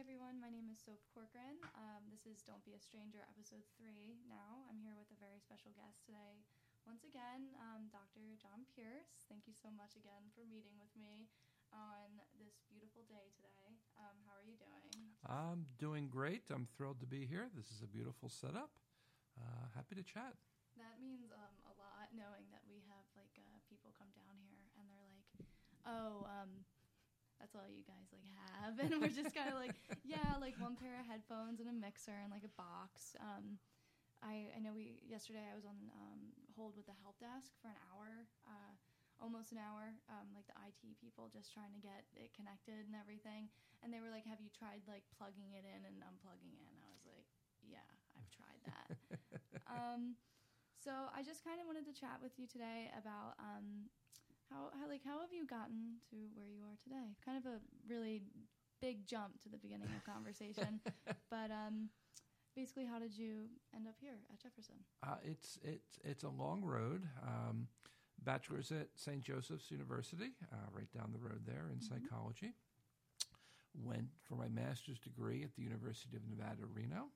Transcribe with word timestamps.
everyone. 0.00 0.40
My 0.40 0.48
name 0.48 0.72
is 0.72 0.80
Sof 0.80 1.04
Corcoran. 1.12 1.60
Um, 1.76 2.08
this 2.08 2.24
is 2.24 2.40
Don't 2.40 2.64
Be 2.64 2.72
a 2.72 2.80
Stranger, 2.80 3.20
episode 3.28 3.68
three. 3.76 4.16
Now 4.24 4.64
I'm 4.64 4.80
here 4.80 4.96
with 4.96 5.12
a 5.12 5.18
very 5.20 5.36
special 5.36 5.76
guest 5.76 6.08
today. 6.08 6.40
Once 6.88 7.04
again, 7.04 7.52
um, 7.60 7.92
Dr. 7.92 8.32
John 8.40 8.64
Pierce. 8.72 9.28
Thank 9.28 9.44
you 9.44 9.52
so 9.52 9.68
much 9.68 10.00
again 10.00 10.32
for 10.32 10.40
meeting 10.48 10.72
with 10.80 10.88
me 10.96 11.28
on 11.68 12.16
this 12.40 12.64
beautiful 12.72 13.04
day 13.12 13.28
today. 13.36 13.76
Um, 14.00 14.16
how 14.24 14.40
are 14.40 14.46
you 14.48 14.56
doing? 14.56 14.88
I'm 15.28 15.68
doing 15.76 16.08
great. 16.08 16.48
I'm 16.48 16.64
thrilled 16.80 17.04
to 17.04 17.08
be 17.10 17.28
here. 17.28 17.52
This 17.52 17.68
is 17.68 17.84
a 17.84 17.90
beautiful 17.92 18.32
setup. 18.32 18.72
Uh, 19.36 19.68
happy 19.76 20.00
to 20.00 20.04
chat. 20.08 20.32
That 20.80 20.96
means 20.96 21.28
um, 21.28 21.56
a 21.68 21.76
lot 21.76 22.08
knowing 22.16 22.48
that 22.56 22.64
we 22.64 22.80
have 22.88 23.04
like 23.12 23.36
uh, 23.36 23.60
people 23.68 23.92
come 24.00 24.16
down 24.16 24.40
here 24.48 24.64
and 24.80 24.88
they're 24.88 25.08
like, 25.12 25.28
"Oh, 25.84 26.24
um, 26.24 26.64
that's 27.40 27.56
all 27.56 27.66
you 27.66 27.82
guys 27.88 28.12
like 28.12 28.28
have," 28.36 28.76
and 28.84 29.00
we're 29.00 29.16
just 29.16 29.32
kind 29.34 29.48
of 29.48 29.56
like, 29.56 29.74
"Yeah, 30.04 30.36
like 30.38 30.54
one 30.60 30.76
pair 30.76 31.00
of 31.00 31.08
headphones 31.08 31.58
and 31.58 31.68
a 31.68 31.74
mixer 31.74 32.14
and 32.14 32.28
like 32.30 32.44
a 32.44 32.52
box." 32.60 33.16
Um, 33.18 33.58
I, 34.20 34.52
I 34.52 34.60
know 34.60 34.76
we 34.76 35.00
yesterday 35.08 35.48
I 35.48 35.56
was 35.56 35.64
on 35.64 35.76
um, 35.96 36.20
hold 36.52 36.76
with 36.76 36.84
the 36.84 36.96
help 37.00 37.16
desk 37.16 37.56
for 37.64 37.72
an 37.72 37.80
hour, 37.88 38.28
uh, 38.44 38.72
almost 39.16 39.52
an 39.56 39.60
hour, 39.60 39.96
um, 40.12 40.28
like 40.36 40.44
the 40.44 40.56
IT 40.60 41.00
people 41.00 41.32
just 41.32 41.56
trying 41.56 41.72
to 41.72 41.80
get 41.80 42.04
it 42.12 42.36
connected 42.36 42.84
and 42.84 42.92
everything. 42.92 43.48
And 43.80 43.88
they 43.88 44.04
were 44.04 44.12
like, 44.12 44.28
"Have 44.28 44.44
you 44.44 44.52
tried 44.52 44.84
like 44.84 45.08
plugging 45.16 45.56
it 45.56 45.64
in 45.64 45.88
and 45.88 46.04
unplugging 46.04 46.52
it?" 46.60 46.68
And 46.76 46.84
I 46.84 46.92
was 46.92 47.04
like, 47.08 47.24
"Yeah, 47.64 47.88
I've 48.12 48.28
tried 48.28 48.60
that." 48.68 48.88
um, 49.76 50.20
so 50.80 50.92
I 51.12 51.24
just 51.24 51.44
kind 51.44 51.60
of 51.60 51.68
wanted 51.68 51.84
to 51.88 51.94
chat 51.96 52.20
with 52.20 52.36
you 52.40 52.48
today 52.48 52.88
about 52.96 53.36
um, 53.40 53.88
how, 54.50 54.70
how 54.80 54.88
like 54.88 55.02
how 55.04 55.20
have 55.20 55.32
you 55.32 55.46
gotten 55.46 55.96
to 56.10 56.16
where 56.34 56.46
you 56.46 56.60
are 56.62 56.76
today? 56.82 57.14
Kind 57.24 57.38
of 57.38 57.46
a 57.46 57.58
really 57.88 58.22
big 58.80 59.06
jump 59.06 59.40
to 59.42 59.48
the 59.48 59.58
beginning 59.58 59.88
of 59.96 60.04
conversation, 60.04 60.80
but 61.30 61.50
um, 61.50 61.88
basically, 62.56 62.84
how 62.86 62.98
did 62.98 63.16
you 63.16 63.46
end 63.74 63.86
up 63.86 63.94
here 64.00 64.18
at 64.32 64.40
Jefferson? 64.40 64.76
Uh, 65.06 65.16
it's 65.24 65.58
it's 65.62 65.98
it's 66.04 66.24
a 66.24 66.28
long 66.28 66.62
road. 66.62 67.06
Um, 67.22 67.68
bachelor's 68.24 68.70
at 68.72 68.88
St. 68.96 69.22
Joseph's 69.22 69.70
University, 69.70 70.32
uh, 70.52 70.56
right 70.72 70.90
down 70.92 71.10
the 71.12 71.18
road 71.18 71.42
there 71.46 71.68
in 71.72 71.78
Mhm. 71.78 71.88
psychology. 71.88 72.52
Went 73.74 74.08
for 74.24 74.34
my 74.34 74.48
master's 74.48 74.98
degree 74.98 75.44
at 75.44 75.54
the 75.54 75.62
University 75.62 76.16
of 76.16 76.26
Nevada, 76.28 76.66
Reno, 76.66 77.08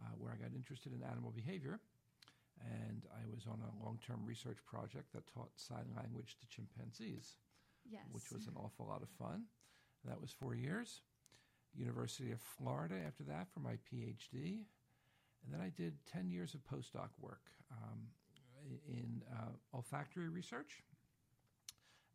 uh, 0.00 0.04
where 0.18 0.30
I 0.30 0.36
got 0.36 0.52
interested 0.54 0.92
in 0.92 1.02
animal 1.02 1.30
behavior. 1.32 1.80
And 2.64 3.02
I 3.12 3.26
was 3.34 3.46
on 3.46 3.58
a 3.60 3.84
long 3.84 3.98
term 4.06 4.20
research 4.24 4.58
project 4.66 5.12
that 5.12 5.26
taught 5.26 5.50
sign 5.56 5.86
language 5.96 6.36
to 6.40 6.46
chimpanzees. 6.48 7.36
Yes, 7.90 8.02
which 8.12 8.30
was 8.30 8.46
an 8.46 8.54
awful 8.56 8.86
lot 8.86 9.02
of 9.02 9.08
fun. 9.18 9.44
That 10.04 10.20
was 10.20 10.30
four 10.30 10.54
years. 10.54 11.00
University 11.74 12.30
of 12.30 12.40
Florida 12.40 12.96
after 13.06 13.24
that 13.24 13.48
for 13.52 13.60
my 13.60 13.78
PhD. 13.90 14.64
And 15.44 15.52
then 15.52 15.60
I 15.60 15.70
did 15.70 15.94
10 16.12 16.30
years 16.30 16.54
of 16.54 16.60
postdoc 16.62 17.08
work 17.18 17.50
um, 17.72 18.06
in 18.86 19.22
uh, 19.32 19.50
olfactory 19.74 20.28
research 20.28 20.82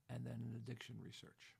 and 0.09 0.25
then 0.25 0.41
in 0.41 0.55
addiction 0.55 0.95
research. 1.03 1.55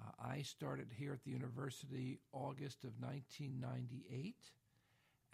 Uh, 0.00 0.10
I 0.32 0.42
started 0.42 0.88
here 0.96 1.12
at 1.12 1.22
the 1.24 1.30
university 1.30 2.18
August 2.32 2.84
of 2.84 2.90
1998. 3.00 4.34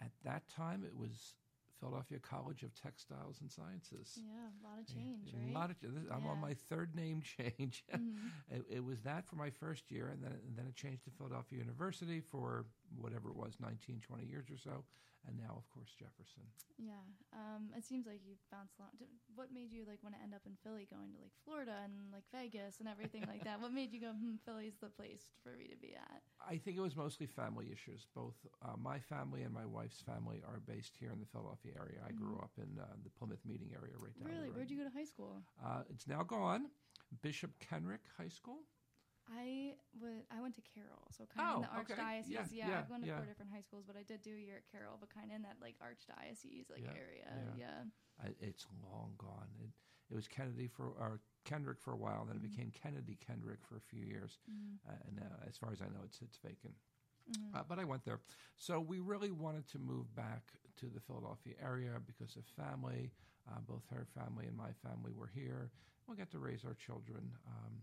At 0.01 0.11
that 0.23 0.43
time, 0.49 0.83
it 0.85 0.95
was 0.95 1.33
Philadelphia 1.79 2.19
College 2.19 2.63
of 2.63 2.73
Textiles 2.75 3.39
and 3.41 3.51
Sciences. 3.51 4.19
yeah, 4.19 4.49
a 4.49 4.67
lot 4.67 4.79
of 4.79 4.87
Yeah, 4.87 4.93
change, 4.93 5.33
a 5.33 5.53
lot 5.57 5.69
of, 5.71 5.77
I'm 6.11 6.25
on 6.27 6.39
my 6.39 6.53
third 6.53 6.95
name 6.95 7.21
change. 7.21 7.83
Mhm. 7.95 8.31
it, 8.51 8.65
it 8.69 8.83
was 8.83 9.01
that 9.03 9.25
for 9.27 9.35
my 9.35 9.49
first 9.49 9.91
year, 9.91 10.09
and 10.09 10.23
then, 10.23 10.33
and 10.47 10.57
then 10.57 10.67
it 10.67 10.75
changed 10.75 11.03
to 11.05 11.11
Philadelphia 11.11 11.59
University 11.59 12.19
for 12.21 12.65
whatever 12.97 13.29
it 13.29 13.35
was, 13.35 13.55
19, 13.59 13.99
20 14.01 14.25
years 14.25 14.49
or 14.49 14.57
so, 14.57 14.83
and 15.27 15.37
now, 15.37 15.53
of 15.57 15.67
course, 15.69 15.89
Jefferson. 15.99 16.43
Yeah, 16.79 17.03
um, 17.35 17.69
it 17.75 17.83
seems 17.83 18.07
like 18.07 18.21
you 18.25 18.35
bounced 18.51 18.79
a 18.79 18.83
lot. 18.83 18.97
Did- 18.97 19.07
What 19.35 19.51
made 19.51 19.71
you 19.71 19.83
like 19.85 19.99
want 20.01 20.15
to 20.15 20.21
end 20.21 20.33
up 20.33 20.41
in 20.45 20.55
Philly, 20.63 20.87
going 20.89 21.11
to 21.11 21.19
like 21.19 21.35
Florida 21.43 21.75
and 21.83 21.93
like 22.11 22.23
Vegas 22.31 22.79
and 22.79 22.87
everything 22.87 23.23
like 23.27 23.43
that? 23.43 23.59
What 23.61 23.73
made 23.73 23.91
you 23.91 23.99
go, 23.99 24.11
hmm, 24.15 24.35
Philly's 24.45 24.77
the 24.79 24.87
place 24.89 25.23
for 25.43 25.55
me 25.59 25.67
to 25.67 25.75
be 25.75 25.93
at? 25.95 26.21
I 26.39 26.55
think 26.57 26.77
it 26.77 26.81
was 26.81 26.95
mostly 26.95 27.27
family 27.27 27.67
issues. 27.71 28.07
Both 28.15 28.35
uh, 28.63 28.75
my 28.79 28.99
family 28.99 29.43
and 29.43 29.53
my 29.53 29.65
wife's 29.65 30.01
family 30.01 30.41
are 30.47 30.59
based 30.65 30.95
here 30.99 31.11
in 31.11 31.19
the 31.19 31.25
Philadelphia 31.27 31.73
area. 31.77 31.99
I 32.07 32.11
grew 32.11 32.35
Mhm. 32.39 32.43
up 32.43 32.51
in 32.57 32.79
uh, 32.79 32.85
the 33.03 33.09
Plymouth 33.11 33.43
meeting 33.45 33.71
area 33.75 33.93
right 33.99 34.15
down 34.17 34.27
really, 34.31 34.49
where'd 34.51 34.71
you 34.71 34.77
go 34.77 34.83
to 34.87 34.95
high 34.95 35.03
school? 35.05 35.43
Uh, 35.63 35.83
it's 35.89 36.07
now 36.07 36.23
gone. 36.23 36.71
Bishop 37.21 37.51
Kenrick 37.59 38.01
High 38.17 38.29
School. 38.29 38.63
I 39.31 39.75
would. 40.01 40.25
I 40.31 40.41
went 40.41 40.55
to 40.55 40.61
Carroll, 40.61 41.05
so 41.11 41.25
kind 41.29 41.45
of 41.49 41.55
in 41.55 41.61
the 41.61 41.67
Oh, 41.69 41.81
okay. 41.81 41.93
archdiocese. 42.01 42.29
Yeah, 42.29 42.45
Yeah, 42.51 42.67
yeah, 42.69 42.79
I've 42.79 42.89
gone 42.89 43.01
to 43.01 43.07
yeah. 43.07 43.17
four 43.17 43.25
different 43.25 43.51
high 43.53 43.61
schools, 43.61 43.83
but 43.85 43.95
I 43.95 44.03
did 44.03 44.21
do 44.21 44.33
a 44.33 44.39
year 44.39 44.57
at 44.57 44.65
Carroll, 44.71 44.97
but 44.99 45.09
kind 45.13 45.29
of 45.29 45.35
in 45.35 45.43
that 45.43 45.57
like 45.61 45.75
archdiocese 45.79 46.69
like 46.69 46.83
area. 46.89 47.29
yeah. 47.29 47.53
Yeah. 47.59 47.79
I, 48.23 48.27
it's 48.41 48.65
long 48.83 49.13
gone. 49.17 49.47
It, 49.63 49.69
it 50.11 50.15
was 50.15 50.27
Kennedy 50.27 50.67
for 50.67 50.85
or 50.97 51.21
Kenrick 51.45 51.79
for 51.79 51.93
a 51.93 51.97
while, 51.97 52.25
then 52.25 52.35
it 52.37 52.41
Mhm. 52.41 52.51
became 52.51 52.71
Kennedy 52.71 53.15
Kenrick 53.25 53.59
for 53.63 53.77
a 53.77 53.81
few 53.81 54.01
years, 54.01 54.39
Mhm. 54.49 54.77
uh, 54.87 54.97
and 55.07 55.19
uh, 55.19 55.47
as 55.47 55.57
far 55.57 55.71
as 55.71 55.81
I 55.81 55.85
know, 55.85 56.01
it's 56.03 56.21
it's 56.21 56.37
vacant. 56.37 56.75
Mhm. 57.29 57.55
Uh, 57.55 57.63
but 57.67 57.79
I 57.79 57.83
went 57.85 58.03
there. 58.03 58.19
So 58.57 58.79
we 58.79 58.99
really 58.99 59.31
wanted 59.31 59.67
to 59.69 59.79
move 59.79 60.13
back 60.15 60.53
to 60.77 60.87
the 60.87 60.99
Philadelphia 60.99 61.53
area 61.61 61.99
because 62.05 62.35
of 62.35 62.45
family. 62.45 63.11
Uh, 63.49 63.59
both 63.61 63.83
her 63.89 64.05
family 64.13 64.45
and 64.47 64.55
my 64.55 64.71
family 64.83 65.11
were 65.13 65.27
here. 65.33 65.71
We 66.07 66.15
got 66.15 66.29
to 66.31 66.39
raise 66.39 66.65
our 66.65 66.75
children 66.75 67.31
um, 67.47 67.81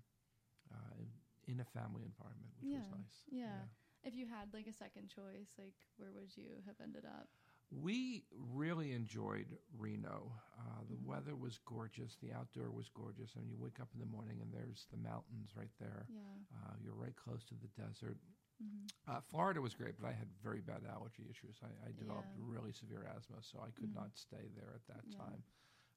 uh, 0.72 1.02
in, 1.46 1.60
a 1.60 1.64
family 1.64 2.02
environment, 2.04 2.52
which 2.60 2.72
was 2.74 2.86
nice. 2.90 3.16
yeah. 3.30 3.62
yeah. 3.62 3.66
If 4.04 4.14
you 4.14 4.26
had 4.26 4.52
like 4.54 4.66
a 4.66 4.72
second 4.72 5.08
choice, 5.08 5.50
like 5.58 5.74
where 5.96 6.12
would 6.12 6.36
you 6.36 6.62
have 6.66 6.76
ended 6.82 7.04
up? 7.04 7.28
We 7.70 8.24
really 8.30 8.92
enjoyed 8.92 9.58
Reno. 9.76 10.32
Uh, 10.56 10.82
the 10.88 10.94
Mhm. 10.94 11.06
weather 11.06 11.34
was 11.34 11.58
gorgeous. 11.66 12.16
The 12.22 12.32
outdoor 12.32 12.70
was 12.70 12.88
gorgeous. 12.88 13.34
And 13.34 13.48
you 13.50 13.56
wake 13.58 13.80
up 13.80 13.88
in 13.92 13.98
the 13.98 14.06
morning 14.06 14.38
and 14.40 14.52
there's 14.52 14.86
the 14.90 14.96
mountains 14.98 15.50
right 15.56 15.72
there. 15.80 16.06
Yeah. 16.08 16.38
Uh, 16.54 16.74
you're 16.82 16.94
right 16.94 17.16
close 17.16 17.42
to 17.50 17.54
the 17.54 17.66
desert. 17.74 18.18
hmm 18.58 18.86
Uh, 19.08 19.20
Florida 19.20 19.60
was 19.60 19.74
great, 19.74 19.98
but 20.00 20.06
I 20.08 20.12
had 20.12 20.28
very 20.42 20.60
bad 20.60 20.82
allergy 20.86 21.26
issues. 21.30 21.58
I, 21.62 21.88
I 21.88 21.92
developed 21.92 22.30
Yeah. 22.36 22.42
really 22.46 22.72
severe 22.72 23.04
asthma, 23.16 23.42
so 23.42 23.58
I 23.60 23.70
could 23.78 23.90
Mhm. 23.90 23.94
not 23.94 24.16
stay 24.16 24.46
there 24.54 24.72
at 24.74 24.86
that 24.86 25.04
Yeah. 25.10 25.18
time. 25.18 25.42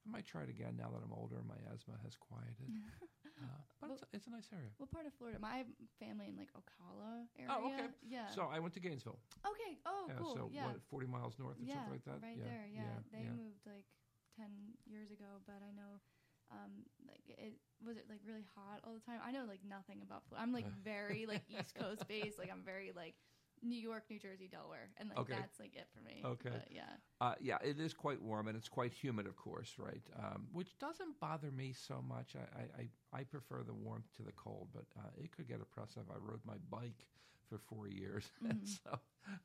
I 0.10 0.12
might 0.12 0.26
try 0.26 0.42
it 0.42 0.50
again 0.50 0.74
now 0.74 0.90
that 0.90 1.06
I'm 1.06 1.14
older 1.14 1.38
and 1.38 1.46
my 1.46 1.62
asthma 1.70 1.94
has 2.02 2.18
quieted. 2.18 2.74
uh, 3.46 3.62
but 3.78 3.94
it's, 3.94 4.02
it's 4.10 4.26
a 4.26 4.34
nice 4.34 4.50
area. 4.50 4.74
What 4.82 4.90
part 4.90 5.06
of 5.06 5.14
Florida? 5.14 5.38
My 5.38 5.70
family 6.02 6.34
in 6.34 6.36
like 6.36 6.50
Ocala 6.58 7.30
area. 7.38 7.54
Oh, 7.54 7.70
okay. 7.70 7.94
Yeah. 8.02 8.26
So 8.34 8.50
I 8.50 8.58
went 8.58 8.74
to 8.74 8.82
Gainesville. 8.82 9.22
okay. 9.46 9.78
Oh, 9.86 10.10
yeah, 10.10 10.18
cool. 10.18 10.34
so 10.34 10.50
yeah. 10.50 10.66
what, 10.74 10.82
40 10.90 11.06
miles 11.06 11.38
north 11.38 11.62
or 11.62 11.66
yeah. 11.70 11.78
something 11.78 11.94
like 11.94 12.06
that? 12.10 12.18
Right 12.26 12.42
yeah, 12.42 12.50
there. 12.50 12.66
Yeah. 12.74 12.98
They 13.14 13.30
yeah. 13.30 13.38
moved 13.38 13.62
like 13.70 13.86
ten 14.34 14.74
years 14.90 15.14
ago, 15.14 15.46
but 15.46 15.62
I 15.62 15.70
know. 15.78 16.02
Um, 16.50 16.82
like 17.06 17.22
it 17.30 17.62
was 17.86 17.98
it 17.98 18.10
like 18.10 18.26
really 18.26 18.46
hot 18.58 18.82
all 18.82 18.98
the 18.98 19.06
time. 19.06 19.22
I 19.22 19.30
know 19.30 19.46
like 19.46 19.62
nothing 19.62 20.02
about. 20.02 20.26
Florida. 20.26 20.42
I'm 20.42 20.50
like 20.50 20.66
very 20.84 21.30
like 21.30 21.46
East 21.46 21.78
Coast 21.78 22.08
based. 22.10 22.40
Like 22.40 22.50
I'm 22.50 22.66
very 22.66 22.90
like 22.96 23.14
New 23.64 23.78
York, 23.80 24.04
New 24.10 24.20
Jersey, 24.20 24.48
Delaware, 24.48 24.90
and 24.98 25.10
like 25.10 25.20
Okay. 25.20 25.34
that's 25.34 25.60
like 25.60 25.76
it 25.76 25.88
for 25.94 26.02
me. 26.02 26.22
Okay. 26.26 26.50
But, 26.52 26.68
yeah. 26.72 26.90
Uh, 27.22 27.36
yeah, 27.42 27.58
it 27.64 27.80
is 27.80 27.94
quite 27.94 28.22
warm 28.22 28.48
and 28.48 28.56
it's 28.56 28.70
quite 28.70 28.94
humid, 28.94 29.26
of 29.28 29.36
course, 29.36 29.76
right? 29.78 30.02
Um, 30.18 30.48
which 30.54 30.78
doesn't 30.80 31.20
bother 31.20 31.52
me 31.52 31.74
so 31.74 32.02
much. 32.08 32.36
I, 32.36 32.82
I, 32.82 33.20
I, 33.20 33.24
prefer 33.24 33.64
the 33.64 33.74
warmth 33.74 34.08
to 34.18 34.24
the 34.24 34.32
cold, 34.32 34.70
but 34.74 34.86
uh, 34.98 35.10
it 35.22 35.36
could 35.36 35.48
get 35.48 35.60
oppressive. 35.62 36.04
I 36.10 36.18
rode 36.20 36.40
my 36.46 36.56
bike 36.70 37.06
for 37.50 37.58
four 37.58 37.88
years, 37.90 38.32
and 38.48 38.60
Mhm. 38.64 38.80
so 38.84 39.00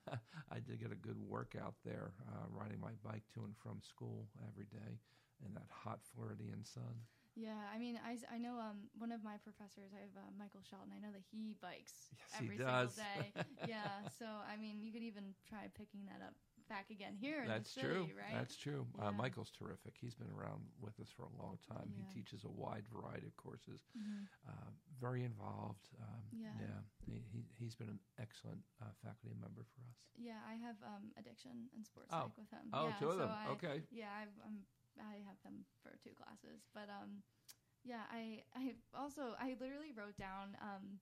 I 0.53 0.61
did 0.61 0.81
get 0.81 0.93
a 0.93 0.97
good 0.97 1.19
workout 1.19 1.75
there, 1.85 2.13
uh, 2.29 2.47
riding 2.51 2.81
my 2.81 2.93
bike 3.03 3.25
to 3.35 3.43
and 3.45 3.57
from 3.57 3.81
school 3.83 4.29
every 4.49 4.67
day 4.67 5.01
in 5.45 5.53
that 5.55 5.67
hot 5.71 6.01
Floridian 6.15 6.65
sun. 6.65 6.95
Yeah, 7.35 7.59
I 7.75 7.79
mean, 7.79 7.99
I, 7.99 8.17
I 8.33 8.39
know 8.39 8.59
um, 8.63 8.87
one 8.97 9.11
of 9.11 9.25
my 9.25 9.37
professors, 9.43 9.91
I 9.91 10.01
have 10.07 10.15
uh, 10.17 10.31
Michael 10.39 10.63
Shelton. 10.63 10.95
I 10.95 11.01
know 11.03 11.11
that 11.13 11.23
he 11.35 11.57
bikes 11.61 12.15
Yes, 12.15 12.31
he 12.39 12.45
every 12.47 12.59
does. 12.59 12.95
single 12.95 13.11
day. 13.11 13.23
yeah, 13.69 14.07
so 14.19 14.27
I 14.47 14.55
mean, 14.57 14.79
you 14.79 14.93
could 14.93 15.03
even 15.03 15.35
try 15.49 15.67
picking 15.75 16.07
that 16.07 16.23
up 16.23 16.35
back 16.71 16.89
again 16.91 17.13
here 17.19 17.43
in 17.43 17.49
That's 17.51 17.75
the 17.75 17.83
true. 17.83 18.07
right? 18.17 18.33
That's 18.33 18.57
true. 18.57 18.87
Yeah. 18.97 19.09
Uh, 19.09 19.13
Michael's 19.13 19.51
terrific. 19.51 19.95
He's 20.01 20.15
been 20.15 20.31
around 20.31 20.63
with 20.81 20.99
us 21.01 21.11
for 21.11 21.25
a 21.27 21.33
long 21.43 21.59
time. 21.69 21.91
Yeah. 21.93 22.07
He 22.07 22.21
teaches 22.23 22.45
a 22.45 22.51
wide 22.51 22.87
variety 22.89 23.27
of 23.27 23.37
courses. 23.37 23.83
Mhm. 23.99 24.31
uh, 24.49 24.71
very 25.01 25.25
involved. 25.25 25.91
Um, 26.01 26.23
Yeah. 26.33 26.55
he, 27.05 27.21
he, 27.35 27.45
he's 27.59 27.75
been 27.75 27.89
an 27.91 28.01
excellent 28.19 28.63
uh, 28.81 28.95
faculty 29.03 29.35
member 29.43 29.67
for 29.75 29.83
us. 29.91 29.99
Yeah, 30.17 30.39
I 30.49 30.55
have 30.55 30.77
um, 30.87 31.11
addiction 31.19 31.69
and 31.75 31.85
sports 31.85 32.11
Oh. 32.15 32.31
psych 32.31 32.39
with 32.39 32.51
him. 32.51 32.71
Oh, 32.73 32.87
yeah, 32.89 32.97
two 32.97 33.09
of 33.11 33.17
so 33.19 33.27
them. 33.27 33.31
I, 33.35 33.51
okay. 33.59 33.83
Yeah, 33.91 34.09
I've, 34.23 34.37
um, 34.47 34.63
I 34.99 35.23
have 35.27 35.39
them 35.45 35.65
for 35.83 35.97
two 36.03 36.15
classes, 36.17 36.67
but 36.75 36.89
um, 36.89 37.23
yeah, 37.85 38.07
I 38.11 38.43
I 38.57 38.75
also 38.97 39.37
I 39.39 39.57
literally 39.61 39.93
wrote 39.97 40.17
down 40.17 40.57
um, 40.61 41.01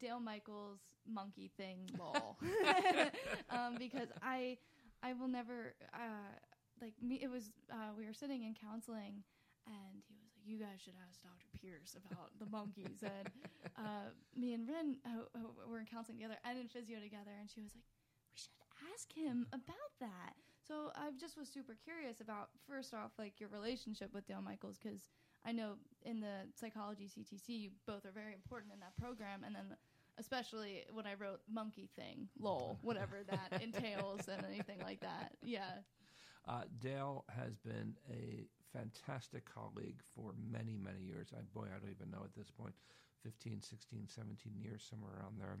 Dale 0.00 0.20
Michaels 0.20 0.80
monkey 1.06 1.50
thing 1.56 1.88
lol 1.98 2.38
um, 3.50 3.76
because 3.78 4.08
I 4.22 4.58
I 5.02 5.12
will 5.12 5.28
never 5.28 5.74
uh, 5.92 6.32
like 6.80 6.94
me. 7.02 7.20
It 7.22 7.30
was 7.30 7.50
uh, 7.70 7.92
we 7.96 8.06
were 8.06 8.14
sitting 8.14 8.44
in 8.44 8.54
counseling, 8.54 9.22
and 9.66 10.00
he 10.08 10.16
was 10.16 10.32
like, 10.32 10.46
you 10.46 10.58
guys 10.58 10.80
should 10.82 10.96
ask 11.08 11.20
Dr. 11.22 11.48
Pierce 11.60 11.96
about 11.96 12.32
the 12.40 12.46
monkeys. 12.46 13.02
and 13.02 13.28
uh, 13.76 14.08
me 14.34 14.54
and 14.54 14.68
uh, 14.70 15.28
uh, 15.36 15.68
were 15.68 15.78
in 15.80 15.86
counseling 15.86 16.18
together 16.18 16.38
and 16.44 16.58
in 16.58 16.68
physio 16.68 17.00
together, 17.00 17.36
and 17.38 17.50
she 17.50 17.60
was 17.60 17.72
like, 17.74 17.84
we 18.32 18.38
should 18.40 18.56
ask 18.92 19.12
him 19.12 19.46
about 19.52 19.92
that. 20.00 20.34
So 20.66 20.92
I 20.94 21.10
just 21.20 21.36
was 21.36 21.48
super 21.48 21.76
curious 21.84 22.20
about 22.20 22.48
first 22.66 22.94
off, 22.94 23.12
like 23.18 23.38
your 23.38 23.50
relationship 23.50 24.14
with 24.14 24.26
Dale 24.26 24.40
Michaels, 24.42 24.78
because 24.82 25.04
I 25.44 25.52
know 25.52 25.74
in 26.02 26.20
the 26.20 26.48
psychology 26.54 27.08
CTC, 27.08 27.48
you 27.48 27.70
both 27.86 28.06
are 28.06 28.12
very 28.12 28.32
important 28.32 28.72
in 28.72 28.80
that 28.80 28.96
program, 28.96 29.44
and 29.44 29.54
then 29.54 29.76
especially 30.18 30.84
when 30.90 31.06
I 31.06 31.14
wrote 31.14 31.40
monkey 31.52 31.90
thing, 31.96 32.28
lol, 32.38 32.78
whatever 32.82 33.20
that 33.28 33.62
entails, 33.62 34.26
and 34.28 34.44
anything 34.46 34.80
like 34.80 35.00
that. 35.00 35.32
Yeah. 35.42 35.82
Uh, 36.46 36.62
Dale 36.80 37.24
has 37.28 37.58
been 37.58 37.94
a 38.10 38.46
fantastic 38.72 39.44
colleague 39.52 40.00
for 40.14 40.34
many, 40.50 40.76
many 40.76 41.00
years. 41.00 41.28
I, 41.34 41.40
boy, 41.52 41.66
I 41.74 41.78
don't 41.78 41.94
even 41.94 42.10
know 42.10 42.24
at 42.24 42.34
this 42.34 42.50
point 42.50 42.74
15, 43.22 43.62
16, 43.62 44.08
17 44.08 44.52
years, 44.62 44.86
somewhere 44.88 45.12
around 45.20 45.40
there. 45.40 45.56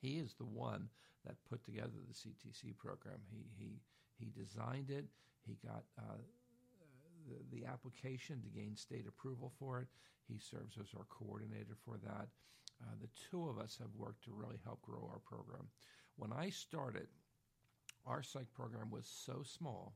He 0.00 0.18
is 0.18 0.34
the 0.34 0.44
one 0.44 0.88
that 1.24 1.36
put 1.48 1.64
together 1.64 1.92
the 2.06 2.14
CTC 2.14 2.76
program. 2.76 3.20
He, 3.30 3.46
he, 3.56 3.80
he 4.24 4.32
designed 4.32 4.90
it, 4.90 5.04
he 5.46 5.56
got 5.64 5.84
uh, 5.98 6.16
the, 7.28 7.60
the 7.60 7.66
application 7.66 8.40
to 8.40 8.48
gain 8.48 8.76
state 8.76 9.04
approval 9.06 9.52
for 9.58 9.80
it. 9.80 9.88
He 10.26 10.38
serves 10.38 10.76
as 10.80 10.88
our 10.96 11.04
coordinator 11.10 11.76
for 11.84 11.98
that. 12.02 12.28
Uh, 12.82 12.96
the 13.00 13.08
two 13.30 13.48
of 13.48 13.58
us 13.58 13.76
have 13.78 13.92
worked 13.96 14.24
to 14.24 14.32
really 14.32 14.58
help 14.64 14.80
grow 14.82 15.08
our 15.12 15.20
program. 15.20 15.68
When 16.16 16.32
I 16.32 16.48
started, 16.48 17.08
our 18.06 18.22
psych 18.22 18.52
program 18.54 18.90
was 18.90 19.06
so 19.06 19.42
small, 19.44 19.94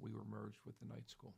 we 0.00 0.10
were 0.12 0.24
merged 0.24 0.60
with 0.66 0.78
the 0.80 0.92
night 0.92 1.08
school. 1.08 1.34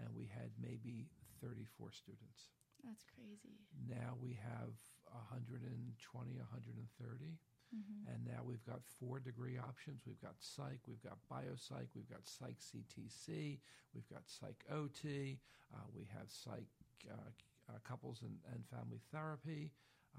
And 0.00 0.08
we 0.16 0.24
had 0.32 0.50
maybe 0.60 1.06
34 1.42 1.92
students. 1.92 2.48
That's 2.82 3.04
crazy. 3.14 3.54
Now 3.86 4.16
we 4.20 4.38
have 4.42 4.72
120, 5.12 5.92
130. 6.08 7.38
Mm-hmm. 7.72 8.12
And 8.12 8.20
now 8.28 8.44
we've 8.44 8.64
got 8.68 8.84
four 9.00 9.18
degree 9.18 9.56
options. 9.56 10.04
We've 10.06 10.20
got 10.20 10.36
psych, 10.38 10.84
we've 10.86 11.02
got 11.02 11.16
biopsych, 11.32 11.88
we've 11.96 12.08
got 12.08 12.28
psych 12.28 12.60
CTC, 12.60 13.58
we've 13.96 14.08
got 14.12 14.28
psych 14.28 14.60
OT, 14.70 15.40
uh, 15.72 15.88
we 15.96 16.04
have 16.12 16.28
psych 16.28 16.68
uh, 17.08 17.32
uh, 17.68 17.78
couples 17.88 18.20
and, 18.22 18.36
and, 18.52 18.60
family 18.68 19.00
therapy. 19.10 19.70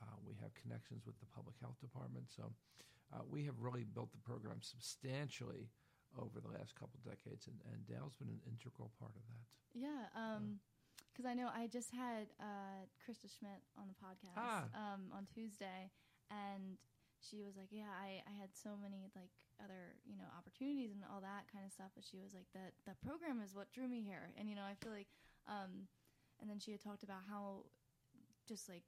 Uh, 0.01 0.17
we 0.25 0.33
have 0.41 0.49
connections 0.57 1.05
with 1.05 1.19
the 1.19 1.29
public 1.29 1.53
health 1.61 1.77
department. 1.79 2.25
So 2.33 2.49
uh, 3.13 3.21
we 3.29 3.45
have 3.45 3.61
really 3.61 3.85
built 3.85 4.11
the 4.11 4.23
program 4.25 4.57
substantially 4.61 5.69
over 6.17 6.41
the 6.41 6.49
last 6.49 6.73
couple 6.73 6.97
decades, 7.05 7.45
and, 7.45 7.57
and 7.69 7.85
Dale's 7.85 8.15
been 8.17 8.29
an 8.29 8.41
integral 8.49 8.89
part 8.97 9.13
of 9.13 9.23
that. 9.29 9.45
Yeah. 9.73 10.09
Um, 10.17 10.59
because 11.13 11.29
I 11.29 11.33
know 11.35 11.49
I 11.53 11.67
just 11.67 11.93
had 11.93 12.25
uh, 12.41 12.89
Krista 12.97 13.29
Schmidt 13.29 13.61
on 13.77 13.85
the 13.85 13.93
podcast 14.01 14.33
ah. 14.33 14.65
um, 14.73 15.13
on 15.13 15.27
Tuesday, 15.29 15.91
and 16.31 16.77
she 17.23 17.41
was 17.41 17.55
like, 17.55 17.71
"Yeah, 17.71 17.89
I, 17.89 18.21
I 18.27 18.33
had 18.35 18.51
so 18.51 18.75
many 18.75 19.09
like 19.15 19.31
other 19.63 19.95
you 20.03 20.19
know 20.19 20.27
opportunities 20.35 20.91
and 20.91 21.03
all 21.07 21.23
that 21.23 21.47
kind 21.47 21.63
of 21.63 21.71
stuff, 21.71 21.95
but 21.95 22.03
she 22.03 22.19
was 22.19 22.35
like, 22.35 22.47
that 22.53 22.75
the 22.83 22.99
program 22.99 23.39
is 23.39 23.55
what 23.55 23.71
drew 23.71 23.87
me 23.87 24.03
here." 24.03 24.35
And 24.37 24.49
you 24.49 24.55
know, 24.55 24.67
I 24.67 24.75
feel 24.75 24.91
like, 24.91 25.09
um, 25.47 25.87
and 26.41 26.49
then 26.49 26.59
she 26.59 26.71
had 26.71 26.83
talked 26.83 27.03
about 27.03 27.23
how 27.29 27.65
just 28.47 28.67
like 28.67 28.83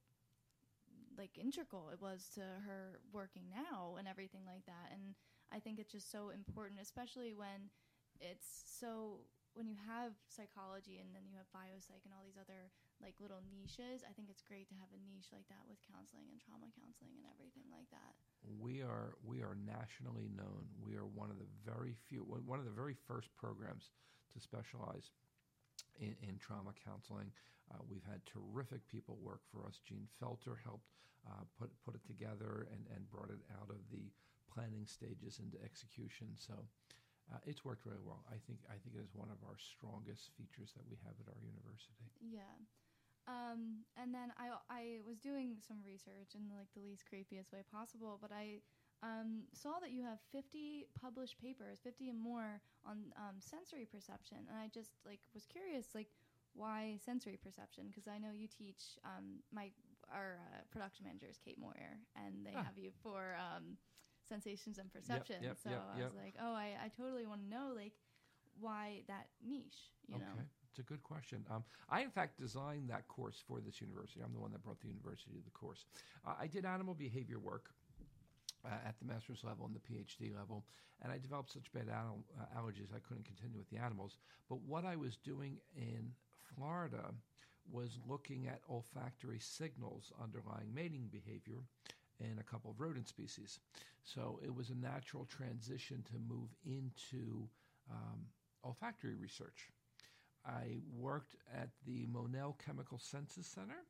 like 1.17 1.37
integral 1.39 1.89
it 1.91 2.01
was 2.01 2.27
to 2.35 2.43
her 2.67 2.99
working 3.11 3.47
now 3.47 3.95
and 3.95 4.07
everything 4.07 4.43
like 4.45 4.65
that. 4.67 4.91
And 4.91 5.15
I 5.51 5.59
think 5.59 5.79
it's 5.79 5.91
just 5.91 6.11
so 6.11 6.29
important, 6.29 6.81
especially 6.81 7.33
when 7.33 7.71
it's 8.19 8.63
so 8.67 9.23
when 9.55 9.67
you 9.67 9.79
have 9.87 10.11
psychology 10.27 10.99
and 10.99 11.15
then 11.15 11.23
you 11.23 11.39
have 11.39 11.47
biopsych 11.55 12.03
and 12.03 12.11
all 12.11 12.23
these 12.27 12.39
other 12.39 12.71
like 13.01 13.15
little 13.19 13.43
niches, 13.51 14.03
I 14.07 14.13
think 14.13 14.29
it's 14.31 14.43
great 14.43 14.67
to 14.71 14.77
have 14.79 14.91
a 14.91 14.99
niche 15.03 15.29
like 15.31 15.47
that 15.51 15.67
with 15.67 15.79
counseling 15.83 16.31
and 16.31 16.39
trauma 16.39 16.67
counseling 16.73 17.15
and 17.19 17.27
everything 17.31 17.67
like 17.71 17.89
that. 17.91 18.15
We 18.45 18.81
are 18.81 19.17
we 19.25 19.41
are 19.41 19.57
nationally 19.57 20.29
known. 20.31 20.69
We 20.79 20.95
are 20.95 21.05
one 21.05 21.31
of 21.31 21.37
the 21.37 21.49
very 21.65 21.95
few 22.07 22.21
one 22.23 22.59
of 22.59 22.65
the 22.65 22.75
very 22.75 22.95
first 23.07 23.33
programs 23.35 23.91
to 24.33 24.37
specialize 24.39 25.11
in, 25.99 26.15
in 26.21 26.37
trauma 26.37 26.71
counseling. 26.77 27.31
Uh, 27.71 27.81
we've 27.89 28.05
had 28.05 28.21
terrific 28.29 28.85
people 28.87 29.17
work 29.21 29.41
for 29.49 29.65
us. 29.65 29.81
Gene 29.81 30.05
Felter 30.21 30.61
helped 30.61 30.85
uh, 31.25 31.43
put 31.57 31.73
put 31.83 31.95
it 31.95 32.05
together 32.05 32.67
and, 32.71 32.85
and 32.93 33.09
brought 33.09 33.33
it 33.33 33.41
out 33.57 33.69
of 33.69 33.81
the 33.91 34.13
planning 34.45 34.85
stages 34.85 35.41
into 35.41 35.57
execution. 35.65 36.29
So 36.37 36.53
uh, 37.33 37.41
it's 37.45 37.65
worked 37.65 37.85
really 37.85 38.03
well. 38.05 38.23
I 38.29 38.37
think 38.45 38.61
I 38.69 38.77
think 38.77 38.93
it 38.95 39.01
is 39.01 39.17
one 39.17 39.33
of 39.33 39.41
our 39.41 39.57
strongest 39.57 40.29
features 40.37 40.71
that 40.77 40.85
we 40.85 41.01
have 41.01 41.17
at 41.17 41.27
our 41.27 41.41
university. 41.41 42.13
Yeah. 42.21 42.53
Um, 43.27 43.85
and 43.97 44.13
then 44.13 44.31
I 44.37 44.53
I 44.69 44.83
was 45.05 45.17
doing 45.17 45.57
some 45.65 45.77
research 45.85 46.35
in 46.35 46.45
like 46.53 46.69
the 46.75 46.81
least 46.81 47.03
creepiest 47.09 47.51
way 47.51 47.63
possible, 47.71 48.19
but 48.21 48.31
I 48.31 48.61
um, 49.03 49.43
saw 49.53 49.79
that 49.81 49.91
you 49.91 50.03
have 50.03 50.19
50 50.31 50.87
published 50.99 51.39
papers, 51.41 51.79
50 51.83 52.09
and 52.09 52.19
more 52.19 52.61
on 52.85 53.13
um, 53.17 53.35
sensory 53.39 53.85
perception, 53.85 54.37
and 54.49 54.57
I 54.57 54.67
just 54.73 54.91
like 55.05 55.19
was 55.33 55.45
curious, 55.45 55.95
like 55.95 56.07
why 56.53 56.97
sensory 57.03 57.37
perception? 57.41 57.85
Because 57.87 58.07
I 58.07 58.17
know 58.17 58.31
you 58.31 58.47
teach 58.47 58.97
um, 59.03 59.41
my 59.51 59.71
our 60.13 60.37
uh, 60.53 60.61
production 60.71 61.05
manager 61.05 61.27
is 61.29 61.37
Kate 61.37 61.59
Moyer, 61.59 61.97
and 62.15 62.45
they 62.45 62.53
ah. 62.55 62.63
have 62.63 62.77
you 62.77 62.91
for 63.01 63.35
um, 63.41 63.77
sensations 64.27 64.77
and 64.77 64.91
perception. 64.91 65.37
Yep, 65.41 65.57
yep, 65.57 65.57
so 65.63 65.69
yep, 65.69 65.81
I 65.95 66.03
was 66.03 66.15
like, 66.15 66.35
oh, 66.41 66.53
I, 66.53 66.73
I 66.85 66.87
totally 66.89 67.25
want 67.25 67.41
to 67.41 67.49
know 67.49 67.73
like 67.75 67.93
why 68.59 69.01
that 69.07 69.27
niche, 69.45 69.91
you 70.07 70.15
okay. 70.15 70.23
know? 70.23 70.43
It's 70.75 70.81
a 70.81 70.91
good 70.91 71.03
question. 71.03 71.45
Um, 71.49 71.63
I, 71.89 72.01
in 72.01 72.09
fact, 72.09 72.37
designed 72.37 72.89
that 72.89 73.07
course 73.07 73.41
for 73.47 73.61
this 73.61 73.79
university. 73.79 74.19
I'm 74.21 74.33
the 74.33 74.41
one 74.41 74.51
that 74.51 74.61
brought 74.61 74.81
the 74.81 74.89
university 74.89 75.31
to 75.31 75.41
the 75.41 75.51
course. 75.51 75.85
Uh, 76.27 76.33
I 76.37 76.47
did 76.47 76.65
animal 76.65 76.93
behavior 76.93 77.39
work 77.39 77.69
uh, 78.65 78.85
at 78.85 78.99
the 78.99 79.05
master's 79.05 79.45
level 79.45 79.65
and 79.65 79.73
the 79.73 79.79
PhD 79.79 80.35
level, 80.35 80.65
and 81.01 81.13
I 81.13 81.17
developed 81.17 81.53
such 81.53 81.71
bad 81.71 81.85
uh, 81.87 82.59
allergies 82.59 82.93
I 82.93 82.99
couldn't 83.07 83.23
continue 83.23 83.57
with 83.57 83.69
the 83.69 83.77
animals. 83.77 84.17
But 84.49 84.63
what 84.63 84.83
I 84.83 84.97
was 84.97 85.15
doing 85.15 85.59
in 85.77 86.11
Florida 86.53 87.13
was 87.71 87.97
looking 88.05 88.47
at 88.47 88.59
olfactory 88.69 89.39
signals 89.39 90.11
underlying 90.21 90.73
mating 90.73 91.07
behavior 91.09 91.63
in 92.19 92.37
a 92.37 92.43
couple 92.43 92.71
of 92.71 92.81
rodent 92.81 93.07
species. 93.07 93.61
So 94.03 94.41
it 94.43 94.53
was 94.53 94.71
a 94.71 94.75
natural 94.75 95.23
transition 95.23 96.03
to 96.11 96.19
move 96.27 96.49
into 96.65 97.47
um, 97.89 98.25
olfactory 98.65 99.15
research. 99.15 99.69
I 100.47 100.77
worked 100.93 101.35
at 101.53 101.69
the 101.85 102.05
Monell 102.05 102.57
Chemical 102.63 102.99
Senses 102.99 103.47
Center 103.47 103.85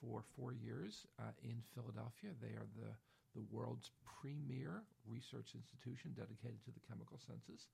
for 0.00 0.22
four 0.36 0.52
years 0.52 1.06
uh, 1.18 1.32
in 1.42 1.62
Philadelphia. 1.74 2.30
They 2.40 2.56
are 2.56 2.68
the, 2.76 2.94
the 3.34 3.44
world's 3.50 3.90
premier 4.20 4.82
research 5.06 5.54
institution 5.54 6.14
dedicated 6.16 6.64
to 6.64 6.70
the 6.70 6.80
chemical 6.88 7.18
senses, 7.18 7.66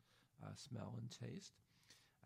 uh, 0.42 0.50
smell 0.56 0.94
and 0.98 1.08
taste. 1.10 1.54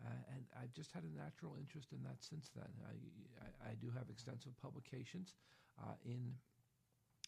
Uh, 0.01 0.33
and 0.33 0.43
I've 0.55 0.73
just 0.73 0.91
had 0.91 1.03
a 1.03 1.17
natural 1.17 1.55
interest 1.59 1.91
in 1.91 2.01
that 2.03 2.23
since 2.23 2.49
then. 2.55 2.71
I, 2.87 2.95
I, 3.43 3.71
I 3.71 3.73
do 3.75 3.91
have 3.91 4.09
extensive 4.09 4.53
publications 4.61 5.33
uh, 5.79 5.95
in 6.05 6.33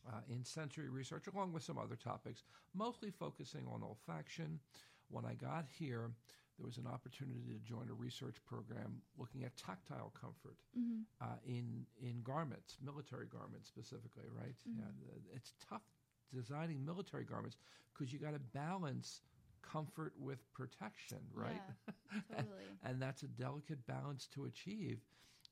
uh, 0.08 0.22
in 0.30 0.44
sensory 0.44 0.90
research, 0.90 1.28
along 1.28 1.54
with 1.54 1.62
some 1.62 1.78
other 1.78 1.96
topics, 1.96 2.44
mostly 2.74 3.12
focusing 3.12 3.68
on 3.72 3.82
olfaction. 3.82 4.58
When 5.10 5.26
I 5.26 5.36
got 5.36 5.66
here, 5.78 6.10
there 6.62 6.68
was 6.68 6.78
an 6.78 6.86
opportunity 6.86 7.42
to 7.50 7.60
join 7.68 7.90
a 7.90 7.94
research 7.94 8.36
program 8.46 9.02
looking 9.18 9.44
at 9.44 9.58
tactile 9.58 10.14
comfort 10.20 10.58
mm-hmm. 10.78 11.02
uh, 11.20 11.38
in 11.44 11.86
in 12.00 12.22
garments, 12.24 12.78
military 12.84 13.26
garments 13.26 13.68
specifically. 13.68 14.26
Right? 14.30 14.54
Mm-hmm. 14.70 14.80
Yeah, 14.80 15.36
it's 15.36 15.54
tough 15.68 15.82
designing 16.34 16.86
military 16.86 17.26
garments 17.26 17.58
because 17.94 18.14
you 18.14 18.20
got 18.20 18.34
to 18.34 18.40
balance 18.54 19.22
comfort 19.64 20.14
with 20.20 20.40
protection, 20.54 21.20
right? 21.34 21.62
Yeah, 22.14 22.36
totally. 22.36 22.64
and, 22.84 22.92
and 22.92 23.02
that's 23.02 23.24
a 23.24 23.28
delicate 23.28 23.88
balance 23.88 24.28
to 24.36 24.44
achieve. 24.44 25.00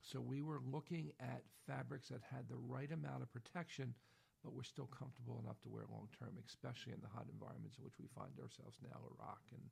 So 0.01 0.19
we 0.19 0.41
were 0.41 0.59
looking 0.69 1.13
at 1.21 1.41
fabrics 1.65 2.09
that 2.09 2.19
had 2.29 2.49
the 2.49 2.57
right 2.57 2.91
amount 2.91 3.23
of 3.23 3.31
protection 3.31 3.93
but 4.43 4.55
we're 4.55 4.67
still 4.67 4.87
comfortable 4.87 5.39
enough 5.43 5.59
to 5.61 5.69
wear 5.69 5.83
long 5.91 6.07
term, 6.15 6.35
especially 6.47 6.95
in 6.95 7.01
the 7.03 7.11
hot 7.11 7.27
environments 7.27 7.75
in 7.77 7.83
which 7.83 7.99
we 7.99 8.07
find 8.15 8.31
ourselves 8.39 8.79
now, 8.79 8.95
Iraq 9.19 9.43
and 9.51 9.65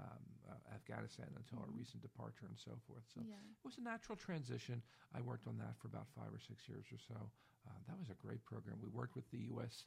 um, 0.00 0.24
uh, 0.48 0.74
Afghanistan 0.74 1.28
until 1.36 1.60
mm-hmm. 1.60 1.70
our 1.70 1.78
recent 1.78 2.00
departure 2.02 2.48
and 2.48 2.58
so 2.58 2.74
forth. 2.88 3.04
So 3.12 3.22
yeah. 3.22 3.38
it 3.38 3.62
was 3.62 3.78
a 3.78 3.84
natural 3.84 4.16
transition. 4.16 4.82
I 5.14 5.20
worked 5.20 5.46
on 5.46 5.60
that 5.60 5.76
for 5.78 5.86
about 5.86 6.08
five 6.16 6.32
or 6.32 6.40
six 6.40 6.66
years 6.66 6.88
or 6.90 6.98
so. 6.98 7.20
Uh, 7.68 7.78
that 7.88 7.96
was 7.96 8.08
a 8.10 8.18
great 8.18 8.42
program. 8.44 8.80
We 8.80 8.90
worked 8.90 9.14
with 9.14 9.28
the 9.30 9.44
U.S. 9.56 9.84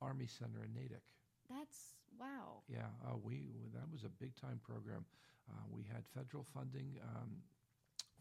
Army 0.00 0.26
Center 0.26 0.64
in 0.64 0.72
Natick. 0.74 1.04
That's 1.50 1.98
wow. 2.18 2.62
Yeah, 2.70 2.90
uh, 3.06 3.18
we 3.18 3.50
that 3.74 3.86
was 3.90 4.06
a 4.06 4.12
big 4.22 4.34
time 4.38 4.60
program. 4.62 5.04
Uh, 5.50 5.66
we 5.70 5.82
had 5.82 6.06
federal 6.14 6.46
funding 6.54 6.98
um, 7.02 7.42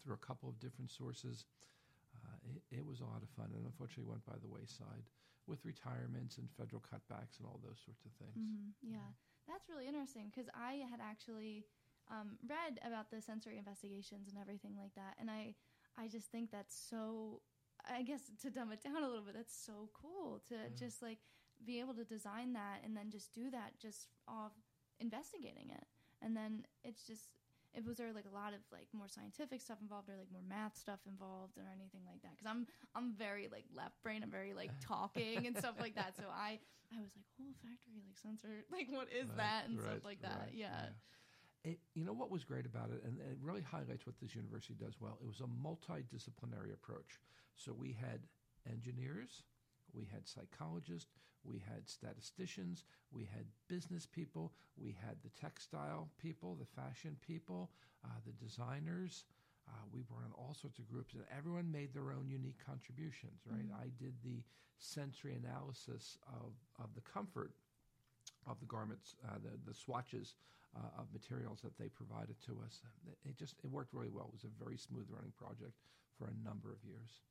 through 0.01 0.17
a 0.17 0.25
couple 0.25 0.49
of 0.49 0.59
different 0.59 0.89
sources. 0.89 1.45
Uh, 2.17 2.37
it, 2.49 2.81
it, 2.81 2.85
was 2.85 3.01
a 3.01 3.05
lot 3.05 3.21
of 3.21 3.29
fun, 3.37 3.53
and 3.53 3.65
unfortunately 3.65 4.09
went 4.09 4.25
by 4.25 4.33
the 4.41 4.49
wayside 4.49 5.05
with 5.47 5.63
retirements 5.65 6.37
and 6.37 6.49
federal 6.57 6.81
cutbacks 6.81 7.39
and 7.39 7.47
all 7.47 7.59
those 7.63 7.79
sorts 7.83 8.05
of 8.05 8.11
things. 8.19 8.37
Mm-hmm. 8.37 8.93
Yeah, 8.93 9.09
that's 9.47 9.69
really 9.69 9.87
interesting 9.87 10.29
because 10.29 10.49
I 10.53 10.83
had 10.89 10.99
actually 11.01 11.65
um, 12.11 12.37
read 12.47 12.79
about 12.85 13.09
the 13.11 13.21
sensory 13.21 13.57
investigations 13.57 14.27
and 14.29 14.37
everything 14.37 14.75
like 14.77 14.93
that, 14.95 15.15
and 15.19 15.29
I 15.29 15.55
I 15.97 16.07
just 16.07 16.31
think 16.31 16.51
that's 16.51 16.75
so. 16.75 17.41
I 17.89 18.03
guess 18.03 18.21
to 18.41 18.49
dumb 18.51 18.71
it 18.73 18.83
down 18.83 19.03
a 19.03 19.07
little 19.07 19.23
bit, 19.23 19.35
that's 19.35 19.55
so 19.55 19.89
cool 19.93 20.41
to 20.49 20.55
Yeah. 20.55 20.75
just 20.77 21.01
like 21.01 21.19
be 21.65 21.79
able 21.79 21.93
to 21.95 22.03
design 22.03 22.53
that 22.53 22.81
and 22.83 22.95
then 22.95 23.09
just 23.09 23.33
do 23.33 23.49
that 23.51 23.79
just 23.79 24.07
off 24.27 24.51
investigating 24.99 25.69
it, 25.71 25.87
and 26.21 26.35
then 26.35 26.65
it's 26.83 27.03
just. 27.05 27.38
It 27.73 27.85
was 27.85 27.97
there 27.97 28.11
like 28.13 28.25
a 28.25 28.33
lot 28.33 28.53
of 28.53 28.59
like 28.71 28.87
more 28.93 29.07
scientific 29.07 29.61
stuff 29.61 29.77
involved 29.81 30.09
or 30.09 30.17
like 30.17 30.31
more 30.31 30.41
math 30.47 30.77
stuff 30.77 30.99
involved 31.07 31.57
or 31.57 31.63
anything 31.73 32.01
like 32.05 32.21
that 32.23 32.31
because 32.35 32.49
I'm 32.49 32.65
I'm 32.95 33.13
very 33.13 33.47
like 33.51 33.65
left 33.73 34.01
brain 34.01 34.23
I'm 34.23 34.31
very 34.31 34.53
like 34.53 34.71
talking 34.81 35.45
and 35.47 35.57
stuff 35.57 35.75
like 35.79 35.95
that 35.95 36.15
so 36.17 36.23
I 36.33 36.59
I 36.91 36.99
was 37.01 37.11
like 37.15 37.25
olfactory 37.39 38.01
like 38.05 38.17
sensor 38.17 38.65
like 38.71 38.87
what 38.89 39.07
is 39.13 39.29
Right, 39.29 39.37
that 39.37 39.69
and 39.69 39.79
right, 39.79 39.85
stuff 39.85 40.03
like 40.05 40.21
that 40.21 40.39
right, 40.41 40.53
yeah. 40.53 40.89
It, 41.63 41.79
you 41.93 42.05
know 42.05 42.13
what 42.13 42.31
was 42.31 42.45
great 42.45 42.65
about 42.65 42.89
it, 42.91 43.03
and 43.03 43.19
it 43.19 43.37
really 43.41 43.61
highlights 43.61 44.05
what 44.05 44.17
this 44.21 44.33
university 44.33 44.75
does 44.75 44.95
well. 45.01 45.17
It 45.21 45.27
was 45.27 45.41
a 45.41 45.43
multidisciplinary 45.43 46.73
approach. 46.73 47.19
So 47.55 47.73
we 47.73 47.91
had 47.91 48.21
engineers, 48.69 49.43
we 49.93 50.05
had 50.05 50.25
psychologists, 50.27 51.11
we 51.43 51.59
had 51.59 51.87
statisticians, 51.87 52.83
we 53.11 53.23
had 53.23 53.45
business 53.67 54.05
people, 54.05 54.51
we 54.77 54.95
had 55.05 55.15
the 55.23 55.29
textile 55.39 56.09
people, 56.21 56.55
the 56.55 56.81
fashion 56.81 57.17
people, 57.25 57.69
uh, 58.05 58.09
the 58.25 58.33
designers. 58.45 59.25
Uh, 59.67 59.71
we 59.93 60.01
brought 60.01 60.25
in 60.25 60.31
all 60.33 60.53
sorts 60.59 60.79
of 60.79 60.87
groups, 60.89 61.13
and 61.13 61.23
everyone 61.35 61.71
made 61.71 61.93
their 61.93 62.11
own 62.11 62.27
unique 62.27 62.57
contributions. 62.65 63.41
Right? 63.45 63.67
Mhm. 63.69 63.79
I 63.79 63.89
did 64.01 64.13
the 64.23 64.43
sensory 64.79 65.35
analysis 65.35 66.17
of 66.27 66.53
of 66.79 66.93
the 66.95 67.01
comfort 67.01 67.51
of 68.47 68.59
the 68.59 68.65
garments, 68.65 69.15
uh, 69.27 69.37
the 69.37 69.57
the 69.65 69.73
swatches 69.73 70.35
uh, 70.75 71.01
of 71.01 71.11
materials 71.13 71.61
that 71.61 71.77
they 71.77 71.89
provided 71.89 72.39
to 72.41 72.59
us. 72.65 72.81
It, 73.07 73.17
it 73.29 73.37
just 73.37 73.55
it 73.63 73.69
worked 73.69 73.93
really 73.93 74.09
well. 74.09 74.25
It 74.27 74.33
was 74.33 74.43
a 74.45 74.63
very 74.63 74.77
smooth 74.77 75.07
running 75.09 75.31
project 75.37 75.73
for 76.17 76.27
a 76.27 76.33
number 76.43 76.71
of 76.71 76.83
years. 76.83 77.21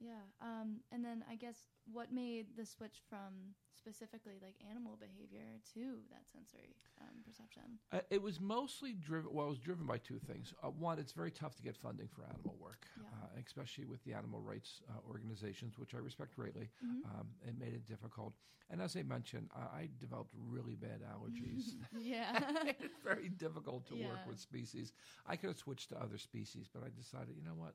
Yeah. 0.00 0.24
Um, 0.40 0.80
and 0.90 1.04
then 1.04 1.24
I 1.30 1.36
guess 1.36 1.56
what 1.92 2.10
made 2.12 2.46
the 2.56 2.64
switch 2.64 3.02
from 3.08 3.54
specifically 3.76 4.34
like 4.42 4.54
animal 4.68 4.98
behavior 4.98 5.60
to 5.74 5.98
that 6.10 6.24
sensory 6.32 6.74
um, 7.00 7.22
perception? 7.24 7.78
Uh, 7.92 8.00
it 8.10 8.22
was 8.22 8.40
mostly 8.40 8.94
driven. 8.94 9.32
Well, 9.32 9.46
it 9.46 9.50
was 9.50 9.58
driven 9.58 9.86
by 9.86 9.98
two 9.98 10.18
things. 10.18 10.54
Uh, 10.62 10.68
one, 10.68 10.98
it's 10.98 11.12
very 11.12 11.30
tough 11.30 11.54
to 11.56 11.62
get 11.62 11.76
funding 11.76 12.08
for 12.08 12.24
animal 12.24 12.56
work, 12.60 12.86
Yeah. 13.00 13.08
uh, 13.12 13.40
especially 13.44 13.84
with 13.84 14.02
the 14.04 14.14
animal 14.14 14.40
rights 14.40 14.82
uh, 14.88 14.94
organizations, 15.08 15.78
which 15.78 15.94
I 15.94 15.98
respect 15.98 16.34
greatly. 16.34 16.70
Mhm. 16.84 17.04
Um, 17.04 17.28
it 17.46 17.58
made 17.58 17.74
it 17.74 17.86
difficult. 17.86 18.34
And 18.70 18.80
as 18.80 18.96
I 18.96 19.02
mentioned, 19.02 19.50
I, 19.54 19.60
I 19.80 19.88
developed 19.98 20.32
really 20.36 20.76
bad 20.76 21.00
allergies. 21.02 21.74
yeah. 21.98 22.38
it's 22.64 22.96
very 23.04 23.28
difficult 23.28 23.86
to 23.88 23.96
work 23.96 24.26
with 24.28 24.38
species. 24.38 24.92
I 25.26 25.36
could 25.36 25.48
have 25.48 25.58
switched 25.58 25.88
to 25.90 26.00
other 26.00 26.18
species, 26.18 26.68
but 26.72 26.84
I 26.84 26.88
decided, 26.96 27.34
you 27.36 27.42
know 27.42 27.54
what? 27.56 27.74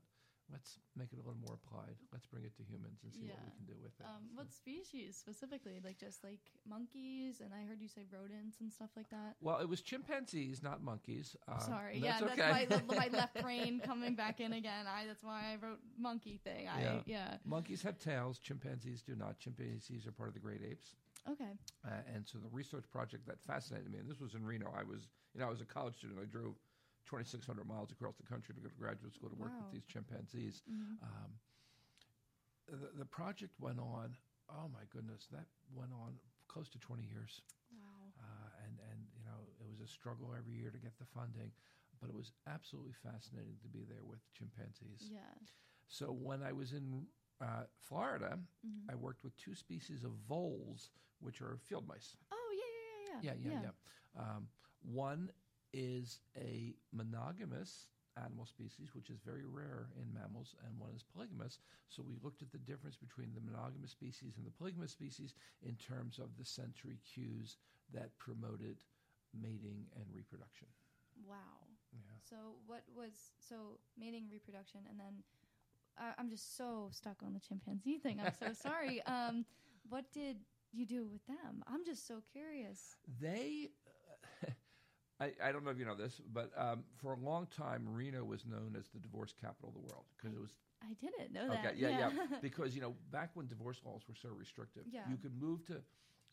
Let's 0.51 0.77
make 0.95 1.11
it 1.11 1.15
a 1.15 1.23
little 1.25 1.39
more 1.45 1.57
applied. 1.57 1.95
Let's 2.13 2.25
bring 2.27 2.43
it 2.45 2.55
to 2.57 2.63
humans 2.63 2.99
and 3.03 3.11
see 3.11 3.25
what 3.25 3.39
we 3.43 3.51
can 3.57 3.65
do 3.65 3.73
with 3.81 3.91
it. 3.99 4.05
um, 4.05 4.29
So- 4.29 4.35
what 4.37 4.53
species 4.53 5.17
specifically? 5.17 5.81
Like 5.83 5.97
just 5.97 6.23
like 6.23 6.39
monkeys, 6.67 7.41
and 7.41 7.53
I 7.53 7.63
heard 7.65 7.81
you 7.81 7.87
say 7.87 8.05
rodents 8.11 8.59
and 8.61 8.71
stuff 8.71 8.89
like 8.95 9.09
that. 9.09 9.37
Well, 9.41 9.59
it 9.59 9.67
was 9.67 9.81
chimpanzees, 9.81 10.61
not 10.61 10.83
monkeys. 10.83 11.35
Uh, 11.47 11.57
Sorry, 11.59 11.99
that's 11.99 12.21
yeah, 12.21 12.27
okay. 12.27 12.65
that's 12.69 12.87
my, 12.87 12.95
my 12.95 13.07
left 13.17 13.41
brain 13.41 13.79
coming 13.83 14.13
back 14.15 14.39
in 14.39 14.53
again. 14.53 14.85
I 14.87 15.05
that's 15.07 15.23
why 15.23 15.53
I 15.53 15.55
wrote 15.65 15.79
monkey 15.97 16.39
thing. 16.43 16.67
I 16.67 16.81
Yeah. 16.81 17.01
yeah. 17.05 17.37
Monkeys 17.43 17.81
have 17.81 17.97
tails. 17.97 18.37
Chimpanzees 18.39 19.01
do 19.01 19.15
not. 19.15 19.39
Chimpanzees 19.39 20.05
are 20.05 20.11
part 20.11 20.29
of 20.29 20.35
the 20.35 20.39
great 20.39 20.61
apes. 20.63 20.95
Okay. 21.27 21.57
Uh, 21.83 21.89
and 22.13 22.27
so 22.27 22.37
the 22.37 22.49
research 22.49 22.85
project 22.91 23.25
that 23.25 23.41
fascinated 23.47 23.91
me, 23.91 23.97
and 23.97 24.07
this 24.07 24.19
was 24.19 24.35
in 24.35 24.45
Reno. 24.45 24.71
I 24.77 24.83
was, 24.83 25.07
you 25.33 25.39
know, 25.39 25.47
I 25.47 25.49
was 25.49 25.61
a 25.61 25.65
college 25.65 25.95
student. 25.95 26.19
I 26.21 26.25
drove 26.25 26.53
2,600 27.05 27.65
miles 27.67 27.91
across 27.91 28.15
the 28.17 28.23
country 28.23 28.53
to 28.55 28.61
go 28.61 28.69
to 28.69 28.75
graduate 28.75 29.13
school 29.13 29.29
to 29.29 29.35
work 29.35 29.51
Wow. 29.51 29.59
with 29.65 29.71
these 29.71 29.85
chimpanzees. 29.85 30.61
Mhm. 30.69 31.01
Um, 31.01 31.39
the, 32.67 32.89
the 32.97 33.05
project 33.05 33.53
went 33.59 33.79
on. 33.79 34.15
Oh 34.49 34.67
my 34.73 34.85
goodness, 34.89 35.27
that 35.31 35.45
went 35.73 35.91
on 35.93 36.19
close 36.47 36.69
to 36.69 36.79
20 36.79 37.03
years. 37.03 37.41
Wow. 37.71 38.13
Uh, 38.19 38.49
and 38.65 38.79
and 38.91 38.99
you 39.17 39.23
know 39.23 39.47
it 39.59 39.67
was 39.69 39.79
a 39.81 39.87
struggle 39.87 40.33
every 40.37 40.55
year 40.55 40.71
to 40.71 40.77
get 40.79 40.97
the 40.97 41.05
funding, 41.05 41.51
but 41.99 42.09
it 42.09 42.15
was 42.15 42.31
absolutely 42.47 42.93
fascinating 42.93 43.57
to 43.61 43.67
be 43.67 43.83
there 43.83 44.03
with 44.03 44.19
chimpanzees. 44.33 45.09
Yeah. 45.11 45.33
So 45.87 46.11
when 46.11 46.41
I 46.41 46.51
was 46.53 46.73
in 46.73 47.07
uh, 47.41 47.65
Florida, 47.77 48.39
Mhm. 48.65 48.89
I 48.91 48.95
worked 48.95 49.23
with 49.23 49.35
two 49.37 49.55
species 49.55 50.03
of 50.03 50.11
voles, 50.27 50.89
which 51.19 51.41
are 51.41 51.57
field 51.57 51.87
mice. 51.87 52.15
Oh 52.31 52.51
yeah 52.53 53.21
yeah 53.21 53.21
yeah 53.23 53.33
Yeah, 53.33 53.51
yeah, 53.51 53.61
yeah. 53.61 53.71
Um, 54.21 54.49
one 54.81 55.31
is 55.75 56.19
a 56.39 56.73
monogamous 56.93 57.87
animal 58.15 58.45
species, 58.45 58.95
which 58.95 59.09
is 59.09 59.19
very 59.19 59.43
rare 59.43 59.87
in 59.99 60.07
mammals, 60.13 60.55
and 60.65 60.79
one 60.79 60.91
is 60.95 61.03
polygamous. 61.03 61.59
So 61.89 62.01
we 62.01 62.15
looked 62.23 62.41
at 62.41 62.51
the 62.51 62.63
difference 62.63 62.95
between 62.95 63.35
the 63.35 63.41
monogamous 63.43 63.91
species 63.91 64.35
and 64.37 64.45
the 64.45 64.55
polygamous 64.55 64.91
species 64.91 65.35
in 65.61 65.75
terms 65.75 66.17
of 66.17 66.29
the 66.39 66.45
sensory 66.45 66.99
cues 67.03 67.57
that 67.93 68.17
promoted 68.17 68.77
mating 69.35 69.83
and 69.97 70.05
reproduction. 70.15 70.67
Wow. 71.27 71.67
Yeah. 71.91 72.15
So 72.29 72.35
what 72.65 72.83
was 72.95 73.11
so 73.37 73.79
mating, 73.99 74.27
reproduction, 74.31 74.81
and 74.89 74.97
then 74.97 75.23
uh, 75.99 76.13
I'm 76.17 76.29
just 76.29 76.57
so 76.57 76.89
stuck 76.91 77.17
on 77.23 77.33
the 77.33 77.39
chimpanzee 77.39 77.97
thing. 77.97 78.19
I'm 78.23 78.33
so 78.39 78.53
sorry. 78.53 79.01
Um, 79.07 79.45
what 79.89 80.05
did 80.13 80.37
you 80.73 80.85
do 80.85 81.05
with 81.05 81.25
them? 81.27 81.63
I'm 81.67 81.85
just 81.85 82.07
so 82.07 82.21
curious. 82.31 82.95
They, 83.21 83.69
I, 85.19 85.31
I 85.41 85.51
don't 85.51 85.63
know 85.63 85.71
if 85.71 85.79
you 85.79 85.85
know 85.85 85.95
this, 85.95 86.19
but 86.33 86.51
um, 86.57 86.83
for 86.97 87.13
a 87.13 87.19
long 87.19 87.47
time, 87.47 87.87
Reno 87.87 88.23
was 88.25 88.45
known 88.45 88.75
as 88.77 88.87
the 88.93 88.99
divorce 88.99 89.33
capital 89.39 89.69
of 89.69 89.73
the 89.75 89.79
world 89.87 90.03
because 90.17 90.35
it 90.35 90.41
was 90.41 90.51
I 90.83 90.93
didn't 90.99 91.31
know 91.31 91.47
that. 91.47 91.59
Okay, 91.59 91.67
that. 91.67 91.77
yeah, 91.77 92.11
yeah. 92.11 92.37
because 92.41 92.75
you 92.75 92.81
know 92.81 92.93
back 93.11 93.31
when 93.33 93.47
divorce 93.47 93.79
laws 93.85 94.01
were 94.07 94.15
so 94.15 94.29
restrictive, 94.29 94.83
Yeah. 94.91 95.07
you 95.09 95.15
could 95.17 95.39
move 95.41 95.65
to, 95.67 95.81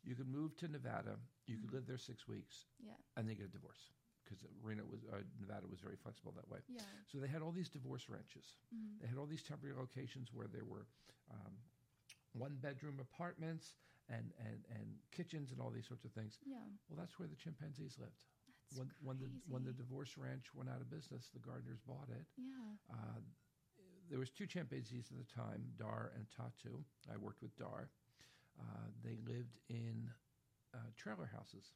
you 0.04 0.14
could 0.16 0.28
move 0.28 0.56
to 0.56 0.68
Nevada, 0.68 1.14
you 1.46 1.58
could 1.58 1.72
live 1.72 1.86
there 1.86 1.98
six 1.98 2.26
weeks, 2.26 2.66
yeah. 2.84 2.92
and 3.16 3.28
then 3.28 3.36
get 3.36 3.46
a 3.46 3.48
divorce 3.54 3.78
because 4.24 4.44
Reno 4.62 4.82
was 4.90 5.00
uh, 5.12 5.22
Nevada 5.40 5.66
was 5.70 5.78
very 5.78 5.96
flexible 5.96 6.32
that 6.34 6.48
way. 6.50 6.58
Yeah. 6.68 6.82
So 7.06 7.18
they 7.18 7.28
had 7.28 7.40
all 7.40 7.52
these 7.52 7.68
divorce 7.68 8.08
ranches. 8.08 8.56
Mhm. 8.74 9.00
They 9.00 9.06
had 9.06 9.16
all 9.16 9.26
these 9.26 9.42
temporary 9.42 9.76
locations 9.78 10.32
where 10.34 10.48
there 10.48 10.64
were 10.64 10.86
um, 11.30 11.54
one 12.32 12.56
bedroom 12.60 12.98
apartments 13.00 13.74
and, 14.08 14.32
and, 14.40 14.64
and 14.74 14.86
kitchens 15.14 15.52
and 15.52 15.60
all 15.60 15.70
these 15.70 15.86
sorts 15.86 16.04
of 16.04 16.12
things. 16.12 16.38
Yeah. 16.44 16.56
Well, 16.88 16.98
that's 16.98 17.18
where 17.18 17.28
the 17.28 17.36
chimpanzees 17.36 17.96
lived. 17.98 18.24
When, 18.74 18.90
when 19.02 19.18
the 19.18 19.28
when 19.48 19.64
the 19.64 19.72
divorce 19.72 20.16
ranch 20.16 20.46
went 20.54 20.68
out 20.70 20.80
of 20.80 20.90
business, 20.90 21.28
the 21.32 21.40
Gardners 21.40 21.80
bought 21.86 22.08
it. 22.08 22.24
yeah. 22.36 22.72
Uh, 22.92 23.20
there 24.10 24.18
was 24.18 24.30
two 24.30 24.46
chimpanzees 24.46 25.08
at 25.10 25.16
the 25.16 25.32
time, 25.32 25.64
Dar 25.78 26.12
and 26.16 26.26
Tatu. 26.36 26.84
I 27.12 27.16
worked 27.16 27.40
with 27.42 27.56
Dar. 27.56 27.88
Uh, 28.60 28.88
they 29.02 29.16
lived 29.26 29.58
in 29.68 30.10
uh, 30.74 30.90
trailer 30.96 31.26
houses, 31.32 31.72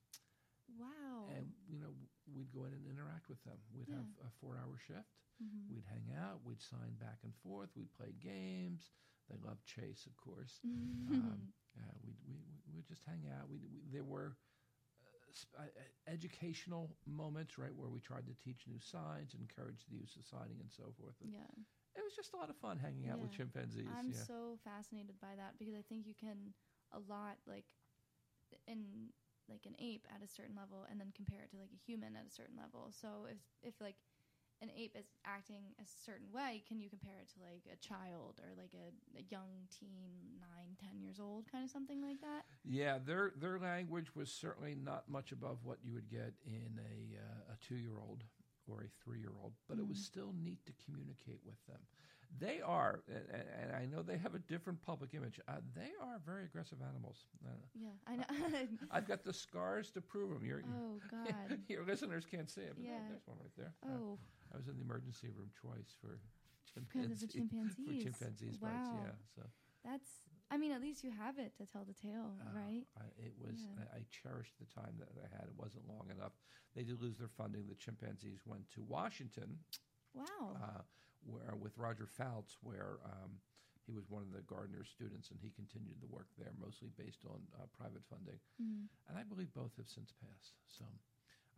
Wow. 0.78 1.28
and 1.36 1.46
you 1.68 1.78
know 1.78 1.92
we'd 2.34 2.52
go 2.52 2.64
in 2.64 2.72
and 2.72 2.84
interact 2.90 3.28
with 3.28 3.42
them. 3.44 3.56
We'd 3.74 3.88
Yeah. 3.88 3.96
have 3.96 4.08
a 4.26 4.30
four-hour 4.40 4.76
shift. 4.78 5.08
Mhm. 5.42 5.68
We'd 5.70 5.84
hang 5.84 6.12
out. 6.16 6.42
We'd 6.44 6.60
sign 6.62 6.94
back 6.98 7.20
and 7.24 7.34
forth. 7.36 7.70
We'd 7.76 7.92
play 7.92 8.12
games. 8.20 8.90
They 9.28 9.36
loved 9.36 9.64
chase, 9.64 10.06
of 10.06 10.16
course. 10.16 10.60
Um, 10.64 11.52
uh, 11.78 11.92
we'd, 12.04 12.16
we 12.26 12.36
we 12.68 12.74
would 12.76 12.86
just 12.86 13.04
hang 13.04 13.26
out. 13.28 13.48
We, 13.48 13.58
we 13.72 13.80
there 13.90 14.04
were 14.04 14.36
Uh, 15.58 15.68
uh, 15.68 16.12
educational 16.12 16.96
moments, 17.04 17.58
right, 17.58 17.74
where 17.74 17.90
we 17.90 18.00
tried 18.00 18.24
to 18.26 18.34
teach 18.40 18.64
new 18.64 18.78
signs, 18.80 19.34
encourage 19.34 19.84
the 19.90 19.96
use 19.98 20.16
of 20.16 20.24
signing, 20.24 20.56
and 20.62 20.70
so 20.70 20.94
forth. 20.96 21.18
And 21.20 21.34
yeah. 21.34 21.52
it 21.98 22.02
was 22.02 22.14
just 22.14 22.32
a 22.32 22.38
lot 22.38 22.48
of 22.48 22.56
fun 22.56 22.78
hanging 22.78 23.10
out 23.10 23.18
with 23.18 23.34
chimpanzees. 23.34 23.90
I'm 23.90 24.14
yeah. 24.14 24.24
so 24.24 24.56
fascinated 24.64 25.18
by 25.20 25.34
that 25.36 25.58
because 25.58 25.74
I 25.74 25.82
think 25.84 26.06
you 26.06 26.14
can 26.14 26.54
a 26.94 27.02
lot 27.10 27.36
like 27.46 27.66
in 28.70 29.10
like 29.48 29.66
an 29.66 29.74
ape 29.78 30.06
at 30.10 30.22
a 30.22 30.30
certain 30.30 30.54
level 30.54 30.86
and 30.90 30.98
then 30.98 31.14
compare 31.14 31.42
it 31.42 31.50
to 31.50 31.58
like 31.58 31.74
a 31.74 31.82
human 31.86 32.16
at 32.16 32.26
a 32.26 32.32
certain 32.32 32.56
level. 32.58 32.90
So 32.90 33.26
if 33.30 33.38
if 33.62 33.74
like 33.80 33.96
an 34.62 34.70
ape 34.76 34.96
is 34.98 35.06
acting 35.24 35.62
a 35.78 35.84
certain 36.04 36.26
way, 36.32 36.62
can 36.66 36.80
you 36.80 36.88
compare 36.88 37.18
it 37.20 37.28
to 37.34 37.40
like 37.40 37.64
a 37.72 37.76
child 37.76 38.40
or 38.42 38.54
like 38.56 38.74
a, 38.74 39.18
a 39.18 39.22
young 39.30 39.68
teen, 39.70 40.12
nine, 40.40 40.76
ten 40.82 41.00
years 41.00 41.20
old, 41.20 41.50
kind 41.50 41.64
of 41.64 41.70
something 41.70 42.00
like 42.02 42.20
that? 42.20 42.44
yeah, 42.64 42.98
their 43.04 43.32
their 43.36 43.58
language 43.58 44.14
was 44.14 44.30
certainly 44.30 44.74
not 44.74 45.08
much 45.08 45.32
above 45.32 45.58
what 45.64 45.78
you 45.84 45.92
would 45.92 46.08
get 46.10 46.32
in 46.46 46.80
a 46.80 47.18
uh, 47.18 47.52
a 47.54 47.56
two 47.66 47.76
year 47.76 47.98
old 47.98 48.24
or 48.68 48.80
a 48.82 48.88
three 49.04 49.20
year 49.20 49.32
old, 49.42 49.52
but 49.68 49.78
it 49.78 49.86
was 49.86 49.98
Mhm. 49.98 50.04
still 50.04 50.32
neat 50.42 50.64
to 50.66 50.72
communicate 50.84 51.40
with 51.44 51.64
them. 51.66 51.78
They 52.38 52.60
are, 52.60 53.02
and, 53.08 53.24
and 53.62 53.72
I 53.76 53.86
know 53.86 54.02
they 54.02 54.18
have 54.18 54.34
a 54.34 54.40
different 54.40 54.82
public 54.82 55.14
image. 55.14 55.38
Uh, 55.46 55.60
they 55.74 55.92
are 56.02 56.18
very 56.26 56.44
aggressive 56.44 56.78
animals. 56.82 57.26
Uh, 57.46 57.50
Yeah, 57.74 57.90
I 58.06 58.16
know. 58.16 58.24
I've 58.90 59.06
got 59.06 59.22
the 59.22 59.32
scars 59.32 59.90
to 59.92 60.00
prove 60.00 60.30
them. 60.34 60.44
Your, 60.44 60.62
oh 60.66 61.00
God. 61.08 61.58
your 61.68 61.84
listeners 61.84 62.26
can't 62.26 62.50
see 62.50 62.62
it, 62.62 62.74
but 62.74 62.84
Yeah. 62.84 62.98
there's 63.08 63.26
one 63.26 63.38
right 63.40 63.54
there. 63.56 63.72
Uh, 63.84 63.86
Oh, 63.94 64.18
I 64.56 64.58
was 64.58 64.68
in 64.72 64.76
the 64.80 64.84
emergency 64.88 65.28
room 65.28 65.52
twice 65.52 65.92
for 66.00 66.16
because 66.72 67.12
of 67.12 67.20
the 67.20 67.26
chimpanzee- 67.28 67.76
chimpanzees. 67.76 67.76
for 67.84 68.08
chimpanzees 68.08 68.56
Wow. 68.60 68.70
bites. 68.72 68.88
Yeah, 69.04 69.12
so 69.36 69.42
That's 69.84 70.10
I 70.50 70.56
mean, 70.56 70.70
at 70.72 70.80
least 70.80 71.02
you 71.04 71.10
have 71.10 71.38
it 71.38 71.56
to 71.58 71.66
tell 71.66 71.84
the 71.84 71.92
tale, 71.92 72.38
Uh, 72.40 72.52
right? 72.54 72.86
I, 72.96 73.04
it 73.18 73.34
was. 73.36 73.58
Yeah. 73.60 73.84
I, 73.92 73.98
I 73.98 74.06
cherished 74.10 74.54
the 74.58 74.66
time 74.66 74.94
that 74.98 75.08
I 75.18 75.26
had. 75.36 75.48
It 75.50 75.56
wasn't 75.58 75.86
long 75.88 76.08
enough. 76.10 76.32
They 76.74 76.84
did 76.84 77.02
lose 77.02 77.18
their 77.18 77.28
funding. 77.28 77.66
The 77.66 77.74
chimpanzees 77.74 78.46
went 78.46 78.70
to 78.70 78.82
Washington, 78.82 79.58
Wow. 80.14 80.54
uh, 80.56 80.82
where 81.26 81.54
with 81.58 81.76
Roger 81.76 82.06
Fouts, 82.06 82.56
where 82.62 82.98
um, 83.04 83.40
he 83.86 83.92
was 83.92 84.08
one 84.08 84.22
of 84.22 84.30
the 84.32 84.42
Gardner 84.42 84.84
students, 84.84 85.30
and 85.30 85.38
he 85.42 85.50
continued 85.50 86.00
the 86.00 86.06
work 86.06 86.28
there, 86.38 86.52
mostly 86.58 86.88
based 86.96 87.24
on 87.26 87.42
uh, 87.60 87.66
private 87.76 88.04
funding. 88.08 88.38
Mhm. 88.62 88.86
And 89.08 89.18
I 89.18 89.24
believe 89.24 89.52
both 89.52 89.76
have 89.78 89.88
since 89.88 90.12
passed. 90.12 90.54
So 90.68 90.84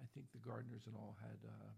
I 0.00 0.06
think 0.14 0.32
the 0.32 0.38
Gardners 0.40 0.86
and 0.86 0.96
all 0.96 1.16
had 1.20 1.38
uh, 1.44 1.72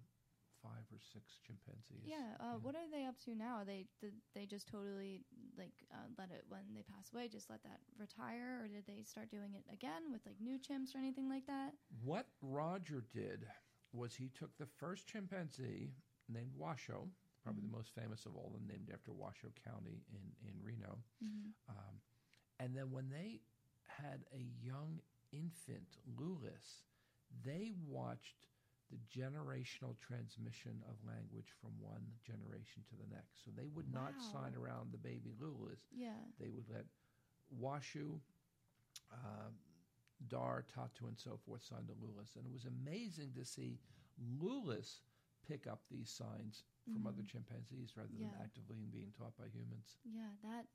five 0.63 0.85
or 0.93 0.99
six 1.01 1.39
chimpanzees. 1.47 2.05
Yeah. 2.05 2.37
Uh, 2.41 2.59
What 2.59 2.75
are 2.75 2.89
they 2.91 3.05
up 3.07 3.19
to 3.25 3.35
now? 3.35 3.63
They 3.65 3.87
did 4.01 4.15
they 4.35 4.47
just 4.47 4.69
totally 4.69 5.25
like 5.57 5.73
uh, 5.93 6.07
let 6.19 6.31
it 6.31 6.45
when 6.49 6.63
they 6.75 6.83
pass 6.83 7.11
away, 7.13 7.29
just 7.29 7.51
let 7.51 7.63
that 7.65 7.81
retire, 7.99 8.61
or 8.63 8.69
did 8.69 8.85
they 8.87 9.03
start 9.03 9.31
doing 9.31 9.55
it 9.55 9.65
again 9.73 10.11
with 10.13 10.23
like 10.27 10.41
new 10.41 10.59
chimps 10.59 10.95
or 10.95 10.99
anything 10.99 11.29
like 11.29 11.47
that? 11.47 11.73
What 12.05 12.27
Roger 12.43 13.05
did 13.13 13.47
was 13.93 14.15
he 14.15 14.29
took 14.29 14.57
the 14.59 14.67
first 14.67 15.07
chimpanzee 15.09 15.91
named 16.29 16.53
Washoe, 16.57 17.09
probably 17.43 17.63
Mhm. 17.63 17.71
the 17.71 17.77
most 17.77 17.91
famous 17.95 18.27
of 18.27 18.37
all 18.37 18.47
of 18.47 18.53
them, 18.53 18.67
named 18.69 18.91
after 18.93 19.13
Washoe 19.13 19.53
County 19.65 20.05
in, 20.13 20.49
in 20.49 20.63
Reno. 20.63 20.99
Mm-hmm. 21.25 21.51
Um, 21.69 22.01
and 22.61 22.77
then 22.77 22.91
when 22.93 23.09
they 23.11 23.41
had 23.89 24.25
a 24.33 24.41
young 24.63 25.01
infant, 25.33 25.99
Loulis, 26.17 26.83
they 27.45 27.73
watched 27.87 28.47
the 28.91 28.99
generational 29.09 29.99
transmission 30.01 30.83
of 30.89 30.97
language 31.07 31.53
from 31.61 31.71
one 31.81 32.03
generation 32.25 32.83
to 32.89 32.97
the 32.97 33.09
next. 33.15 33.45
So 33.45 33.51
they 33.57 33.69
would 33.69 33.93
not 33.93 34.21
sign 34.21 34.55
around 34.55 34.93
the 34.93 34.99
baby 34.99 35.33
Loulis. 35.41 35.89
Yeah. 35.93 36.33
They 36.39 36.49
would 36.51 36.69
let 36.69 36.87
Washoe, 37.51 38.21
uh, 39.13 39.51
Dar, 40.29 40.63
Tatu, 40.63 41.07
and 41.07 41.19
so 41.19 41.37
forth 41.37 41.63
sign 41.63 41.87
to 41.87 41.95
Loulis. 41.95 42.37
And 42.37 42.47
it 42.47 42.53
was 42.53 42.67
amazing 42.67 43.33
to 43.37 43.45
see 43.45 43.81
Loulis 44.41 45.01
pick 45.47 45.67
up 45.67 45.83
these 45.91 46.11
signs 46.11 46.65
from 46.93 47.07
other 47.07 47.23
Mhm. 47.23 47.27
chimpanzees 47.27 47.97
rather 47.97 48.17
than 48.19 48.33
actively 48.43 48.77
being 48.91 49.13
taught 49.17 49.37
by 49.37 49.49
humans. 49.49 49.97
Yeah, 50.05 50.33
that 50.43 50.67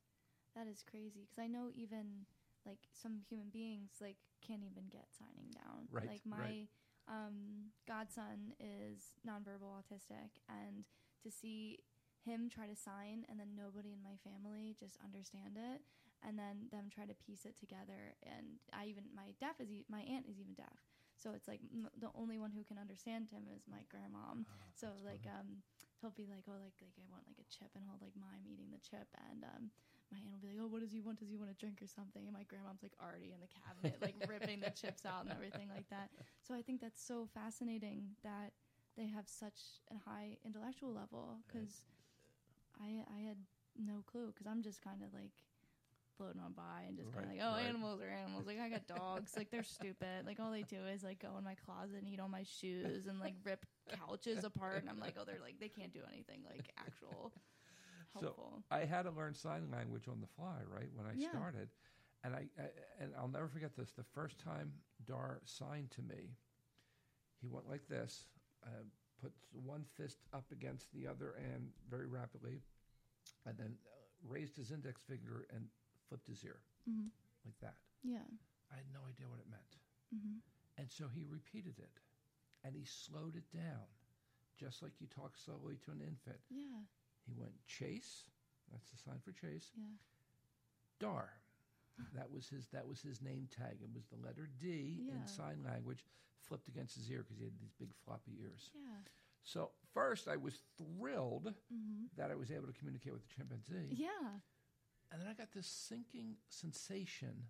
that 0.55 0.67
is 0.67 0.83
crazy 0.83 1.21
because 1.21 1.39
I 1.39 1.47
know 1.47 1.69
even 1.73 2.25
like 2.65 2.79
some 2.93 3.21
human 3.27 3.49
beings 3.49 3.97
like 4.01 4.17
can't 4.41 4.63
even 4.63 4.87
get 4.89 5.07
signing 5.13 5.51
down. 5.51 5.87
Right, 5.91 6.05
Like 6.05 6.21
my 6.25 6.35
right. 6.37 6.57
Um, 7.07 7.71
godson 7.87 8.53
is 8.59 9.13
nonverbal 9.27 9.75
autistic, 9.77 10.41
and 10.49 10.85
to 11.23 11.31
see 11.31 11.79
him 12.25 12.49
try 12.49 12.65
to 12.65 12.75
sign 12.75 13.21
and 13.29 13.37
then 13.39 13.53
nobody 13.53 13.93
in 13.93 14.01
my 14.01 14.17
family 14.25 14.75
just 14.79 14.97
understand 15.03 15.57
it, 15.57 15.81
and 16.25 16.37
then 16.39 16.67
them 16.71 16.89
try 16.89 17.05
to 17.05 17.13
piece 17.13 17.45
it 17.45 17.57
together. 17.59 18.17
And 18.25 18.57
I 18.73 18.85
even 18.89 19.05
my 19.15 19.33
deaf 19.39 19.61
is 19.61 19.69
e- 19.71 19.85
my 19.89 20.01
aunt 20.01 20.25
is 20.25 20.39
even 20.39 20.53
deaf, 20.57 20.81
so 21.15 21.33
it's 21.37 21.47
like 21.47 21.61
m- 21.69 21.93
the 21.99 22.09
only 22.17 22.39
one 22.41 22.51
who 22.51 22.63
can 22.65 22.77
understand 22.81 23.29
him 23.29 23.45
is 23.53 23.63
my 23.69 23.85
grandma 23.89 24.33
Ah, 24.33 24.43
So 24.73 24.97
like 25.05 25.23
funny. 25.29 25.37
um 25.37 25.49
he'll 26.01 26.11
be 26.17 26.25
like, 26.25 26.45
Oh 26.49 26.57
like 26.57 26.77
like 26.81 26.97
I 26.97 27.05
want 27.09 27.29
like 27.29 27.37
a 27.41 27.47
chip 27.53 27.69
and 27.77 27.85
he'll 27.85 28.01
like 28.01 28.17
mime 28.17 28.45
eating 28.49 28.73
the 28.73 28.81
chip 28.81 29.07
and 29.29 29.45
um 29.45 29.69
my 30.11 30.19
aunt 30.19 30.31
will 30.31 30.39
be 30.41 30.47
like, 30.53 30.61
Oh, 30.61 30.67
what 30.67 30.81
does 30.81 30.91
he 30.91 31.01
want? 31.01 31.19
Does 31.19 31.29
he 31.29 31.37
want 31.37 31.51
a 31.51 31.57
drink 31.57 31.81
or 31.81 31.87
something? 31.87 32.23
And 32.27 32.33
my 32.33 32.43
grandmom's 32.43 32.83
like 32.83 32.93
already 33.01 33.33
in 33.33 33.39
the 33.41 33.49
cabinet, 33.51 33.97
like 34.01 34.15
ripping 34.29 34.59
the 34.61 34.69
chips 34.71 35.05
out 35.05 35.23
and 35.23 35.31
everything 35.31 35.69
like 35.73 35.89
that. 35.89 36.09
So 36.45 36.53
I 36.53 36.61
think 36.61 36.81
that's 36.81 37.01
so 37.01 37.27
fascinating 37.33 38.15
that 38.23 38.53
they 38.97 39.07
have 39.07 39.27
such 39.27 39.81
a 39.91 39.97
high 40.09 40.37
intellectual 40.45 40.93
level 40.93 41.39
because 41.47 41.83
I 42.79 43.03
I 43.13 43.21
had 43.27 43.37
no 43.77 44.03
clue 44.05 44.27
because 44.27 44.47
I'm 44.47 44.61
just 44.61 44.81
kind 44.81 45.01
of 45.03 45.13
like 45.13 45.33
floating 46.17 46.39
on 46.39 46.53
by 46.53 46.83
and 46.87 46.95
just 46.95 47.11
kind 47.11 47.25
of 47.25 47.31
Right, 47.31 47.39
like, 47.39 47.45
oh, 47.45 47.55
right. 47.57 47.67
animals 47.67 47.99
are 48.01 48.07
animals. 48.09 48.47
Like 48.47 48.59
I 48.59 48.69
got 48.69 48.87
dogs. 48.87 49.33
like 49.35 49.51
they're 49.51 49.63
stupid. 49.63 50.25
Like 50.25 50.39
all 50.39 50.51
they 50.51 50.63
do 50.63 50.79
is 50.93 51.03
like 51.03 51.19
go 51.19 51.35
in 51.37 51.43
my 51.43 51.55
closet 51.55 51.97
and 51.99 52.07
eat 52.07 52.19
all 52.21 52.29
my 52.29 52.43
shoes 52.43 53.07
and 53.07 53.19
like 53.19 53.33
rip 53.43 53.65
couches 53.91 54.43
apart. 54.45 54.79
And 54.81 54.89
I'm 54.89 54.99
like, 54.99 55.15
oh, 55.19 55.23
they're 55.25 55.41
like 55.43 55.59
they 55.59 55.67
can't 55.67 55.91
do 55.91 55.99
anything 56.11 56.43
like 56.49 56.71
actual 56.79 57.33
So. 58.21 58.63
I 58.71 58.85
had 58.85 59.03
to 59.03 59.11
learn 59.11 59.33
sign 59.33 59.69
language 59.71 60.07
on 60.07 60.21
the 60.21 60.27
fly, 60.27 60.57
right, 60.67 60.89
when 60.95 61.05
I 61.05 61.13
Yeah. 61.15 61.29
started. 61.29 61.69
And 62.23 62.33
I, 62.35 62.47
I 62.59 62.69
and 62.99 63.13
I'll 63.17 63.27
never 63.27 63.47
forget 63.47 63.75
this. 63.75 63.91
The 63.91 64.03
first 64.03 64.39
time 64.39 64.71
Dar 65.05 65.41
signed 65.45 65.91
to 65.91 66.01
me, 66.01 66.35
he 67.41 67.47
went 67.47 67.69
like 67.69 67.87
this, 67.87 68.25
uh, 68.65 68.83
put 69.21 69.31
one 69.51 69.83
fist 69.95 70.19
up 70.33 70.51
against 70.51 70.91
the 70.93 71.07
other 71.07 71.33
and 71.33 71.69
very 71.89 72.07
rapidly, 72.07 72.61
and 73.45 73.57
then 73.57 73.75
uh, 73.85 73.91
raised 74.27 74.55
his 74.57 74.71
index 74.71 75.03
finger 75.03 75.45
and 75.53 75.67
flipped 76.09 76.27
his 76.27 76.43
ear 76.43 76.61
hmm 76.85 77.07
like 77.45 77.59
that. 77.61 77.75
Yeah. 78.03 78.25
I 78.71 78.75
had 78.77 78.85
no 78.91 78.99
idea 79.07 79.27
what 79.29 79.39
it 79.39 79.49
meant. 79.49 79.75
hmm 80.11 80.37
And 80.77 80.89
so 80.89 81.05
he 81.13 81.23
repeated 81.29 81.77
it, 81.77 81.99
and 82.63 82.75
he 82.75 82.85
slowed 82.85 83.35
it 83.35 83.49
down, 83.55 83.85
just 84.57 84.81
like 84.81 84.93
you 84.99 85.07
talk 85.07 85.37
slowly 85.37 85.77
to 85.85 85.91
an 85.91 86.01
infant. 86.01 86.39
Yeah. 86.49 86.81
He 87.25 87.33
went 87.37 87.53
chase. 87.67 88.29
That's 88.71 88.89
the 88.91 88.97
sign 88.97 89.19
for 89.23 89.31
chase. 89.31 89.71
Yeah. 89.75 89.83
Dar. 90.99 91.29
That 92.13 92.29
was 92.31 92.47
his. 92.49 92.67
That 92.73 92.87
was 92.87 92.99
his 93.01 93.21
name 93.21 93.47
tag. 93.55 93.77
It 93.81 93.89
was 93.93 94.05
the 94.07 94.17
letter 94.25 94.49
D 94.59 95.03
Yeah. 95.07 95.15
in 95.15 95.27
sign 95.27 95.63
language, 95.63 96.05
flipped 96.41 96.67
against 96.67 96.95
his 96.95 97.09
ear 97.09 97.23
because 97.23 97.37
he 97.37 97.45
had 97.45 97.57
these 97.59 97.73
big 97.79 97.89
floppy 98.03 98.33
ears. 98.41 98.69
Yeah. 98.73 98.97
So 99.43 99.71
first, 99.93 100.27
I 100.27 100.35
was 100.37 100.59
thrilled 100.77 101.53
hmm 101.69 102.05
that 102.17 102.31
I 102.31 102.35
was 102.35 102.51
able 102.51 102.67
to 102.67 102.73
communicate 102.73 103.13
with 103.13 103.21
the 103.27 103.33
chimpanzee, 103.35 103.95
Yeah. 103.95 104.39
and 105.11 105.21
then 105.21 105.27
I 105.27 105.33
got 105.33 105.51
this 105.53 105.67
sinking 105.67 106.35
sensation 106.49 107.47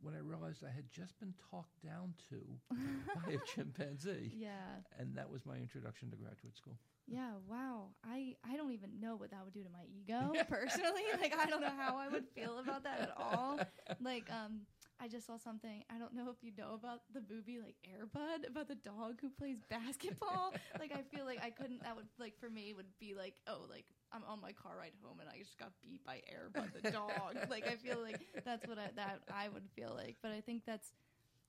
when 0.00 0.14
I 0.14 0.18
realized 0.18 0.62
I 0.64 0.70
had 0.74 0.90
just 0.90 1.18
been 1.18 1.34
talked 1.50 1.80
down 1.82 2.14
to 2.28 2.60
by 3.26 3.32
a 3.32 3.38
chimpanzee, 3.54 4.32
Yeah. 4.36 4.82
and 4.98 5.16
that 5.16 5.30
was 5.30 5.44
my 5.46 5.56
introduction 5.56 6.10
to 6.10 6.16
graduate 6.16 6.56
school. 6.56 6.78
Yeah, 7.06 7.32
wow. 7.48 7.88
I 8.04 8.36
I 8.48 8.56
don't 8.56 8.72
even 8.72 9.00
know 9.00 9.16
what 9.16 9.30
that 9.30 9.44
would 9.44 9.52
do 9.52 9.62
to 9.62 9.70
my 9.70 9.84
ego 9.90 10.32
personally. 10.48 11.02
like 11.20 11.34
I 11.36 11.46
don't 11.46 11.60
know 11.60 11.74
how 11.76 11.96
I 11.96 12.08
would 12.08 12.26
feel 12.34 12.58
about 12.58 12.84
that 12.84 13.00
at 13.00 13.14
all. 13.16 13.60
Like 14.00 14.30
um 14.30 14.60
I 15.00 15.08
just 15.08 15.26
saw 15.26 15.36
something. 15.36 15.82
I 15.90 15.98
don't 15.98 16.14
know 16.14 16.30
if 16.30 16.36
you 16.42 16.52
know 16.56 16.74
about 16.74 17.00
the 17.12 17.22
movie 17.28 17.58
like 17.58 17.74
Airbud 17.82 18.48
about 18.48 18.68
the 18.68 18.76
dog 18.76 19.20
who 19.20 19.30
plays 19.30 19.58
basketball. 19.68 20.54
like 20.78 20.92
I 20.92 21.02
feel 21.14 21.24
like 21.24 21.40
I 21.42 21.50
couldn't 21.50 21.82
that 21.82 21.96
would 21.96 22.06
like 22.18 22.38
for 22.38 22.48
me 22.48 22.72
would 22.72 22.86
be 23.00 23.14
like, 23.14 23.34
oh, 23.48 23.66
like 23.68 23.84
I'm 24.12 24.22
on 24.28 24.40
my 24.40 24.52
car 24.52 24.76
ride 24.78 24.92
home 25.02 25.18
and 25.20 25.28
I 25.28 25.38
just 25.38 25.58
got 25.58 25.72
beat 25.82 26.04
by 26.06 26.22
Airbud 26.30 26.82
the 26.82 26.90
dog. 26.92 27.36
like 27.50 27.66
I 27.66 27.74
feel 27.74 28.00
like 28.00 28.20
that's 28.44 28.66
what 28.68 28.78
I 28.78 28.90
that 28.94 29.20
I 29.32 29.48
would 29.48 29.68
feel 29.74 29.92
like. 29.96 30.16
But 30.22 30.30
I 30.32 30.40
think 30.40 30.62
that's 30.64 30.92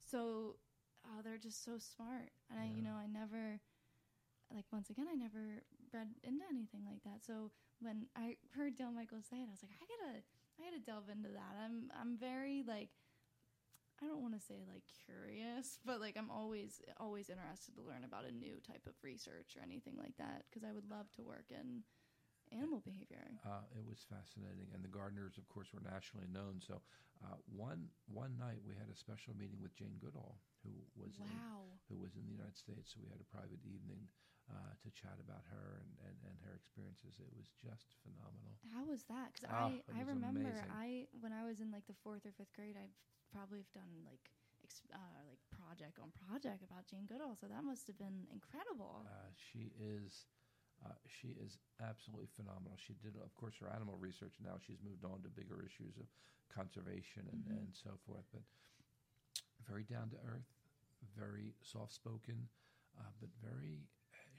so 0.09 0.55
oh, 1.05 1.21
they're 1.23 1.37
just 1.37 1.63
so 1.63 1.77
smart. 1.77 2.31
And 2.49 2.59
I 2.59 2.65
you 2.75 2.81
know, 2.81 2.95
I 2.95 3.05
never 3.05 3.59
like 4.53 4.65
once 4.71 4.89
again 4.89 5.07
I 5.11 5.15
never 5.15 5.63
read 5.91 6.07
into 6.23 6.45
anything 6.49 6.85
like 6.85 7.03
that. 7.03 7.25
So 7.25 7.51
when 7.81 8.07
I 8.15 8.37
heard 8.55 8.75
Dale 8.75 8.91
Michael 8.91 9.21
say 9.21 9.37
it, 9.37 9.49
I 9.49 9.51
was 9.51 9.63
like, 9.63 9.73
I 9.75 9.85
gotta 9.89 10.21
I 10.21 10.57
gotta 10.63 10.79
delve 10.81 11.09
into 11.09 11.29
that. 11.29 11.57
I'm 11.57 11.91
I'm 11.99 12.17
very 12.17 12.63
like 12.65 12.89
I 14.01 14.07
don't 14.07 14.21
want 14.21 14.33
to 14.33 14.41
say 14.41 14.61
like 14.67 14.83
curious, 15.05 15.79
but 15.85 15.99
like 16.01 16.15
I'm 16.17 16.29
always 16.29 16.81
always 16.99 17.29
interested 17.29 17.75
to 17.75 17.81
learn 17.83 18.03
about 18.03 18.25
a 18.25 18.33
new 18.33 18.61
type 18.61 18.85
of 18.87 18.93
research 19.01 19.55
or 19.57 19.63
anything 19.63 19.95
like 19.97 20.17
that 20.17 20.45
because 20.49 20.63
I 20.67 20.71
would 20.73 20.89
love 20.89 21.11
to 21.17 21.23
work 21.23 21.49
in 21.49 21.83
animal 22.51 22.81
behavior. 22.85 23.25
Uh, 23.45 23.65
it 23.73 23.81
was 23.85 24.05
fascinating, 24.05 24.69
and 24.75 24.83
the 24.85 24.91
Gardners, 24.91 25.37
of 25.41 25.47
course, 25.49 25.73
were 25.73 25.81
nationally 25.81 26.29
known. 26.29 26.61
So 26.61 26.81
uh, 27.25 27.39
one 27.49 27.89
one 28.11 28.37
night 28.37 28.61
we 28.65 28.75
had 28.75 28.89
a 28.91 28.97
special 28.97 29.33
meeting 29.33 29.61
with 29.61 29.73
Jane 29.77 29.97
Goodall, 30.01 30.37
who 30.61 30.73
was 30.99 31.17
in, 31.17 31.25
Wow. 31.29 31.79
who 31.89 31.97
was 31.97 32.13
in 32.19 32.25
the 32.27 32.35
United 32.35 32.57
States. 32.57 32.91
So 32.93 32.99
we 33.01 33.09
had 33.09 33.21
a 33.23 33.29
private 33.33 33.61
evening 33.65 34.05
uh, 34.51 34.73
to 34.83 34.87
chat 34.91 35.17
about 35.19 35.43
her 35.49 35.79
and, 35.79 35.91
and, 36.07 36.17
and 36.27 36.37
her 36.43 36.53
experiences. 36.55 37.19
It 37.19 37.31
was 37.35 37.47
just 37.55 37.95
phenomenal. 38.03 38.59
How 38.73 38.83
was 38.87 39.03
that? 39.07 39.31
Because 39.33 39.49
Ah, 39.51 39.71
I, 39.71 39.99
I 39.99 40.01
remember 40.03 40.43
amazing. 40.43 40.71
I 40.71 41.07
when 41.19 41.31
I 41.33 41.43
was 41.45 41.59
in 41.59 41.71
like 41.71 41.85
the 41.87 41.97
fourth 42.03 42.25
or 42.25 42.31
fifth 42.35 42.53
grade, 42.55 42.75
I 42.79 42.87
probably 43.31 43.59
have 43.63 43.71
done 43.73 44.03
like 44.07 44.31
uh, 44.93 45.19
like 45.27 45.39
project 45.51 45.99
on 45.99 46.11
project 46.15 46.63
about 46.63 46.87
Jane 46.87 47.05
Goodall. 47.05 47.35
So 47.35 47.47
that 47.47 47.63
must 47.63 47.87
have 47.87 47.97
been 47.97 48.27
incredible. 48.31 49.03
Uh, 49.07 49.29
she 49.35 49.71
is. 49.79 50.25
Uh, 50.83 50.91
she 51.07 51.29
is 51.39 51.59
absolutely 51.79 52.27
phenomenal. 52.35 52.75
She 52.75 52.93
did, 52.99 53.15
of 53.15 53.31
course, 53.39 53.55
her 53.63 53.71
animal 53.71 53.95
research. 53.95 54.35
Now 54.43 54.59
she's 54.59 54.83
moved 54.83 55.05
on 55.05 55.23
to 55.23 55.29
bigger 55.31 55.63
issues 55.63 55.95
of 55.95 56.07
conservation 56.51 57.23
and, 57.31 57.39
Mhm. 57.47 57.57
and 57.57 57.67
so 57.71 57.95
forth. 58.05 58.27
But 58.33 58.43
very 59.67 59.83
down 59.83 60.09
to 60.11 60.17
earth, 60.27 60.49
very 61.15 61.53
soft 61.61 61.93
spoken, 61.93 62.49
uh, 62.99 63.11
but 63.19 63.29
very. 63.43 63.87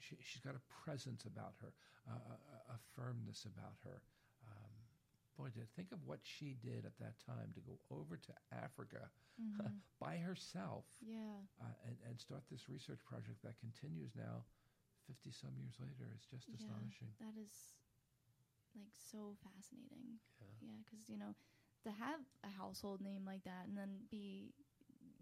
She, 0.08 0.16
she's 0.20 0.42
got 0.42 0.54
a 0.56 0.64
presence 0.84 1.24
about 1.24 1.54
her, 1.60 1.72
uh, 2.08 2.36
a, 2.70 2.74
a 2.74 2.78
firmness 2.94 3.44
about 3.46 3.76
her. 3.84 4.02
Um, 4.46 4.72
boy, 5.36 5.48
to 5.56 5.66
think 5.76 5.92
of 5.92 6.04
what 6.04 6.20
she 6.22 6.54
did 6.62 6.84
at 6.84 6.98
that 6.98 7.18
time 7.24 7.52
to 7.54 7.60
go 7.60 7.78
over 7.90 8.16
to 8.16 8.32
Africa 8.52 9.10
Mhm. 9.38 9.82
by 10.00 10.16
herself 10.18 10.84
yeah. 11.00 11.42
uh, 11.60 11.72
and, 11.86 11.96
and 12.08 12.20
start 12.20 12.44
this 12.50 12.68
research 12.68 13.00
project 13.04 13.42
that 13.42 13.58
continues 13.58 14.12
now 14.16 14.44
50 15.06 15.30
some 15.32 15.56
years 15.58 15.76
later 15.80 16.10
is 16.16 16.24
just 16.30 16.48
Yeah. 16.48 16.56
astonishing. 16.56 17.12
That 17.20 17.36
is 17.40 17.74
like 18.74 18.92
so 18.94 19.36
fascinating. 19.42 20.20
Yeah. 20.40 20.46
Yeah, 20.60 20.78
because 20.84 21.08
you 21.08 21.16
know, 21.18 21.34
to 21.84 21.90
have 21.90 22.20
a 22.44 22.48
household 22.48 23.00
name 23.00 23.24
like 23.26 23.44
that 23.44 23.66
and 23.66 23.76
then 23.76 24.06
be 24.10 24.54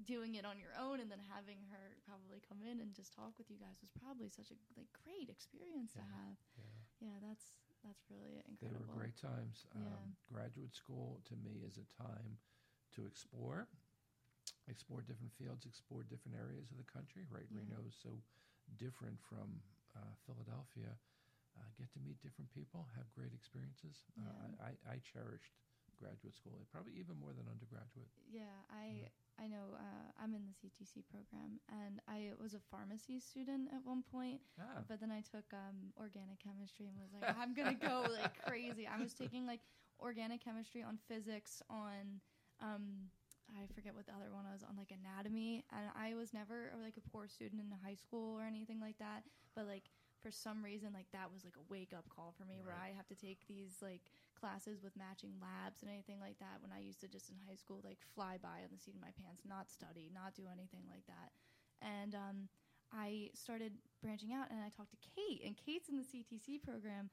doing 0.05 0.35
it 0.35 0.44
on 0.44 0.59
your 0.59 0.72
own 0.78 0.98
and 1.00 1.11
then 1.11 1.20
having 1.20 1.62
her 1.70 1.96
probably 2.07 2.40
come 2.42 2.61
in 2.64 2.81
and 2.81 2.92
just 2.96 3.12
talk 3.12 3.37
with 3.38 3.48
you 3.50 3.59
guys 3.61 3.78
was 3.81 3.92
probably 3.96 4.28
such 4.28 4.50
a 4.50 4.57
like 4.76 4.90
great 5.05 5.28
experience 5.28 5.92
to 5.94 6.05
have. 6.05 6.37
Yeah. 6.57 7.09
Yeah, 7.11 7.16
that's 7.22 7.61
that's 7.83 8.02
really 8.11 8.40
incredible. 8.46 8.62
They 8.62 8.72
were 8.78 8.94
great 8.94 9.18
times. 9.18 9.66
Yeah. 9.74 9.83
Um, 9.90 10.14
graduate 10.31 10.74
school 10.74 11.18
to 11.28 11.35
me 11.38 11.62
is 11.66 11.78
a 11.78 11.87
time 11.98 12.38
to 12.94 13.07
explore, 13.07 13.66
explore 14.70 15.02
different 15.02 15.33
fields, 15.35 15.66
explore 15.66 16.05
different 16.07 16.38
areas 16.38 16.70
of 16.70 16.78
the 16.78 16.87
country. 16.87 17.26
Right, 17.31 17.48
Yeah. 17.50 17.66
Reno 17.66 17.83
is 17.88 17.96
so 17.98 18.20
different 18.78 19.18
from 19.18 19.61
uh, 19.98 20.14
Philadelphia. 20.26 20.94
Uh, 21.52 21.68
get 21.76 21.92
to 21.92 22.00
meet 22.00 22.16
different 22.24 22.48
people, 22.48 22.88
have 22.96 23.05
great 23.12 23.35
experiences. 23.37 24.09
Uh, 24.16 24.57
I, 24.64 24.72
I, 24.72 24.96
I 24.96 24.96
cherished 25.05 25.52
graduate 26.00 26.33
school, 26.33 26.64
probably 26.72 26.96
even 26.96 27.14
more 27.20 27.37
than 27.37 27.44
undergraduate. 27.44 28.09
Yeah, 28.24 28.57
I 28.72 29.05
I 29.42 29.48
know 29.48 29.74
uh, 29.74 30.22
I'm 30.22 30.35
in 30.35 30.42
the 30.46 30.55
CTC 30.55 31.02
program 31.11 31.59
and 31.68 32.00
I 32.07 32.31
was 32.40 32.55
a 32.55 32.61
pharmacy 32.70 33.18
student 33.18 33.68
at 33.74 33.81
one 33.85 34.02
point, 34.07 34.40
Ah, 34.61 34.83
but 34.88 35.00
then 35.00 35.11
I 35.11 35.20
took 35.20 35.44
um, 35.52 35.90
organic 35.98 36.38
chemistry 36.38 36.87
and 36.87 36.94
was 37.02 37.11
like, 37.11 37.35
I'm 37.37 37.55
gonna 37.55 37.74
go 37.74 38.07
like 38.22 38.38
crazy. 38.46 38.87
I 38.87 39.02
was 39.02 39.14
taking 39.14 39.46
like 39.46 39.61
organic 40.00 40.44
chemistry 40.44 40.83
on 40.83 40.98
physics 41.09 41.62
on 41.68 42.20
um, 42.62 43.11
I 43.50 43.66
forget 43.74 43.94
what 43.94 44.07
the 44.07 44.12
other 44.12 44.31
one 44.33 44.44
was 44.50 44.62
on 44.62 44.76
like 44.76 44.92
anatomy, 44.94 45.64
and 45.72 45.90
I 45.98 46.14
was 46.14 46.33
never 46.33 46.72
like 46.81 46.94
a 46.96 47.05
poor 47.11 47.26
student 47.28 47.61
in 47.61 47.68
high 47.85 47.98
school 47.98 48.38
or 48.38 48.44
anything 48.44 48.81
like 48.81 48.98
that. 48.98 49.24
But 49.57 49.66
like 49.66 49.90
for 50.22 50.31
some 50.31 50.62
reason, 50.62 50.94
like 50.94 51.11
that 51.12 51.28
was 51.33 51.44
like 51.44 51.59
a 51.59 51.66
wake 51.68 51.92
up 51.92 52.07
call 52.09 52.33
for 52.38 52.44
me, 52.44 52.62
where 52.62 52.78
I 52.78 52.94
have 52.96 53.09
to 53.09 53.14
take 53.18 53.44
these 53.48 53.83
like 53.83 54.02
classes 54.42 54.83
with 54.83 54.98
matching 54.98 55.38
labs 55.38 55.87
and 55.87 55.90
anything 55.90 56.18
like 56.18 56.42
that. 56.42 56.59
When 56.59 56.74
I 56.74 56.83
used 56.83 56.98
to 57.07 57.09
just 57.09 57.31
in 57.31 57.38
high 57.46 57.55
school 57.55 57.78
like 57.87 58.02
fly 58.18 58.42
by 58.42 58.66
on 58.66 58.74
the 58.74 58.83
seat 58.83 58.98
of 58.98 59.07
my 59.07 59.14
pants, 59.14 59.46
not 59.46 59.70
study, 59.70 60.11
not 60.11 60.35
do 60.35 60.50
anything 60.50 60.83
like 60.90 61.07
that, 61.07 61.31
and 61.78 62.18
um, 62.18 62.50
I 62.90 63.31
started 63.38 63.78
branching 64.02 64.35
out, 64.35 64.50
and 64.50 64.59
I 64.59 64.74
talked 64.74 64.90
to 64.90 65.00
Kate, 65.14 65.46
and 65.46 65.55
Kate's 65.55 65.87
in 65.87 65.96
the 65.96 66.05
CTC 66.05 66.59
program, 66.66 67.09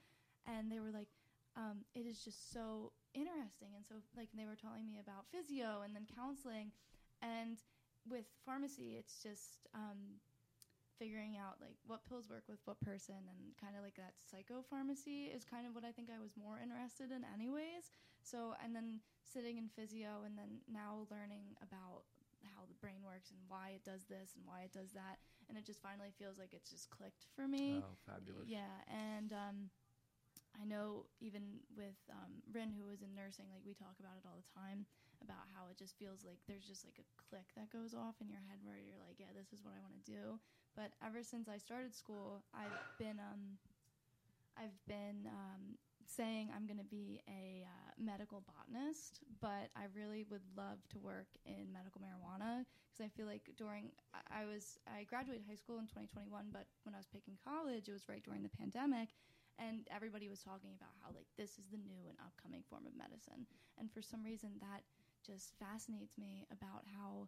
and 0.49 0.73
they 0.73 0.81
were 0.81 0.91
like, 0.91 1.13
um, 1.53 1.85
it 1.93 2.09
is 2.09 2.19
just 2.25 2.49
so 2.51 2.91
interesting, 3.13 3.77
and 3.77 3.85
so 3.85 4.01
like 4.17 4.33
they 4.33 4.49
were 4.49 4.57
telling 4.57 4.89
me 4.89 4.97
about 4.97 5.29
physio 5.29 5.85
and 5.85 5.93
then 5.93 6.09
counseling, 6.09 6.73
and 7.21 7.61
with 8.09 8.25
pharmacy, 8.45 8.97
it's 8.97 9.21
just 9.21 9.69
um, 9.77 10.17
figuring 10.99 11.39
out 11.39 11.57
like 11.63 11.79
what 11.87 12.03
pills 12.05 12.27
work 12.29 12.43
with 12.51 12.59
what 12.67 12.77
person, 12.83 13.17
and 13.17 13.39
kind 13.55 13.73
of 13.79 13.81
like 13.81 13.95
that 13.95 14.19
psychopharmacy 14.19 15.31
is 15.31 15.47
kind 15.47 15.65
of 15.65 15.73
what 15.73 15.87
I 15.87 15.95
think 15.95 16.11
I 16.11 16.19
was 16.19 16.35
more 16.35 16.59
interested 16.59 17.09
in, 17.15 17.23
anyways. 17.23 17.95
So 18.21 18.53
and 18.59 18.75
then 18.75 18.99
sitting 19.23 19.57
in 19.57 19.71
physio, 19.71 20.27
and 20.27 20.37
then 20.37 20.59
now 20.67 21.07
learning 21.09 21.55
about 21.63 22.03
how 22.43 22.67
the 22.67 22.77
brain 22.83 23.03
works 23.03 23.31
and 23.31 23.39
why 23.47 23.75
it 23.79 23.83
does 23.87 24.05
this 24.11 24.35
and 24.35 24.43
why 24.43 24.67
it 24.67 24.75
does 24.75 24.91
that, 24.93 25.23
and 25.47 25.57
it 25.57 25.65
just 25.65 25.81
finally 25.81 26.11
feels 26.19 26.37
like 26.37 26.51
it's 26.51 26.69
just 26.69 26.91
clicked 26.91 27.25
for 27.35 27.47
me. 27.47 27.79
oh, 27.79 27.95
fabulous. 28.05 28.47
Yeah, 28.47 28.83
and 28.91 29.31
um, 29.33 29.57
I 30.59 30.65
know 30.65 31.07
even 31.23 31.63
with 31.75 31.97
um, 32.11 32.43
Rin, 32.51 32.75
who 32.75 32.87
was 32.87 33.01
in 33.01 33.15
nursing, 33.15 33.47
like 33.47 33.63
we 33.63 33.73
talk 33.73 33.95
about 33.99 34.19
it 34.19 34.27
all 34.27 34.39
the 34.39 34.51
time 34.51 34.85
about 35.23 35.51
how 35.51 35.67
it 35.67 35.75
just 35.75 35.99
feels 35.99 36.23
like 36.23 36.39
there's 36.47 36.63
just 36.67 36.87
like 36.87 36.95
a 36.95 37.07
click 37.19 37.51
that 37.55 37.67
goes 37.71 37.91
off 37.91 38.15
in 38.23 38.31
your 38.31 38.43
head 38.47 38.63
where 38.63 38.79
you're 38.79 38.99
like, 39.03 39.19
yeah, 39.19 39.31
this 39.35 39.51
is 39.51 39.63
what 39.63 39.75
I 39.75 39.83
want 39.83 39.99
to 39.99 40.05
do. 40.07 40.39
But 40.79 40.95
ever 41.03 41.27
since 41.27 41.51
I 41.51 41.59
started 41.59 41.91
school, 41.91 42.39
I've 42.55 42.79
been 42.95 43.19
um, 43.19 43.59
I've 44.55 44.79
been 44.87 45.27
um, 45.27 45.75
saying 46.07 46.55
I'm 46.55 46.63
going 46.63 46.79
to 46.79 46.87
be 46.87 47.19
a 47.27 47.67
uh, 47.67 47.91
medical 47.99 48.47
botanist, 48.47 49.19
but 49.43 49.67
I 49.75 49.91
really 49.91 50.23
would 50.31 50.47
love 50.55 50.79
to 50.95 50.97
work 51.03 51.27
in 51.43 51.67
medical 51.67 51.99
marijuana 51.99 52.63
because 52.63 53.03
I 53.03 53.11
feel 53.11 53.27
like 53.27 53.51
during 53.59 53.91
I 54.31 54.47
was 54.47 54.79
I 54.87 55.03
graduated 55.03 55.43
high 55.43 55.59
school 55.59 55.83
in 55.83 55.91
2021, 55.91 56.31
but 56.55 56.63
when 56.87 56.95
I 56.95 57.03
was 57.03 57.11
picking 57.11 57.35
college, 57.43 57.91
it 57.91 57.95
was 57.99 58.07
right 58.07 58.23
during 58.23 58.39
the 58.39 58.55
pandemic, 58.55 59.11
and 59.59 59.83
everybody 59.91 60.31
was 60.31 60.39
talking 60.39 60.71
about 60.79 60.95
how 61.03 61.11
like 61.11 61.27
this 61.35 61.59
is 61.59 61.67
the 61.75 61.81
new 61.83 62.07
and 62.07 62.15
upcoming 62.23 62.63
form 62.71 62.87
of 62.87 62.95
medicine, 62.95 63.43
and 63.75 63.91
for 63.91 63.99
some 63.99 64.23
reason 64.23 64.55
that 64.63 64.87
just 65.27 65.59
fascinates 65.59 66.15
me 66.15 66.47
about 66.55 66.87
how 66.87 67.27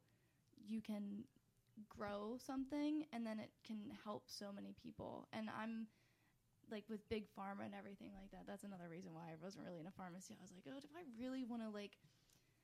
you 0.55 0.79
can 0.79 1.27
grow 1.89 2.37
something 2.37 3.05
and 3.13 3.25
then 3.25 3.39
it 3.39 3.51
can 3.65 3.91
help 4.03 4.23
so 4.27 4.51
many 4.53 4.75
people, 4.81 5.27
and 5.33 5.49
I'm 5.49 5.87
like 6.71 6.87
with 6.87 7.03
big 7.09 7.27
pharma 7.35 7.67
and 7.67 7.75
everything 7.75 8.15
like 8.15 8.31
that. 8.31 8.47
That's 8.47 8.63
another 8.63 8.87
reason 8.87 9.11
why 9.11 9.27
I 9.27 9.35
wasn't 9.43 9.67
really 9.67 9.83
in 9.83 9.87
a 9.87 9.95
pharmacy. 9.95 10.39
I 10.39 10.41
was 10.41 10.55
like, 10.55 10.63
oh, 10.71 10.79
do 10.79 10.87
I 10.95 11.03
really 11.19 11.43
want 11.43 11.61
to 11.63 11.69
like 11.69 11.99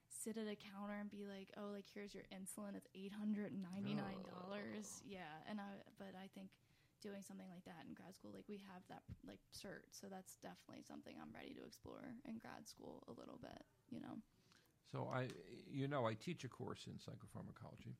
sit 0.07 0.39
at 0.39 0.47
a 0.47 0.55
counter 0.55 0.95
and 0.95 1.11
be 1.11 1.27
like, 1.27 1.51
oh, 1.59 1.75
like 1.75 1.85
here's 1.91 2.15
your 2.15 2.23
insulin. 2.31 2.75
It's 2.75 2.87
eight 2.95 3.11
hundred 3.11 3.51
and 3.51 3.61
ninety 3.61 3.93
nine 3.93 4.23
dollars. 4.23 5.03
Oh. 5.03 5.11
Yeah, 5.19 5.43
and 5.49 5.59
I 5.59 5.83
but 5.99 6.15
I 6.15 6.31
think 6.31 6.55
doing 7.03 7.21
something 7.21 7.45
like 7.53 7.67
that 7.67 7.85
in 7.85 7.93
grad 7.93 8.15
school, 8.15 8.31
like 8.33 8.47
we 8.47 8.57
have 8.71 8.81
that 8.89 9.03
like 9.27 9.43
cert, 9.51 9.85
so 9.91 10.07
that's 10.07 10.39
definitely 10.39 10.87
something 10.87 11.13
I'm 11.19 11.35
ready 11.35 11.53
to 11.53 11.63
explore 11.67 12.15
in 12.25 12.39
grad 12.39 12.65
school 12.65 13.03
a 13.11 13.13
little 13.13 13.37
bit. 13.43 13.61
You 13.91 13.99
know. 14.01 14.17
So 14.87 15.11
I, 15.11 15.27
you 15.67 15.87
know, 15.87 16.07
I 16.07 16.15
teach 16.15 16.45
a 16.45 16.47
course 16.47 16.87
in 16.87 16.95
psychopharmacology, 16.95 17.99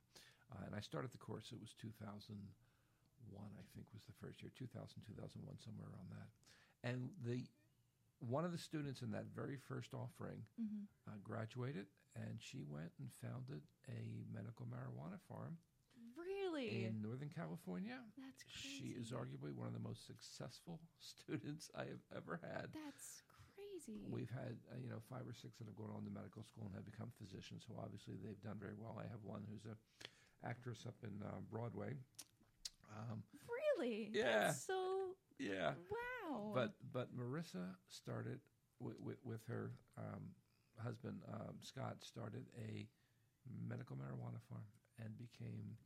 uh, 0.51 0.63
and 0.65 0.75
I 0.75 0.79
started 0.81 1.11
the 1.11 1.17
course. 1.21 1.51
It 1.51 1.59
was 1.59 1.73
2001, 1.81 2.39
I 3.31 3.65
think, 3.75 3.87
was 3.93 4.03
the 4.05 4.15
first 4.21 4.41
year. 4.41 4.51
2000, 4.55 5.03
2001, 5.05 5.59
somewhere 5.59 5.89
around 5.91 6.09
that. 6.15 6.29
And 6.87 7.09
the 7.25 7.43
one 8.19 8.41
of 8.45 8.51
the 8.51 8.57
students 8.57 9.01
in 9.05 9.11
that 9.11 9.29
very 9.35 9.57
first 9.69 9.93
offering 9.93 10.41
Mm-hmm. 10.57 10.89
uh, 11.05 11.17
graduated, 11.21 11.85
and 12.17 12.41
she 12.41 12.63
went 12.65 12.89
and 12.97 13.09
founded 13.21 13.61
a 13.89 14.25
medical 14.33 14.65
marijuana 14.65 15.21
farm 15.29 15.57
Really? 16.17 16.85
in 16.89 16.97
Northern 17.01 17.29
California. 17.29 18.01
that's 18.17 18.41
crazy. 18.41 18.73
She 18.73 18.89
is 18.97 19.13
arguably 19.13 19.53
one 19.53 19.67
of 19.69 19.73
the 19.77 19.83
most 19.85 20.07
successful 20.09 20.81
students 20.97 21.69
I 21.77 21.85
have 21.93 22.01
ever 22.15 22.41
had. 22.41 22.73
That's 22.73 23.21
crazy. 23.53 24.09
We've 24.09 24.33
had 24.33 24.57
uh, 24.73 24.81
you 24.81 24.89
know 24.89 24.97
five 25.05 25.29
or 25.29 25.33
six 25.37 25.61
that 25.61 25.69
have 25.69 25.77
gone 25.77 25.93
on 25.93 26.01
to 26.05 26.11
medical 26.13 26.41
school 26.41 26.65
and 26.65 26.73
have 26.73 26.89
become 26.89 27.13
physicians. 27.21 27.69
So 27.69 27.77
obviously 27.77 28.17
they've 28.17 28.41
done 28.41 28.57
very 28.57 28.73
well. 28.73 28.97
I 28.97 29.05
have 29.13 29.21
one 29.21 29.45
who's 29.45 29.69
a 29.69 29.77
actress 30.45 30.85
up 30.87 30.95
in 31.03 31.11
uh, 31.25 31.39
Broadway. 31.51 31.93
Um, 32.97 33.23
really? 33.47 34.09
Yeah. 34.13 34.47
That's 34.47 34.65
so 34.65 35.13
yeah, 35.39 35.73
wow. 35.91 36.51
but 36.53 36.73
but 36.91 37.15
Marissa 37.15 37.75
started 37.89 38.39
with 38.79 38.99
with, 38.99 39.17
with 39.23 39.41
her 39.47 39.71
um, 39.97 40.33
husband 40.83 41.21
um, 41.33 41.55
Scott 41.61 41.97
started 42.01 42.45
a 42.57 42.87
medical 43.67 43.95
marijuana 43.95 44.41
farm 44.49 44.65
and 44.99 45.13
became 45.17 45.77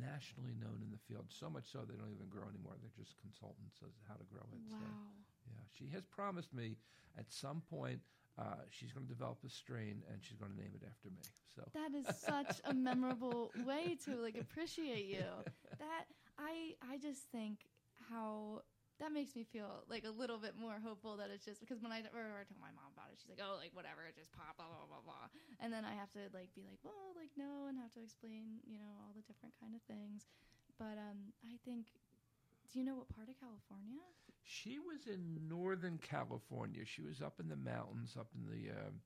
nationally 0.00 0.56
known 0.58 0.82
in 0.82 0.90
the 0.90 0.98
field. 1.06 1.26
So 1.28 1.48
much 1.48 1.70
so 1.70 1.84
they 1.86 1.94
don't 1.94 2.10
even 2.10 2.28
grow 2.28 2.48
anymore. 2.48 2.74
They're 2.80 2.98
just 2.98 3.14
consultants 3.20 3.78
as 3.84 3.94
how 4.08 4.14
to 4.14 4.26
grow 4.26 4.44
it. 4.52 4.64
So. 4.68 4.80
wow. 4.80 5.12
Yeah, 5.46 5.64
she 5.70 5.88
has 5.94 6.04
promised 6.04 6.52
me 6.52 6.76
at 7.16 7.30
some 7.30 7.62
point 7.70 8.00
uh, 8.38 8.62
she's 8.70 8.92
going 8.92 9.06
to 9.06 9.12
develop 9.12 9.38
a 9.44 9.50
strain 9.50 10.02
and 10.10 10.22
she's 10.22 10.38
going 10.38 10.52
to 10.52 10.56
name 10.58 10.70
it 10.74 10.86
after 10.86 11.10
me. 11.10 11.22
So 11.54 11.62
That 11.74 11.92
is 11.94 12.06
such 12.22 12.60
a 12.64 12.72
memorable 12.72 13.50
way 13.66 13.98
to 14.04 14.14
like 14.16 14.36
appreciate 14.38 15.06
you. 15.06 15.26
That 15.78 16.06
I 16.38 16.74
I 16.80 16.98
just 16.98 17.22
think 17.34 17.66
how 18.08 18.62
that 18.98 19.10
makes 19.14 19.34
me 19.34 19.42
feel 19.46 19.86
like 19.86 20.02
a 20.06 20.10
little 20.10 20.38
bit 20.38 20.54
more 20.58 20.78
hopeful 20.82 21.18
that 21.18 21.30
it's 21.30 21.46
just 21.46 21.58
because 21.62 21.78
when 21.82 21.90
I 21.90 22.02
or 22.10 22.42
I 22.42 22.46
my 22.58 22.70
mom 22.74 22.90
about 22.94 23.10
it, 23.14 23.18
she's 23.22 23.30
like, 23.30 23.42
"Oh, 23.42 23.54
like 23.58 23.70
whatever, 23.74 24.02
it 24.06 24.14
just 24.18 24.30
pop, 24.34 24.58
blah 24.58 24.66
blah 24.66 24.86
blah 24.90 25.02
blah," 25.06 25.26
and 25.62 25.70
then 25.70 25.86
I 25.86 25.94
have 25.94 26.10
to 26.18 26.26
like 26.34 26.50
be 26.54 26.66
like, 26.66 26.82
"Well, 26.82 27.14
like 27.14 27.30
no," 27.38 27.70
and 27.70 27.78
have 27.78 27.94
to 27.94 28.02
explain, 28.02 28.58
you 28.66 28.78
know, 28.82 28.90
all 29.02 29.14
the 29.14 29.22
different 29.22 29.54
kind 29.58 29.74
of 29.74 29.82
things. 29.86 30.26
But 30.78 30.98
um, 30.98 31.34
I 31.46 31.58
think, 31.62 31.94
do 32.72 32.78
you 32.78 32.84
know 32.84 32.96
what 32.96 33.08
part 33.08 33.28
of 33.28 33.38
California? 33.40 34.00
she 34.48 34.78
was 34.80 35.04
in 35.06 35.36
Northern 35.48 35.98
California. 36.00 36.80
She 36.84 37.02
was 37.02 37.20
up 37.20 37.36
in 37.38 37.48
the 37.48 37.56
mountains, 37.60 38.16
up 38.18 38.32
in 38.32 38.48
the 38.48 38.72
um, 38.72 38.96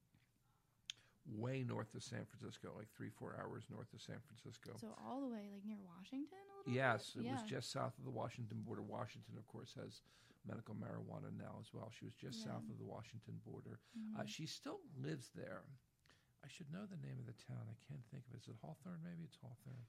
way 1.26 1.64
north 1.66 1.90
of 1.98 2.02
San 2.02 2.22
Francisco, 2.30 2.70
like 2.78 2.86
three, 2.94 3.10
four 3.10 3.34
hours 3.34 3.66
north 3.66 3.90
of 3.92 4.00
San 4.00 4.22
Francisco. 4.22 4.78
So 4.78 4.94
all 5.02 5.18
the 5.20 5.26
way 5.26 5.50
like 5.50 5.66
near 5.66 5.82
Washington, 5.82 6.38
a 6.46 6.54
little. 6.62 6.70
Yes, 6.70 7.10
bit? 7.10 7.22
it 7.22 7.26
yeah. 7.26 7.34
was 7.34 7.42
just 7.42 7.70
south 7.74 7.98
of 7.98 8.04
the 8.06 8.14
Washington 8.14 8.62
border. 8.62 8.82
Washington, 8.82 9.34
of 9.34 9.46
course, 9.50 9.74
has 9.74 10.02
medical 10.46 10.74
marijuana 10.78 11.30
now 11.34 11.58
as 11.58 11.70
well. 11.74 11.90
She 11.90 12.04
was 12.06 12.14
just 12.14 12.38
Yeah. 12.38 12.54
south 12.54 12.66
of 12.70 12.78
the 12.78 12.86
Washington 12.86 13.42
border. 13.46 13.78
Mhm. 13.98 14.22
Uh, 14.22 14.26
she 14.26 14.46
still 14.46 14.78
lives 14.94 15.30
there. 15.34 15.62
I 16.44 16.48
should 16.48 16.70
know 16.70 16.86
the 16.86 16.98
name 17.02 17.18
of 17.18 17.26
the 17.26 17.38
town. 17.50 17.66
I 17.70 17.74
can't 17.86 18.02
think 18.10 18.26
of 18.26 18.34
it. 18.34 18.42
Is 18.42 18.48
it 18.48 18.56
Hawthorne? 18.62 19.02
Maybe 19.02 19.22
it's 19.22 19.38
Hawthorne. 19.42 19.86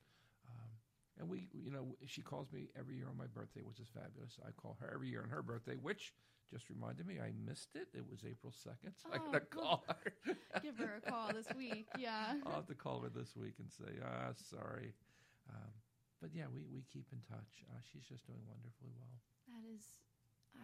And 1.19 1.29
we, 1.29 1.47
you 1.53 1.69
know, 1.71 1.95
she 2.07 2.21
calls 2.21 2.51
me 2.51 2.69
every 2.77 2.95
year 2.97 3.07
on 3.07 3.17
my 3.17 3.27
birthday, 3.27 3.61
which 3.61 3.79
is 3.79 3.87
fabulous. 3.93 4.39
I 4.45 4.51
call 4.51 4.77
her 4.81 4.91
every 4.93 5.09
year 5.09 5.21
on 5.23 5.29
her 5.29 5.43
birthday, 5.43 5.75
which 5.75 6.13
just 6.51 6.69
reminded 6.69 7.05
me 7.07 7.19
I 7.19 7.31
missed 7.47 7.75
it. 7.75 7.87
It 7.93 8.03
was 8.09 8.23
April 8.27 8.51
2nd, 8.51 8.93
so 8.97 9.09
I 9.13 9.17
Oh, 9.17 9.31
got 9.31 9.51
to 9.51 9.57
well, 9.57 9.63
call 9.63 9.85
her. 9.87 10.13
Give 10.61 10.77
her 10.77 10.95
a 10.97 11.09
call 11.09 11.31
this 11.33 11.47
week. 11.57 11.87
Yeah. 11.97 12.33
I'll 12.45 12.55
have 12.55 12.67
to 12.67 12.75
call 12.75 13.01
her 13.01 13.09
this 13.09 13.35
week 13.35 13.53
and 13.59 13.69
say, 13.71 13.99
ah, 14.03 14.33
sorry. 14.35 14.93
Um, 15.49 15.71
but 16.21 16.31
yeah, 16.33 16.45
we, 16.53 16.61
we 16.73 16.83
keep 16.91 17.05
in 17.11 17.19
touch. 17.29 17.63
Uh, 17.69 17.79
she's 17.91 18.05
just 18.05 18.25
doing 18.25 18.41
wonderfully 18.47 18.89
well. 18.97 19.17
That 19.47 19.65
is, 19.69 19.83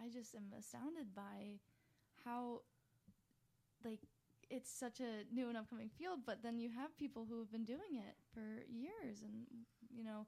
I 0.02 0.08
just 0.08 0.34
am 0.34 0.52
astounded 0.58 1.14
by 1.14 1.60
how, 2.24 2.62
like, 3.84 4.00
it's 4.50 4.70
such 4.70 5.00
a 5.00 5.24
new 5.32 5.48
and 5.48 5.56
upcoming 5.56 5.90
field, 5.96 6.20
but 6.26 6.42
then 6.42 6.58
you 6.58 6.70
have 6.70 6.96
people 6.96 7.24
who 7.28 7.38
have 7.38 7.52
been 7.52 7.64
doing 7.64 7.94
it 7.94 8.16
for 8.34 8.64
years, 8.68 9.22
and 9.22 9.46
you 9.90 10.04
know, 10.04 10.26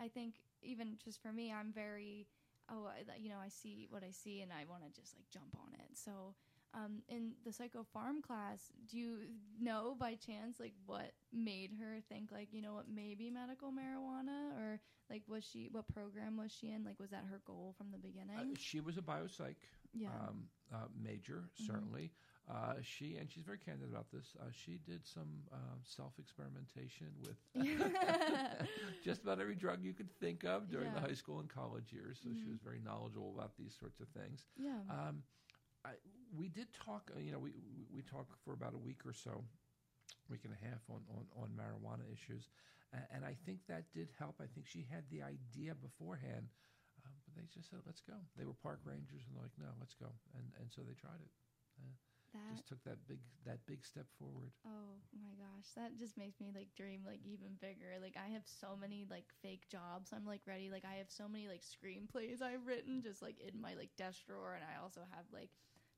I 0.00 0.08
think 0.08 0.34
even 0.62 0.96
just 1.04 1.20
for 1.22 1.32
me, 1.32 1.52
I'm 1.52 1.72
very 1.72 2.26
oh, 2.70 2.86
I, 2.86 3.18
you 3.18 3.28
know, 3.28 3.38
I 3.44 3.48
see 3.48 3.86
what 3.90 4.02
I 4.02 4.10
see, 4.12 4.40
and 4.40 4.52
I 4.52 4.64
want 4.68 4.82
to 4.84 5.00
just 5.00 5.14
like 5.14 5.28
jump 5.30 5.56
on 5.56 5.72
it. 5.74 5.96
So. 5.96 6.34
Um, 6.74 7.02
in 7.06 7.32
the 7.44 7.52
psycho 7.52 7.84
farm 7.92 8.22
class, 8.22 8.72
do 8.90 8.96
you 8.96 9.18
know 9.60 9.94
by 10.00 10.14
chance 10.14 10.58
like 10.58 10.72
what 10.86 11.12
made 11.30 11.72
her 11.78 11.98
think 12.08 12.32
like 12.32 12.48
you 12.50 12.62
know 12.62 12.72
what 12.72 12.86
maybe 12.88 13.28
medical 13.30 13.70
marijuana 13.70 14.56
or 14.58 14.80
like 15.10 15.20
was 15.28 15.44
she 15.44 15.68
what 15.70 15.86
program 15.92 16.38
was 16.38 16.50
she 16.50 16.70
in 16.72 16.82
like 16.82 16.98
was 16.98 17.10
that 17.10 17.24
her 17.30 17.42
goal 17.46 17.74
from 17.76 17.90
the 17.92 17.98
beginning? 17.98 18.38
Uh, 18.38 18.54
she 18.56 18.80
was 18.80 18.96
a 18.96 19.02
biopsych 19.02 19.56
yeah. 19.92 20.08
um, 20.18 20.44
uh, 20.72 20.86
major, 20.98 21.44
Mhm. 21.60 21.66
certainly. 21.66 22.10
Uh, 22.50 22.74
she 22.82 23.16
and 23.16 23.30
she's 23.30 23.44
very 23.44 23.58
candid 23.58 23.88
about 23.90 24.10
this. 24.12 24.34
Uh, 24.40 24.44
she 24.50 24.78
did 24.84 25.06
some 25.06 25.42
uh, 25.52 25.76
self 25.82 26.12
experimentation 26.18 27.08
with 27.20 27.36
just 29.02 29.22
about 29.22 29.40
every 29.40 29.54
drug 29.54 29.82
you 29.82 29.92
could 29.92 30.10
think 30.18 30.44
of 30.44 30.68
during 30.70 30.92
the 30.92 31.00
high 31.00 31.14
school 31.14 31.40
and 31.40 31.48
college 31.48 31.92
years. 31.92 32.20
So 32.22 32.30
she 32.34 32.48
Mhm. 32.48 32.50
was 32.50 32.60
very 32.60 32.80
knowledgeable 32.84 33.32
about 33.36 33.56
these 33.56 33.74
sorts 33.78 34.00
of 34.00 34.08
things. 34.08 34.44
yeah. 34.56 34.82
Um, 34.90 35.22
I, 35.84 35.90
we 36.36 36.48
did 36.48 36.72
talk. 36.72 37.10
Uh, 37.14 37.20
you 37.20 37.32
know, 37.32 37.38
we 37.38 37.52
we- 37.94 38.02
talked 38.02 38.34
for 38.44 38.52
about 38.52 38.74
a 38.74 38.78
week 38.78 39.06
or 39.06 39.12
so, 39.12 39.44
week 40.28 40.44
and 40.44 40.52
a 40.54 40.64
half 40.64 40.82
on 40.90 41.00
on, 41.16 41.24
on 41.36 41.48
marijuana 41.56 42.04
issues, 42.12 42.48
and, 42.92 43.02
and 43.14 43.24
I 43.24 43.34
think 43.46 43.60
that 43.68 43.92
did 43.92 44.08
help. 44.18 44.36
I 44.40 44.46
think 44.46 44.66
she 44.66 44.86
had 44.90 45.04
the 45.10 45.22
idea 45.22 45.74
beforehand, 45.74 46.48
um, 47.04 47.12
but 47.24 47.34
they 47.36 47.46
just 47.52 47.70
said, 47.70 47.80
"Let's 47.86 48.00
go." 48.02 48.14
They 48.36 48.44
were 48.44 48.54
park 48.54 48.80
rangers, 48.84 49.22
and 49.26 49.36
they're 49.36 49.42
like, 49.44 49.58
"No, 49.58 49.70
let's 49.80 49.94
go," 49.94 50.10
and 50.36 50.46
and 50.60 50.70
so 50.72 50.82
they 50.82 50.94
tried 50.94 51.20
it. 51.22 51.30
That 52.32 52.56
Just 52.56 52.68
took 52.68 52.82
that 52.84 52.98
big 53.08 53.18
that 53.44 53.58
big 53.66 53.84
step 53.84 54.06
forward. 54.18 54.52
Oh 54.66 54.94
my 55.18 55.34
gosh, 55.34 55.66
that 55.76 55.98
just 55.98 56.16
makes 56.16 56.40
me 56.40 56.50
like 56.54 56.68
dream 56.76 57.02
like 57.06 57.20
even 57.26 57.58
bigger. 57.60 57.98
Like 58.00 58.16
I 58.16 58.30
have 58.32 58.42
so 58.46 58.76
many 58.80 59.06
like 59.10 59.26
fake 59.42 59.68
jobs. 59.68 60.12
I'm 60.14 60.26
like 60.26 60.42
ready. 60.46 60.70
Like 60.70 60.84
I 60.84 60.98
have 60.98 61.10
so 61.10 61.28
many 61.28 61.48
like 61.48 61.62
screenplays 61.62 62.42
I've 62.42 62.66
written 62.66 63.02
just 63.02 63.22
like 63.22 63.40
in 63.40 63.60
my 63.60 63.74
like 63.74 63.90
desk 63.96 64.24
drawer, 64.26 64.54
and 64.54 64.64
I 64.64 64.82
also 64.82 65.00
have 65.10 65.24
like 65.32 65.50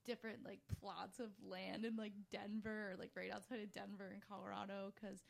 different 0.04 0.44
like 0.44 0.60
plots 0.80 1.18
of 1.20 1.30
land 1.44 1.84
in 1.84 1.96
like 1.96 2.12
Denver 2.30 2.92
or 2.92 2.96
like 2.98 3.10
right 3.16 3.30
outside 3.32 3.60
of 3.60 3.72
Denver 3.72 4.12
in 4.12 4.20
Colorado 4.26 4.92
because 4.94 5.24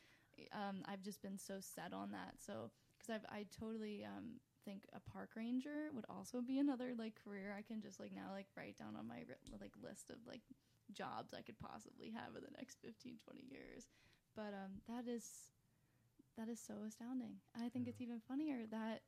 um, 0.52 0.82
I've 0.86 1.02
just 1.02 1.22
been 1.22 1.38
so 1.38 1.58
set 1.60 1.92
on 1.92 2.12
that. 2.12 2.34
So 2.38 2.70
because 2.98 3.14
I've 3.14 3.26
I 3.30 3.46
totally 3.58 4.04
um, 4.04 4.38
think 4.64 4.86
a 4.94 5.00
park 5.10 5.30
ranger 5.36 5.90
would 5.92 6.06
also 6.08 6.40
be 6.40 6.58
another 6.58 6.94
like 6.98 7.14
career 7.22 7.54
I 7.56 7.62
can 7.62 7.80
just 7.80 8.00
like 8.00 8.12
now 8.14 8.30
like 8.32 8.46
write 8.56 8.78
down 8.78 8.96
on 8.96 9.06
my 9.06 9.24
like 9.60 9.72
list 9.82 10.10
of 10.10 10.16
like 10.26 10.42
jobs 10.92 11.32
I 11.34 11.42
could 11.42 11.58
possibly 11.58 12.10
have 12.10 12.36
in 12.36 12.42
the 12.42 12.54
next 12.58 12.78
15 12.82 13.16
20 13.24 13.40
years 13.50 13.88
but 14.36 14.52
um 14.54 14.80
that 14.88 15.08
is 15.10 15.24
that 16.36 16.48
is 16.48 16.60
so 16.60 16.74
astounding 16.86 17.36
I 17.56 17.68
think 17.68 17.86
Yeah. 17.86 17.90
it's 17.92 18.00
even 18.00 18.20
funnier 18.28 18.66
that 18.70 19.00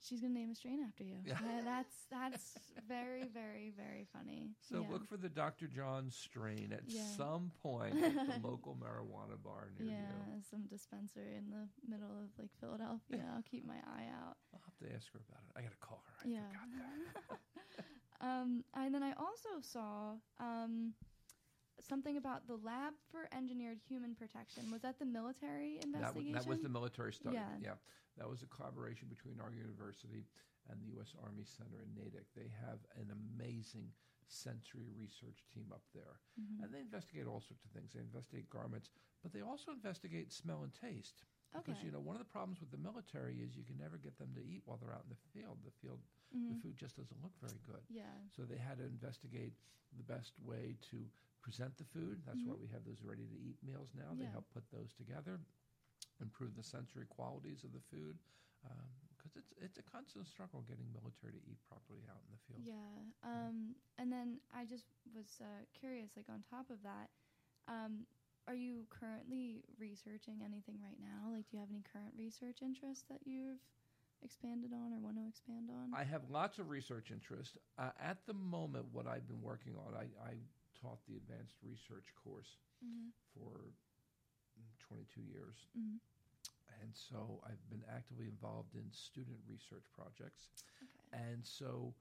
she's 0.00 0.20
gonna 0.20 0.34
name 0.34 0.50
a 0.50 0.54
strain 0.54 0.80
after 0.86 1.02
you 1.04 1.16
Yeah. 1.24 1.34
Uh, 1.34 1.62
that's 1.64 2.06
that's 2.10 2.72
very 2.88 3.28
very 3.28 3.72
very 3.76 4.06
funny 4.12 4.52
So 4.60 4.78
yeah. 4.78 4.92
look 4.92 5.06
for 5.08 5.16
the 5.16 5.28
Dr. 5.30 5.66
John 5.68 6.10
strain 6.10 6.72
at 6.72 6.82
Yeah. 6.86 7.02
some 7.16 7.50
point 7.62 7.94
at 7.94 8.26
the 8.26 8.38
local 8.46 8.76
marijuana 8.76 9.42
bar 9.42 9.70
near 9.78 9.86
yeah 9.86 10.36
you. 10.36 10.42
some 10.50 10.66
dispensary 10.68 11.34
in 11.36 11.50
the 11.50 11.66
middle 11.88 12.10
of 12.10 12.28
like 12.38 12.50
Philadelphia 12.60 13.24
I'll 13.34 13.42
keep 13.42 13.64
my 13.66 13.76
eye 13.86 14.08
out 14.12 14.36
I'll 14.52 14.60
have 14.64 14.76
to 14.88 14.94
ask 14.94 15.12
her 15.12 15.20
about 15.28 15.42
it. 15.48 15.52
I 15.58 15.62
got 15.62 15.72
to 15.72 15.78
call 15.78 16.02
her. 16.06 16.14
I 16.22 16.28
yeah 16.28 16.40
forgot 16.52 16.68
that. 16.78 17.38
um 18.20 18.64
and 18.74 18.94
then 18.94 19.02
I 19.02 19.12
also 19.18 19.60
saw 19.60 20.14
um 20.40 20.92
something 21.86 22.16
about 22.16 22.46
the 22.46 22.56
lab 22.56 22.94
for 23.10 23.28
engineered 23.36 23.78
human 23.88 24.14
protection 24.14 24.70
was 24.70 24.82
that 24.82 24.98
the 24.98 25.06
military 25.06 25.78
That, 25.78 25.86
investigation 25.86 26.32
that 26.34 26.46
was 26.46 26.60
the 26.60 26.68
military 26.68 27.12
study. 27.12 27.36
Yeah. 27.36 27.48
yeah. 27.62 27.74
That 28.18 28.28
was 28.28 28.42
a 28.42 28.46
collaboration 28.46 29.08
between 29.08 29.40
our 29.40 29.52
university 29.52 30.24
and 30.68 30.80
the 30.80 30.86
U.S. 30.98 31.14
Army 31.22 31.44
Center 31.44 31.82
in 31.84 31.94
Natick. 31.94 32.26
They 32.34 32.50
have 32.66 32.80
an 32.96 33.12
amazing 33.14 33.92
sensory 34.26 34.90
research 34.98 35.44
team 35.54 35.70
up 35.72 35.82
there. 35.94 36.18
Mhm. 36.40 36.64
And 36.64 36.74
they 36.74 36.80
investigate 36.80 37.26
all 37.26 37.40
sorts 37.40 37.62
of 37.64 37.70
things. 37.70 37.92
They 37.92 38.00
investigate 38.00 38.50
garments, 38.50 38.90
but 39.22 39.32
they 39.32 39.42
also 39.42 39.70
investigate 39.70 40.32
smell 40.32 40.62
and 40.64 40.74
taste. 40.74 41.22
Because, 41.52 41.76
Okay. 41.78 41.86
you 41.86 41.92
know, 41.92 42.00
one 42.00 42.16
of 42.16 42.18
the 42.20 42.28
problems 42.32 42.60
with 42.60 42.70
the 42.72 42.76
military 42.76 43.40
is 43.40 43.56
you 43.56 43.62
can 43.64 43.78
never 43.78 43.96
get 43.98 44.18
them 44.18 44.34
to 44.34 44.42
eat 44.44 44.62
while 44.66 44.76
they're 44.78 44.92
out 44.92 45.04
in 45.04 45.10
the 45.10 45.30
field. 45.32 45.62
The 45.64 45.70
field, 45.70 46.00
Mhm. 46.34 46.48
the 46.48 46.60
food 46.60 46.76
just 46.76 46.96
doesn't 46.96 47.22
look 47.22 47.32
very 47.38 47.58
good. 47.64 47.84
Yeah. 47.88 48.10
So 48.34 48.44
they 48.44 48.58
had 48.58 48.78
to 48.78 48.84
investigate 48.84 49.54
the 49.96 50.02
best 50.02 50.36
way 50.40 50.76
to 50.90 51.08
present 51.46 51.78
the 51.78 51.86
food. 51.86 52.26
That's 52.26 52.42
why 52.42 52.54
Mhm. 52.54 52.58
we 52.58 52.66
have 52.74 52.82
those 52.82 53.06
ready 53.06 53.22
to 53.30 53.38
eat 53.38 53.62
meals 53.62 53.94
now. 53.94 54.18
They 54.18 54.26
Yeah. 54.26 54.34
help 54.34 54.50
put 54.50 54.66
those 54.74 54.90
together, 54.98 55.38
improve 56.20 56.56
the 56.58 56.66
sensory 56.66 57.06
qualities 57.06 57.62
of 57.62 57.70
the 57.70 57.84
food. 57.86 58.18
Because 59.14 59.38
it's 59.38 59.54
it's 59.62 59.78
a 59.78 59.86
constant 59.86 60.26
struggle 60.26 60.66
getting 60.66 60.90
military 60.90 61.32
to 61.38 61.42
eat 61.46 61.62
properly 61.70 62.02
out 62.10 62.18
in 62.26 62.34
the 62.34 62.42
field. 62.50 62.66
Yeah. 62.66 62.98
Um, 63.22 63.76
and 63.98 64.10
then 64.10 64.40
I 64.54 64.64
just 64.64 64.86
was 65.14 65.38
uh, 65.40 65.62
curious, 65.78 66.10
like 66.16 66.26
on 66.28 66.42
top 66.50 66.70
of 66.70 66.82
that, 66.82 67.08
um, 67.68 68.06
are 68.48 68.54
you 68.54 68.86
currently 68.90 69.62
researching 69.78 70.42
anything 70.44 70.78
right 70.82 70.98
now? 71.00 71.30
Like, 71.32 71.48
do 71.50 71.56
you 71.56 71.60
have 71.60 71.70
any 71.70 71.82
current 71.92 72.14
research 72.16 72.62
interests 72.62 73.04
that 73.10 73.20
you've 73.24 73.58
expanded 74.22 74.72
on 74.72 74.92
or 74.94 74.98
want 75.00 75.16
to 75.16 75.26
expand 75.28 75.70
on? 75.70 75.92
I 75.94 76.04
have 76.04 76.22
lots 76.30 76.58
of 76.58 76.70
research 76.70 77.10
interest. 77.10 77.58
Uh, 77.78 77.90
at 78.00 78.18
the 78.26 78.34
moment, 78.34 78.86
what 78.92 79.06
I've 79.06 79.26
been 79.26 79.42
working 79.42 79.74
on, 79.76 79.94
I, 79.94 80.06
I 80.22 80.34
taught 80.76 81.00
the 81.08 81.16
advanced 81.16 81.56
research 81.64 82.12
course 82.14 82.60
mm-hmm. 82.84 83.10
for 83.32 83.72
mm, 84.56 84.68
22 84.88 85.24
years. 85.24 85.56
Mm-hmm. 85.72 85.98
And 86.82 86.92
so 86.92 87.40
I've 87.48 87.62
been 87.72 87.84
actively 87.88 88.28
involved 88.28 88.76
in 88.76 88.84
student 88.92 89.40
research 89.48 89.88
projects. 89.96 90.52
Okay. 90.82 91.32
And 91.32 91.40
so 91.40 91.94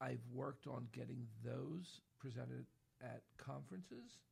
I've 0.00 0.24
worked 0.32 0.66
on 0.66 0.88
getting 0.96 1.28
those 1.44 2.00
presented 2.16 2.64
at 3.04 3.20
conferences 3.36 4.24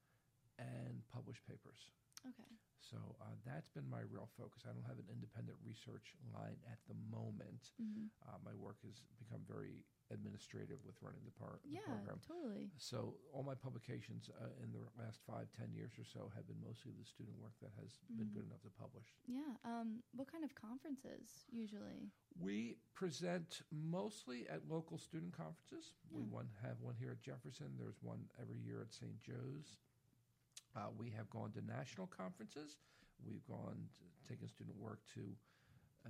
and 0.58 1.04
published 1.12 1.44
papers. 1.44 1.92
Okay. 2.24 2.48
So 2.80 2.96
uh, 3.20 3.36
that's 3.44 3.68
been 3.68 3.84
my 3.84 4.00
real 4.08 4.32
focus. 4.40 4.64
I 4.64 4.72
don't 4.72 4.88
have 4.88 4.96
an 4.96 5.12
independent 5.12 5.60
research 5.60 6.16
line 6.32 6.56
at 6.64 6.80
the 6.88 6.96
moment. 7.12 7.76
Mm-hmm. 7.76 8.08
Uh, 8.24 8.40
my 8.40 8.56
work 8.56 8.80
has 8.88 9.04
become 9.20 9.44
very 9.44 9.84
administrative 10.10 10.78
with 10.86 10.96
running 11.02 11.20
the, 11.24 11.34
par- 11.36 11.60
the 11.64 11.76
Yeah, 11.76 11.86
program. 11.86 12.20
totally. 12.26 12.70
So 12.78 13.14
all 13.32 13.42
my 13.42 13.54
publications 13.54 14.30
uh, 14.40 14.48
in 14.64 14.72
the 14.72 14.80
last 14.96 15.20
five, 15.26 15.48
ten 15.56 15.68
years 15.72 15.92
or 15.98 16.04
so 16.04 16.30
have 16.34 16.46
been 16.48 16.60
mostly 16.64 16.92
the 16.98 17.04
student 17.04 17.36
work 17.40 17.52
that 17.60 17.72
has 17.80 17.98
been 18.16 18.28
Mhm. 18.28 18.34
good 18.34 18.46
enough 18.46 18.62
to 18.62 18.70
publish. 18.70 19.08
Yeah. 19.26 19.52
Um, 19.64 20.02
what 20.12 20.30
kind 20.30 20.44
of 20.44 20.54
conferences 20.54 21.44
usually? 21.50 22.10
We 22.40 22.76
present 22.94 23.62
mostly 23.70 24.48
at 24.48 24.68
local 24.68 24.98
student 24.98 25.32
conferences. 25.36 25.94
We 26.10 26.22
one 26.22 26.48
have 26.62 26.80
one 26.80 26.94
here 26.96 27.12
at 27.12 27.20
Jefferson. 27.20 27.76
There's 27.78 28.00
one 28.02 28.28
every 28.40 28.58
year 28.58 28.80
at 28.80 28.92
St. 28.92 29.20
Joe's. 29.20 29.76
Uh, 30.76 30.88
we 30.96 31.10
have 31.10 31.28
gone 31.30 31.50
to 31.52 31.60
national 31.62 32.06
conferences. 32.06 32.76
We've 33.24 33.44
gone 33.46 33.88
to, 33.98 34.28
taken 34.28 34.48
student 34.48 34.76
work 34.76 35.00
to 35.14 35.34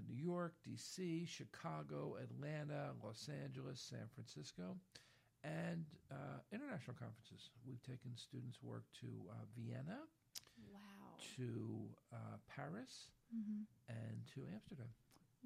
New 0.06 0.16
York, 0.16 0.54
D.C., 0.64 1.24
Chicago, 1.26 2.16
Atlanta, 2.22 2.92
Los 3.02 3.28
Angeles, 3.44 3.80
San 3.80 4.06
Francisco, 4.14 4.76
and 5.44 5.84
uh, 6.10 6.40
international 6.52 6.96
conferences. 6.98 7.50
We've 7.66 7.82
taken 7.82 8.16
students' 8.16 8.62
work 8.62 8.84
to 9.00 9.08
uh, 9.30 9.34
Vienna, 9.56 10.00
Wow. 10.72 11.16
to 11.36 11.88
uh, 12.12 12.36
Paris, 12.48 13.10
Mm-hmm. 13.28 13.68
and 13.92 14.16
to 14.34 14.40
Amsterdam. 14.54 14.88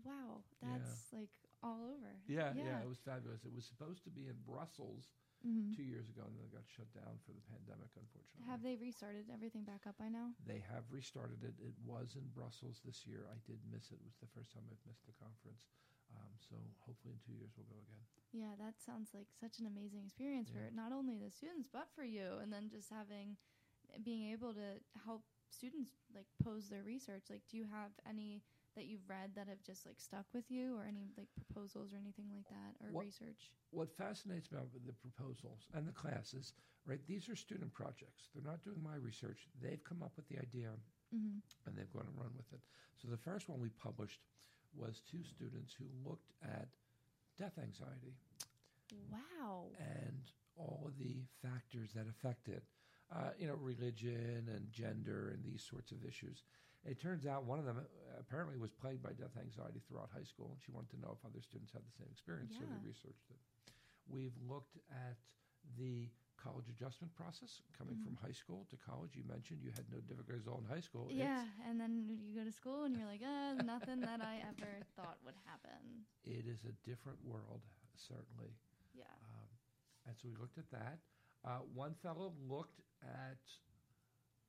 Wow. 0.04 0.42
Yeah. 0.62 0.68
That's 0.78 1.12
like 1.12 1.28
all 1.62 1.82
over. 1.82 2.14
Yeah, 2.28 2.52
Yeah. 2.56 2.62
yeah, 2.64 2.82
it 2.82 2.88
was 2.88 2.98
fabulous. 3.04 3.44
It 3.44 3.52
was 3.52 3.64
supposed 3.66 4.04
to 4.04 4.10
be 4.10 4.28
in 4.28 4.36
Brussels 4.46 5.10
Mm-hmm. 5.42 5.74
two 5.74 5.82
years 5.82 6.06
ago, 6.06 6.22
and 6.22 6.34
then 6.38 6.46
it 6.46 6.54
got 6.54 6.62
shut 6.70 6.86
down 6.94 7.18
for 7.26 7.34
the 7.34 7.42
pandemic, 7.50 7.90
unfortunately. 7.98 8.46
Have 8.46 8.62
they 8.62 8.78
restarted 8.78 9.26
everything 9.26 9.66
back 9.66 9.84
up 9.90 9.98
by 9.98 10.06
now? 10.06 10.32
They 10.46 10.62
have 10.70 10.86
restarted 10.90 11.42
it. 11.42 11.58
It 11.58 11.74
was 11.82 12.14
in 12.14 12.22
Brussels 12.30 12.78
this 12.86 13.02
year. 13.10 13.26
I 13.26 13.38
did 13.42 13.58
miss 13.66 13.90
it. 13.90 13.98
It 13.98 14.06
was 14.06 14.18
the 14.22 14.30
first 14.30 14.54
time 14.54 14.62
I've 14.70 14.78
missed 14.86 15.02
the 15.02 15.18
conference. 15.18 15.66
Um, 16.14 16.30
so 16.38 16.54
hopefully 16.86 17.16
in 17.16 17.20
two 17.26 17.34
years 17.34 17.50
we'll 17.58 17.66
go 17.72 17.80
again. 17.82 18.04
Yeah, 18.30 18.54
that 18.62 18.78
sounds 18.78 19.10
like 19.16 19.28
such 19.34 19.58
an 19.58 19.66
amazing 19.66 20.04
experience 20.06 20.48
Yeah. 20.52 20.68
for 20.70 20.76
not 20.76 20.92
only 20.94 21.18
the 21.18 21.32
students 21.32 21.66
but 21.66 21.88
for 21.90 22.04
you, 22.04 22.38
and 22.40 22.52
then 22.52 22.68
just 22.70 22.88
having 22.92 23.36
being 24.04 24.30
able 24.32 24.54
to 24.54 24.78
help 25.04 25.24
students 25.50 25.92
like 26.14 26.28
pose 26.42 26.68
their 26.68 26.82
research. 26.86 27.28
Like, 27.28 27.42
do 27.50 27.56
you 27.56 27.64
have 27.66 27.92
any 28.08 28.40
that 28.74 28.86
you've 28.86 29.08
read 29.08 29.30
that 29.36 29.48
have 29.48 29.62
just 29.62 29.84
like 29.86 30.00
stuck 30.00 30.26
with 30.32 30.50
you, 30.50 30.76
or 30.76 30.84
any 30.84 31.10
like 31.16 31.28
proposals 31.36 31.92
or 31.92 31.96
anything 31.98 32.26
like 32.34 32.48
that, 32.48 32.76
or 32.84 32.92
What- 32.92 33.04
research? 33.04 33.52
What 33.70 33.90
fascinates 33.96 34.50
me 34.50 34.58
about 34.58 34.72
the 34.86 34.92
proposals 34.92 35.66
and 35.72 35.86
the 35.88 35.92
classes, 35.92 36.52
right? 36.84 37.00
These 37.06 37.28
are 37.28 37.36
student 37.36 37.72
projects. 37.72 38.28
They're 38.34 38.42
not 38.44 38.62
doing 38.62 38.82
my 38.82 38.96
research. 38.96 39.48
They've 39.60 39.82
come 39.82 40.02
up 40.02 40.16
with 40.16 40.28
the 40.28 40.38
idea 40.38 40.70
Mm-hmm. 41.14 41.38
and 41.66 41.76
they've 41.76 41.92
gone 41.92 42.06
and 42.06 42.18
run 42.18 42.32
with 42.36 42.50
it. 42.52 42.60
So 42.96 43.08
the 43.08 43.16
first 43.18 43.48
one 43.48 43.60
we 43.60 43.68
published 43.70 44.20
was 44.74 45.00
two 45.00 45.22
students 45.24 45.74
who 45.74 45.84
looked 46.08 46.32
at 46.42 46.68
death 47.36 47.58
anxiety 47.58 48.14
Wow. 49.10 49.70
and 49.78 50.22
all 50.56 50.84
of 50.86 50.98
the 50.98 51.22
factors 51.42 51.92
that 51.94 52.06
affect 52.08 52.48
it. 52.48 52.64
uh, 53.10 53.30
you 53.38 53.46
know, 53.46 53.56
religion 53.56 54.48
and 54.48 54.70
gender 54.72 55.28
and 55.34 55.44
these 55.44 55.62
sorts 55.62 55.92
of 55.92 56.02
issues. 56.02 56.44
It 56.84 56.98
turns 57.00 57.26
out 57.26 57.44
one 57.44 57.58
of 57.58 57.64
them 57.64 57.78
uh, 57.78 58.18
apparently 58.18 58.58
was 58.58 58.72
plagued 58.72 59.02
by 59.02 59.12
death 59.12 59.36
anxiety 59.38 59.80
throughout 59.86 60.10
high 60.12 60.24
school, 60.26 60.50
and 60.52 60.60
she 60.60 60.72
wanted 60.72 60.90
to 60.90 61.00
know 61.00 61.14
if 61.16 61.24
other 61.24 61.40
students 61.40 61.72
had 61.72 61.82
the 61.86 61.94
same 61.94 62.08
experience, 62.10 62.54
so 62.58 62.64
they 62.66 62.80
researched 62.86 63.30
it. 63.30 63.38
We've 64.08 64.34
looked 64.42 64.76
at 64.90 65.16
the 65.78 66.10
college 66.36 66.66
adjustment 66.68 67.14
process 67.14 67.62
coming 67.78 67.94
Mhm. 67.94 68.02
from 68.02 68.16
high 68.16 68.32
school 68.34 68.66
to 68.70 68.76
college. 68.76 69.14
You 69.14 69.22
mentioned 69.22 69.62
you 69.62 69.70
had 69.70 69.88
no 69.92 70.00
difficulties 70.00 70.42
at 70.44 70.50
all 70.50 70.58
in 70.58 70.64
high 70.64 70.80
school. 70.80 71.06
It's- 71.06 71.18
Yeah, 71.22 71.46
and 71.70 71.80
then 71.80 72.18
you 72.18 72.34
go 72.34 72.42
to 72.42 72.50
school 72.50 72.82
and 72.82 72.96
you're 72.96 73.06
like, 73.06 73.22
uh, 73.22 73.54
nothing 73.62 74.00
that 74.00 74.20
I 74.20 74.38
ever 74.40 74.82
thought 74.96 75.22
would 75.22 75.36
happen. 75.46 76.04
it 76.24 76.46
is 76.46 76.64
a 76.64 76.72
different 76.82 77.22
world, 77.24 77.62
certainly. 77.94 78.56
Yeah. 78.92 79.04
Um, 79.22 79.48
and 80.06 80.18
so 80.18 80.26
we 80.28 80.34
looked 80.34 80.58
at 80.58 80.68
that. 80.70 80.98
Uh, 81.44 81.60
one 81.60 81.94
fellow 81.94 82.30
looked 82.40 82.80
at 83.02 83.38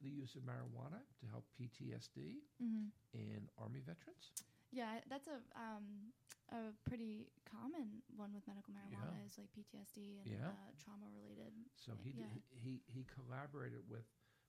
the 0.04 0.10
use 0.10 0.36
of 0.36 0.44
marijuana 0.44 1.00
to 1.20 1.26
help 1.32 1.46
PTSD 1.60 2.44
hmm 2.60 2.90
in 3.14 3.50
Army 3.58 3.80
veterans. 3.80 4.32
Yeah, 4.72 5.00
that's 5.10 5.28
a 5.28 5.40
um 5.56 6.12
a 6.52 6.74
pretty 6.88 7.30
common 7.46 8.02
one 8.16 8.34
with 8.34 8.46
medical 8.48 8.74
marijuana 8.74 9.16
Yeah. 9.16 9.26
is 9.26 9.38
like 9.38 9.50
PTSD 9.56 10.22
and 10.26 10.34
Yeah. 10.34 10.50
uh, 10.50 10.72
trauma 10.84 11.08
related. 11.14 11.54
So 11.76 11.94
he, 12.04 12.12
Yeah. 12.18 12.26
he 12.50 12.82
he 12.88 13.06
collaborated 13.06 13.82
with 13.90 14.06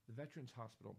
the 0.06 0.12
Veterans 0.12 0.52
Hospital 0.52 0.96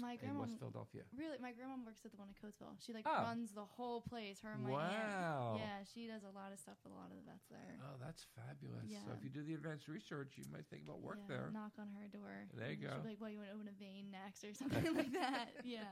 My 0.00 0.12
in 0.14 0.18
grandma 0.18 0.40
West 0.46 0.58
Philadelphia. 0.58 1.02
really 1.16 1.38
my 1.42 1.52
grandma 1.52 1.74
works 1.84 2.04
at 2.04 2.10
the 2.12 2.18
one 2.18 2.28
in 2.30 2.36
Coatesville. 2.38 2.78
She 2.80 2.92
like 2.92 3.06
Oh. 3.06 3.22
runs 3.22 3.50
the 3.52 3.64
whole 3.64 4.00
place. 4.00 4.40
Her 4.40 4.52
and 4.52 4.62
my 4.62 4.70
Wow. 4.70 5.58
aunt. 5.58 5.60
Yeah, 5.60 5.82
she 5.84 6.06
does 6.06 6.22
a 6.22 6.30
lot 6.30 6.52
of 6.52 6.58
stuff 6.58 6.78
with 6.84 6.92
a 6.92 6.96
lot 6.96 7.10
of 7.10 7.16
the 7.16 7.22
vets 7.26 7.46
there. 7.50 7.76
Oh, 7.82 7.96
that's 7.98 8.22
fabulous. 8.36 8.86
So 8.86 9.10
Yeah. 9.10 9.14
if 9.16 9.22
you 9.24 9.30
do 9.30 9.42
the 9.42 9.54
advanced 9.54 9.88
research, 9.88 10.38
you 10.38 10.44
might 10.50 10.66
think 10.68 10.84
about 10.84 11.00
work 11.00 11.18
yeah, 11.22 11.26
there. 11.36 11.50
Knock 11.50 11.72
on 11.78 11.90
her 11.98 12.08
door. 12.08 12.46
There 12.54 12.66
you 12.70 12.72
and 12.72 12.80
she'll 12.82 12.90
go. 12.98 13.02
be 13.02 13.08
like, 13.10 13.20
"Well, 13.20 13.30
you 13.30 13.38
want 13.38 13.50
to 13.50 13.54
open 13.54 13.68
a 13.68 13.72
vein 13.72 14.10
next 14.10 14.44
or 14.44 14.52
something 14.86 14.94
like 14.94 15.12
that?" 15.12 15.50
Yeah. 15.64 15.84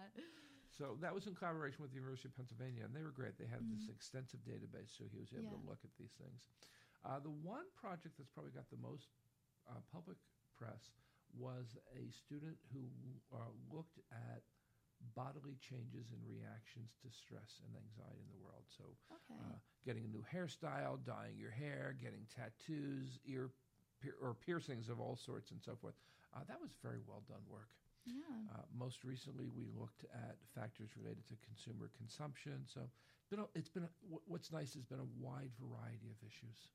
So 0.71 0.97
that 1.01 1.15
was 1.15 1.27
in 1.27 1.35
collaboration 1.35 1.81
with 1.83 1.91
the 1.91 1.97
University 1.97 2.29
of 2.29 2.37
Pennsylvania, 2.37 2.85
and 2.85 2.95
they 2.95 3.03
were 3.03 3.11
great. 3.11 3.39
They 3.39 3.47
had 3.47 3.65
this 3.71 3.87
Mhm. 3.89 3.95
extensive 3.97 4.41
database, 4.45 4.91
so 4.97 5.05
he 5.09 5.17
was 5.19 5.33
able 5.33 5.57
to 5.57 5.63
Yeah. 5.65 5.69
look 5.71 5.83
at 5.85 5.95
these 5.97 6.13
things. 6.13 6.43
Uh, 7.03 7.19
the 7.19 7.31
one 7.31 7.65
project 7.77 8.17
that's 8.19 8.29
probably 8.29 8.53
got 8.53 8.69
the 8.69 8.77
most 8.77 9.09
uh, 9.69 9.81
public 9.91 10.17
press 10.55 10.93
was 11.35 11.77
a 11.95 12.11
student 12.13 12.57
who 12.73 12.87
uh, 13.35 13.51
looked 13.73 13.99
at 14.13 14.43
bodily 15.15 15.57
changes 15.61 16.11
and 16.13 16.21
reactions 16.27 16.97
to 17.03 17.09
stress 17.11 17.61
and 17.65 17.77
anxiety 17.77 18.23
in 18.25 18.31
the 18.33 18.43
world. 18.43 18.65
So 18.69 18.85
Okay. 19.13 19.41
uh, 19.41 19.57
getting 19.85 20.05
a 20.05 20.09
new 20.09 20.25
hairstyle, 20.25 21.03
dyeing 21.05 21.39
your 21.39 21.51
hair, 21.51 21.95
getting 22.01 22.27
tattoos, 22.35 23.19
ear 23.25 23.51
pier- 24.01 24.17
or 24.21 24.35
piercings 24.35 24.89
of 24.89 25.01
all 25.01 25.17
sorts, 25.17 25.51
and 25.51 25.61
so 25.63 25.77
forth. 25.77 25.95
Uh, 26.35 26.41
that 26.49 26.61
was 26.61 26.71
very 26.83 26.99
well 27.07 27.23
done 27.29 27.43
work. 27.49 27.69
yeah. 28.05 28.49
Uh, 28.51 28.63
most 28.73 29.05
recently, 29.05 29.49
we 29.49 29.65
looked 29.79 30.05
at 30.15 30.37
factors 30.55 30.91
related 30.97 31.27
to 31.29 31.35
consumer 31.45 31.91
consumption. 31.97 32.65
So, 32.67 32.81
it's 33.19 33.27
been 33.29 33.41
a, 33.41 33.47
it's 33.55 33.69
been 33.69 33.85
a, 33.85 33.91
what's 34.27 34.53
nice 34.53 34.75
has 34.75 34.85
been 34.85 35.01
a 35.01 35.11
wide 35.21 35.51
variety 35.61 36.09
of 36.11 36.19
issues. 36.27 36.69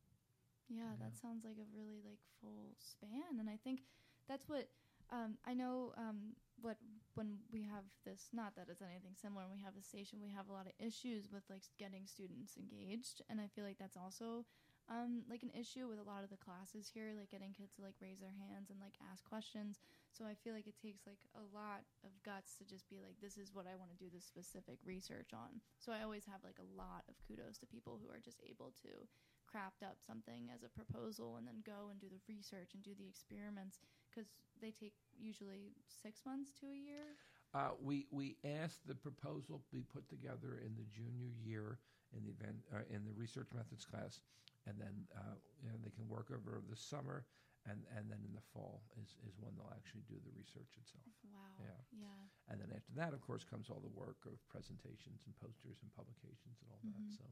Yeah, 0.70 0.96
Yeah. 1.00 1.06
that 1.06 1.18
sounds 1.18 1.44
like 1.44 1.58
a 1.58 1.68
really 1.76 2.00
like 2.04 2.20
full 2.40 2.76
span, 2.80 3.40
and 3.40 3.50
I 3.50 3.58
think 3.64 3.82
that's 4.28 4.48
what 4.48 4.70
um, 5.12 5.38
I 5.46 5.54
know. 5.54 5.94
Um, 5.98 6.36
what 6.62 6.78
when 7.16 7.42
we 7.52 7.66
have 7.66 7.84
this, 8.06 8.30
not 8.32 8.56
that 8.56 8.70
it's 8.70 8.86
anything 8.86 9.18
similar. 9.18 9.44
When 9.50 9.58
we 9.58 9.66
have 9.66 9.76
the 9.76 9.84
station, 9.84 10.22
we 10.22 10.30
have 10.32 10.48
a 10.48 10.54
lot 10.54 10.70
of 10.70 10.78
issues 10.78 11.28
with 11.34 11.44
like 11.50 11.66
getting 11.78 12.06
students 12.06 12.56
engaged, 12.56 13.22
and 13.30 13.42
I 13.42 13.50
feel 13.50 13.66
like 13.66 13.82
that's 13.82 13.98
also 13.98 14.46
um, 14.90 15.24
like 15.32 15.44
an 15.44 15.56
issue 15.56 15.88
with 15.88 16.04
a 16.04 16.08
lot 16.08 16.24
of 16.24 16.32
the 16.32 16.42
classes 16.42 16.92
here, 16.92 17.16
like 17.16 17.32
getting 17.32 17.56
kids 17.56 17.76
to 17.80 17.86
like 17.86 17.96
raise 18.04 18.20
their 18.20 18.34
hands 18.34 18.68
and 18.68 18.80
like 18.84 19.00
ask 19.08 19.24
questions. 19.24 19.80
So 20.12 20.28
I 20.28 20.36
feel 20.36 20.52
like 20.52 20.68
it 20.68 20.76
takes 20.76 21.08
like 21.08 21.24
a 21.32 21.46
lot 21.56 21.88
of 22.04 22.12
guts 22.28 22.60
to 22.60 22.68
just 22.68 22.92
be 22.92 23.00
like, 23.00 23.16
this 23.24 23.40
is 23.40 23.56
what 23.56 23.70
I 23.70 23.80
want 23.80 23.96
to 23.96 24.00
do 24.02 24.12
this 24.12 24.28
specific 24.28 24.84
research 24.84 25.32
on. 25.32 25.64
So 25.80 25.96
I 25.96 26.04
always 26.04 26.28
have 26.28 26.44
like 26.44 26.60
a 26.60 26.72
lot 26.76 27.08
of 27.08 27.16
kudos 27.24 27.56
to 27.64 27.72
people 27.72 28.04
who 28.04 28.12
are 28.12 28.20
just 28.20 28.44
able 28.44 28.76
to 28.84 29.08
craft 29.48 29.84
up 29.84 30.00
something 30.00 30.52
as 30.52 30.64
a 30.64 30.72
proposal 30.72 31.36
and 31.40 31.48
then 31.48 31.64
go 31.64 31.92
and 31.92 32.00
do 32.00 32.12
the 32.12 32.24
research 32.28 32.76
and 32.76 32.84
do 32.84 32.96
the 32.96 33.08
experiments 33.08 33.80
because 34.12 34.30
they 34.62 34.72
take 34.72 34.94
usually 35.18 35.72
six 35.88 36.22
months 36.26 36.52
to 36.60 36.68
a 36.68 36.76
year. 36.78 37.16
Uh, 37.54 37.72
we 37.82 38.08
we 38.12 38.38
asked 38.44 38.88
the 38.88 38.96
proposal 38.96 39.62
be 39.72 39.84
put 39.84 40.08
together 40.10 40.60
in 40.64 40.76
the 40.76 40.88
junior 40.92 41.32
year 41.44 41.80
in 42.16 42.24
the 42.24 42.32
event 42.32 42.60
uh, 42.76 42.84
in 42.92 43.04
the 43.08 43.12
research 43.16 43.48
methods 43.56 43.84
class, 43.86 44.22
and 44.68 44.76
then 44.80 45.08
uh, 45.16 45.36
you 45.64 45.70
know 45.70 45.76
they 45.84 45.92
can 45.92 46.08
work 46.08 46.32
over 46.32 46.62
the 46.70 46.76
summer, 46.76 47.26
and, 47.68 47.84
and 47.96 48.08
then 48.12 48.20
in 48.24 48.32
the 48.36 48.44
fall 48.54 48.84
is, 49.02 49.16
is 49.28 49.36
when 49.40 49.52
they'll 49.56 49.74
actually 49.76 50.04
do 50.08 50.16
the 50.24 50.32
research 50.36 50.72
itself. 50.80 51.04
Wow. 51.28 51.56
Yeah. 51.60 51.80
Yeah. 51.92 52.24
And 52.50 52.60
then 52.60 52.72
after 52.76 52.92
that, 53.00 53.14
of 53.14 53.22
course, 53.22 53.44
comes 53.44 53.70
all 53.70 53.80
the 53.84 53.92
work 53.96 54.24
of 54.28 54.36
presentations 54.48 55.24
and 55.28 55.36
posters 55.40 55.80
and 55.84 55.92
publications 55.96 56.60
and 56.64 56.68
all 56.72 56.84
Mhm. 56.84 56.96
that. 56.96 57.20
So 57.20 57.24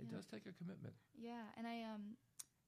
it 0.00 0.08
Yeah. 0.08 0.16
does 0.16 0.26
take 0.26 0.44
a 0.48 0.52
commitment. 0.52 0.94
Yeah, 1.14 1.52
and 1.56 1.66
I 1.66 1.82
um, 1.84 2.16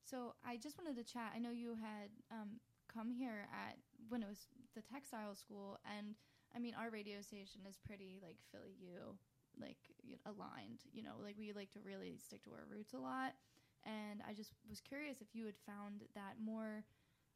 so 0.05 0.35
I 0.45 0.57
just 0.57 0.77
wanted 0.79 0.97
to 0.97 1.05
chat. 1.05 1.33
I 1.35 1.39
know 1.41 1.51
you 1.51 1.75
had 1.75 2.13
um 2.31 2.61
come 2.95 3.11
here 3.11 3.49
at 3.53 3.77
when 4.09 4.23
it 4.23 4.29
was 4.29 4.47
the 4.75 4.83
textile 4.83 5.35
school, 5.35 5.79
and 5.99 6.15
I 6.55 6.59
mean 6.59 6.75
our 6.79 6.91
radio 6.91 7.21
station 7.21 7.63
is 7.69 7.77
pretty 7.77 8.21
like 8.23 8.37
Philly 8.53 8.77
U, 8.81 9.19
like 9.61 9.79
aligned. 10.27 10.87
You 10.93 11.03
know, 11.03 11.19
like 11.23 11.37
we 11.39 11.53
like 11.53 11.71
to 11.73 11.81
really 11.85 12.19
stick 12.19 12.45
to 12.45 12.51
our 12.53 12.67
roots 12.71 12.95
a 12.95 12.99
lot. 12.99 13.35
And 13.85 14.23
I 14.27 14.33
just 14.33 14.53
was 14.69 14.81
curious 14.81 15.21
if 15.21 15.35
you 15.35 15.45
had 15.45 15.61
found 15.67 16.05
that 16.15 16.41
more 16.43 16.85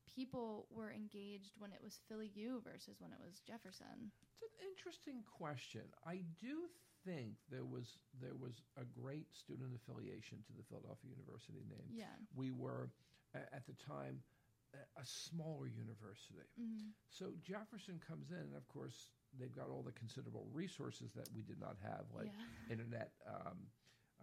people 0.09 0.67
were 0.71 0.91
engaged 0.91 1.53
when 1.59 1.73
it 1.73 1.81
was 1.85 2.01
Philly 2.09 2.31
U 2.35 2.63
versus 2.65 2.97
when 2.99 3.13
it 3.13 3.21
was 3.21 3.41
Jefferson. 3.47 4.11
It's 4.25 4.41
an 4.41 4.49
interesting 4.65 5.23
question. 5.29 5.83
I 6.07 6.25
do 6.41 6.67
think 7.05 7.37
there 7.51 7.65
was 7.65 7.99
there 8.21 8.35
was 8.35 8.63
a 8.77 8.85
great 8.85 9.29
student 9.33 9.71
affiliation 9.77 10.39
to 10.47 10.53
the 10.57 10.65
Philadelphia 10.69 11.11
University 11.11 11.65
name. 11.69 11.93
Yeah. 11.93 12.17
We 12.35 12.51
were 12.51 12.91
at 13.35 13.67
the 13.67 13.77
time 13.77 14.25
a, 14.75 15.05
smaller 15.05 15.67
university. 15.67 16.45
hmm 16.57 16.93
So 17.11 17.33
Jefferson 17.43 18.01
comes 18.07 18.31
in, 18.31 18.39
and 18.53 18.57
of 18.57 18.67
course 18.69 19.11
they've 19.39 19.55
got 19.55 19.69
all 19.71 19.83
the 19.83 19.93
considerable 19.93 20.47
resources 20.53 21.13
that 21.15 21.29
we 21.35 21.43
did 21.43 21.61
not 21.61 21.77
have, 21.83 22.05
like 22.15 22.29
yeah. 22.29 22.73
internet 22.73 23.13
um, 23.27 23.59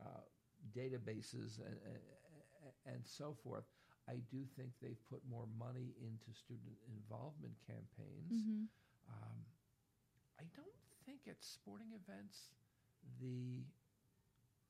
uh, 0.02 0.26
databases 0.76 1.60
and, 1.62 1.78
and, 2.86 3.02
so 3.06 3.36
forth. 3.44 3.66
I 4.10 4.22
do 4.30 4.46
think 4.56 4.70
they've 4.82 5.02
put 5.10 5.22
more 5.30 5.46
money 5.58 5.94
into 6.02 6.30
student 6.38 6.78
involvement 6.90 7.54
campaigns. 7.66 8.46
hmm 8.46 8.66
Um, 9.10 9.38
I 10.40 10.44
don't 10.56 10.78
think 11.06 11.22
at 11.30 11.42
sporting 11.42 11.94
events 11.94 12.50
the 13.22 13.64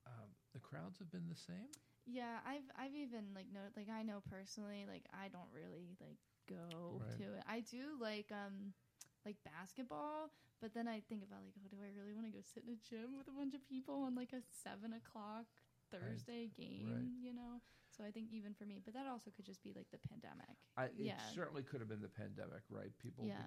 um, 0.06 0.30
the 0.52 0.60
crowds 0.60 0.98
have 0.98 1.10
been 1.10 1.28
the 1.28 1.36
same. 1.36 1.72
Yeah, 2.06 2.38
I've 2.46 2.66
I've 2.78 2.94
even 2.94 3.34
like 3.34 3.46
no 3.52 3.60
like 3.76 3.88
I 3.90 4.02
know 4.02 4.22
personally 4.30 4.86
like 4.86 5.04
I 5.12 5.26
don't 5.28 5.50
really 5.52 5.98
like 6.00 6.18
go 6.48 7.02
Right. 7.02 7.18
to 7.18 7.22
it. 7.34 7.42
I 7.48 7.60
do 7.60 7.98
like 8.00 8.30
um 8.30 8.72
like 9.26 9.36
basketball, 9.44 10.30
but 10.62 10.72
then 10.72 10.86
I 10.86 11.02
think 11.08 11.24
about 11.24 11.42
like, 11.42 11.54
oh, 11.58 11.66
do 11.68 11.82
I 11.82 11.90
really 11.90 12.14
want 12.14 12.26
to 12.26 12.32
go 12.32 12.38
sit 12.46 12.62
in 12.62 12.70
a 12.74 12.78
gym 12.78 13.18
with 13.18 13.26
a 13.26 13.34
bunch 13.34 13.54
of 13.54 13.66
people 13.66 14.06
on 14.06 14.14
like 14.14 14.32
a 14.32 14.42
seven 14.62 14.94
o'clock 14.94 15.46
Thursday 15.90 16.50
game? 16.56 17.10
right. 17.10 17.10
You 17.20 17.34
know, 17.34 17.58
so 17.96 18.04
I 18.04 18.10
think 18.12 18.28
even 18.30 18.52
for 18.52 18.66
me, 18.68 18.76
but 18.84 18.92
that 18.92 19.06
also 19.08 19.30
could 19.32 19.46
just 19.48 19.64
be 19.64 19.72
like 19.72 19.88
the 19.90 19.96
pandemic. 20.08 20.52
I, 20.76 20.92
it 20.92 21.16
Yeah. 21.16 21.16
certainly 21.32 21.62
could 21.64 21.80
have 21.80 21.88
been 21.88 22.02
the 22.04 22.12
pandemic, 22.12 22.60
right? 22.68 22.92
People 23.00 23.24
Yeah. 23.24 23.40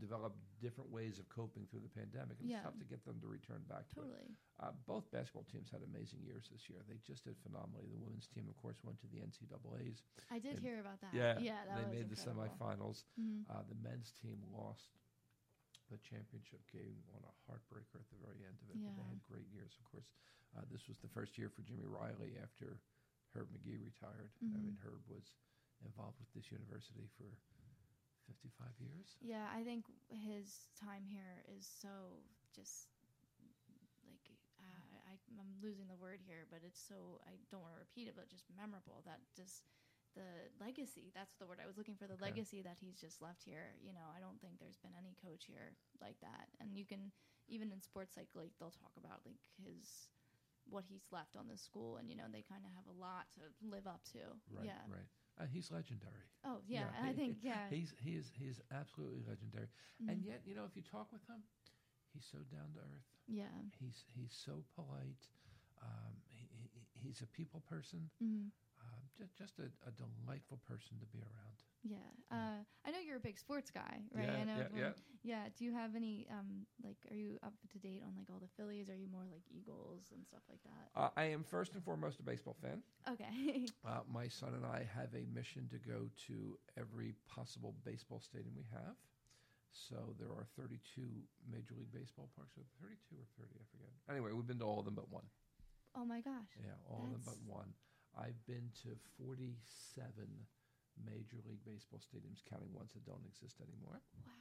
developed 0.00 0.40
different 0.60 0.88
ways 0.90 1.18
of 1.18 1.28
coping 1.28 1.66
through 1.66 1.80
the 1.84 1.92
pandemic, 1.92 2.40
and 2.40 2.48
Yeah. 2.48 2.56
it's 2.56 2.64
tough 2.64 2.78
to 2.78 2.84
get 2.88 3.04
them 3.04 3.20
to 3.20 3.28
return 3.28 3.62
back 3.68 3.88
to 3.92 4.00
it. 4.00 4.08
Totally. 4.08 4.36
Uh, 4.58 4.72
both 4.86 5.10
basketball 5.10 5.44
teams 5.44 5.68
had 5.70 5.82
amazing 5.82 6.22
years 6.22 6.48
this 6.48 6.68
year. 6.68 6.80
They 6.88 6.96
just 7.04 7.24
did 7.24 7.36
phenomenally. 7.44 7.88
The 7.92 7.98
women's 8.00 8.26
team, 8.28 8.48
of 8.48 8.56
course, 8.56 8.82
went 8.82 8.98
to 9.00 9.06
the 9.08 9.20
NCAA's. 9.20 10.02
I 10.30 10.38
did 10.38 10.56
And- 10.56 10.60
hear 10.64 10.80
about 10.80 11.00
that. 11.02 11.12
Yeah, 11.12 11.38
yeah, 11.38 11.64
that 11.66 11.76
they 11.76 11.90
made 12.00 12.08
the 12.08 12.16
incredible. 12.16 12.48
semifinals. 12.56 13.04
Mhm. 13.20 13.44
Uh, 13.50 13.62
the 13.64 13.74
men's 13.76 14.12
team 14.12 14.40
lost 14.50 14.96
the 15.90 15.98
championship 15.98 16.64
game 16.70 17.02
on 17.12 17.22
a 17.24 17.32
heartbreaker 17.50 17.98
at 18.00 18.08
the 18.10 18.16
very 18.24 18.44
end 18.46 18.56
of 18.62 18.70
it. 18.70 18.74
But 18.74 18.80
Yeah. 18.80 18.94
they 18.96 19.02
had 19.10 19.22
great 19.24 19.48
years, 19.48 19.76
of 19.76 19.84
course. 19.84 20.06
Uh, 20.56 20.64
this 20.70 20.86
was 20.88 20.98
the 20.98 21.08
first 21.08 21.36
year 21.36 21.50
for 21.50 21.62
Jimmy 21.62 21.84
Riley 21.86 22.38
after 22.38 22.80
Herb 23.34 23.48
Magee 23.52 23.78
retired. 23.78 24.30
I 24.54 24.58
Mhm. 24.58 24.64
mean, 24.64 24.78
Herb 24.82 25.02
was 25.08 25.32
involved 25.84 26.18
with 26.20 26.30
this 26.34 26.50
university 26.50 27.08
for 27.16 27.30
55 28.26 28.68
years. 28.80 29.16
Yeah, 29.20 29.46
I 29.52 29.62
think 29.62 29.86
his 30.08 30.68
time 30.78 31.04
here 31.06 31.42
is 31.46 31.66
so 31.66 32.22
just 32.54 32.88
like 34.06 34.22
uh, 34.58 34.98
I, 35.06 35.14
I'm 35.38 35.52
losing 35.62 35.88
the 35.88 35.96
word 35.96 36.20
here, 36.22 36.46
but 36.50 36.60
it's 36.64 36.80
so 36.80 37.20
I 37.26 37.36
don't 37.50 37.62
want 37.62 37.74
to 37.74 37.80
repeat 37.80 38.08
it, 38.08 38.14
but 38.16 38.28
just 38.30 38.46
memorable. 38.56 39.02
That 39.06 39.20
just 39.36 39.62
the 40.14 40.50
legacy. 40.58 41.12
That's 41.14 41.34
the 41.38 41.46
word 41.46 41.60
I 41.62 41.66
was 41.66 41.78
looking 41.78 41.94
for. 41.94 42.06
The 42.06 42.18
Okay. 42.18 42.34
legacy 42.34 42.62
that 42.62 42.78
he's 42.80 42.98
just 42.98 43.22
left 43.22 43.42
here. 43.44 43.78
You 43.78 43.92
know, 43.94 44.10
I 44.10 44.18
don't 44.18 44.40
think 44.40 44.58
there's 44.58 44.78
been 44.82 44.94
any 44.98 45.14
coach 45.22 45.46
here 45.46 45.78
like 46.02 46.18
that. 46.22 46.50
And 46.60 46.74
you 46.74 46.84
can 46.84 47.12
even 47.46 47.70
in 47.70 47.80
sports 47.82 48.16
like 48.16 48.30
like 48.34 48.52
they'll 48.58 48.74
talk 48.74 48.94
about 48.98 49.22
like 49.26 49.38
his 49.58 50.10
what 50.70 50.84
he's 50.88 51.04
left 51.12 51.36
on 51.36 51.48
the 51.48 51.56
school, 51.56 51.96
and 51.96 52.08
you 52.08 52.16
know 52.16 52.28
they 52.30 52.42
kind 52.42 52.64
of 52.64 52.70
have 52.72 52.86
a 52.86 52.98
lot 52.98 53.26
to 53.34 53.40
live 53.62 53.86
up 53.86 54.02
to. 54.12 54.20
Right, 54.50 54.64
yeah. 54.66 54.82
right. 54.88 55.08
Uh, 55.40 55.46
he's 55.46 55.70
legendary. 55.70 56.24
Oh 56.44 56.58
yeah, 56.66 56.80
Yeah, 56.80 57.02
I 57.02 57.12
he- 57.12 57.16
think 57.16 57.38
yeah. 57.42 57.68
He's 57.70 57.94
he 57.98 58.16
is 58.16 58.30
he 58.36 58.46
is 58.46 58.60
absolutely 58.70 59.22
legendary. 59.28 59.68
And 60.08 60.20
Mhm. 60.20 60.26
yet, 60.26 60.40
you 60.46 60.54
know, 60.54 60.64
if 60.64 60.76
you 60.76 60.82
talk 60.82 61.12
with 61.12 61.26
him, 61.26 61.42
he's 62.12 62.24
so 62.26 62.38
down 62.50 62.72
to 62.74 62.80
earth. 62.80 63.08
yeah. 63.26 63.46
He's 63.78 64.04
he's 64.14 64.32
so 64.34 64.64
polite. 64.74 65.28
Um, 65.82 66.14
he, 66.28 66.48
he, 66.52 66.68
he's 67.08 67.20
a 67.22 67.26
people 67.26 67.60
person. 67.60 68.10
hmm 68.20 68.48
Um, 68.80 69.02
just 69.16 69.36
just 69.36 69.58
a, 69.58 69.70
a 69.86 69.92
delightful 69.92 70.58
person 70.66 70.98
to 71.00 71.06
be 71.06 71.20
around. 71.20 71.62
Yeah. 71.82 71.96
Uh, 72.30 72.60
I 72.86 72.90
know 72.90 72.98
you're 72.98 73.16
a 73.16 73.20
big 73.20 73.38
sports 73.38 73.70
guy, 73.70 74.00
right? 74.14 74.28
Yeah, 74.28 74.40
I 74.40 74.44
know 74.44 74.56
yeah, 74.58 74.78
yeah. 74.78 74.90
yeah. 75.22 75.44
Do 75.56 75.64
you 75.64 75.72
have 75.72 75.96
any 75.96 76.26
um 76.30 76.66
like 76.84 76.96
are 77.10 77.16
you 77.16 77.38
up 77.42 77.54
to 77.72 77.78
date 77.78 78.02
on 78.04 78.12
like 78.16 78.28
all 78.30 78.38
the 78.38 78.48
Phillies? 78.56 78.90
Are 78.90 78.96
you 78.96 79.08
more 79.10 79.24
like 79.30 79.42
Eagles 79.50 80.10
and 80.12 80.26
stuff 80.26 80.42
like 80.48 80.60
that? 80.64 81.00
Uh, 81.00 81.08
I 81.16 81.24
am 81.24 81.42
first 81.42 81.74
and 81.74 81.82
foremost 81.82 82.20
a 82.20 82.22
baseball 82.22 82.56
fan. 82.62 82.82
Okay. 83.10 83.66
Uh, 83.86 84.00
my 84.12 84.28
son 84.28 84.52
and 84.54 84.66
I 84.66 84.86
have 84.94 85.08
a 85.14 85.24
mission 85.34 85.66
to 85.70 85.78
go 85.78 86.10
to 86.28 86.58
every 86.78 87.14
possible 87.26 87.74
baseball 87.84 88.20
stadium 88.20 88.52
we 88.54 88.64
have. 88.72 88.94
So 89.72 89.96
there 90.18 90.28
are 90.28 90.46
32 90.58 91.02
Major 91.50 91.74
League 91.78 91.92
Baseball 91.92 92.28
parks. 92.36 92.56
So 92.56 92.62
32 92.82 93.16
or 93.16 93.24
30, 93.40 93.50
I 93.56 93.64
forget. 93.72 93.92
Anyway, 94.10 94.32
we've 94.32 94.46
been 94.46 94.58
to 94.58 94.64
all 94.66 94.78
of 94.80 94.84
them 94.84 94.94
but 94.94 95.10
one. 95.10 95.24
oh 95.96 96.04
my 96.04 96.20
gosh. 96.20 96.52
Yeah, 96.60 96.76
all 96.90 97.04
of 97.04 97.10
them 97.10 97.22
but 97.24 97.40
one. 97.46 97.72
I've 98.18 98.36
been 98.46 98.70
to 98.82 98.90
47 99.24 100.04
Major 101.04 101.38
League 101.46 101.64
Baseball 101.64 102.00
stadiums, 102.00 102.42
counting 102.48 102.72
ones 102.72 102.92
that 102.94 103.04
don't 103.04 103.24
exist 103.26 103.56
anymore. 103.60 104.00
Wow. 104.26 104.32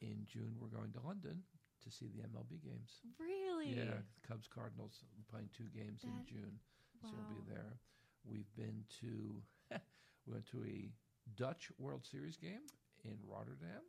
In 0.00 0.26
June, 0.26 0.56
we're 0.60 0.68
going 0.72 0.92
to 0.92 1.00
London 1.06 1.42
to 1.84 1.90
see 1.90 2.06
the 2.08 2.22
MLB 2.28 2.62
games. 2.62 3.00
Really? 3.18 3.76
Yeah, 3.76 4.02
Cubs 4.26 4.48
Cardinals 4.48 5.04
playing 5.30 5.48
two 5.56 5.68
games 5.74 6.04
in 6.04 6.12
June, 6.26 6.58
Wow. 7.02 7.10
so 7.10 7.16
we'll 7.16 7.36
be 7.40 7.44
there. 7.52 7.78
We've 8.24 8.50
been 8.56 8.84
to 9.00 9.42
we 10.26 10.32
went 10.32 10.46
to 10.50 10.64
a 10.64 10.90
Dutch 11.36 11.70
World 11.78 12.04
Series 12.04 12.36
game 12.36 12.64
in 13.04 13.16
Rotterdam. 13.26 13.82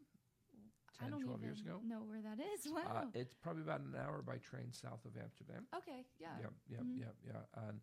I 1.01 1.03
10, 1.03 1.11
don't 1.11 1.21
12 1.27 1.39
even 1.39 1.43
years 1.43 1.59
ago. 1.61 1.79
know 1.83 2.03
where 2.07 2.21
that 2.21 2.39
is. 2.39 2.67
Wow. 2.71 3.03
Uh, 3.03 3.05
it's 3.13 3.33
probably 3.33 3.63
about 3.63 3.81
an 3.81 3.95
hour 3.99 4.21
by 4.21 4.37
train 4.37 4.71
south 4.71 5.03
of 5.05 5.11
Amsterdam. 5.21 5.67
okay. 5.75 6.05
Yeah. 6.19 6.29
Yeah, 6.39 6.47
yeah, 6.69 6.79
Mhm. 6.79 6.99
yeah, 6.99 7.11
yeah. 7.27 7.67
And 7.67 7.79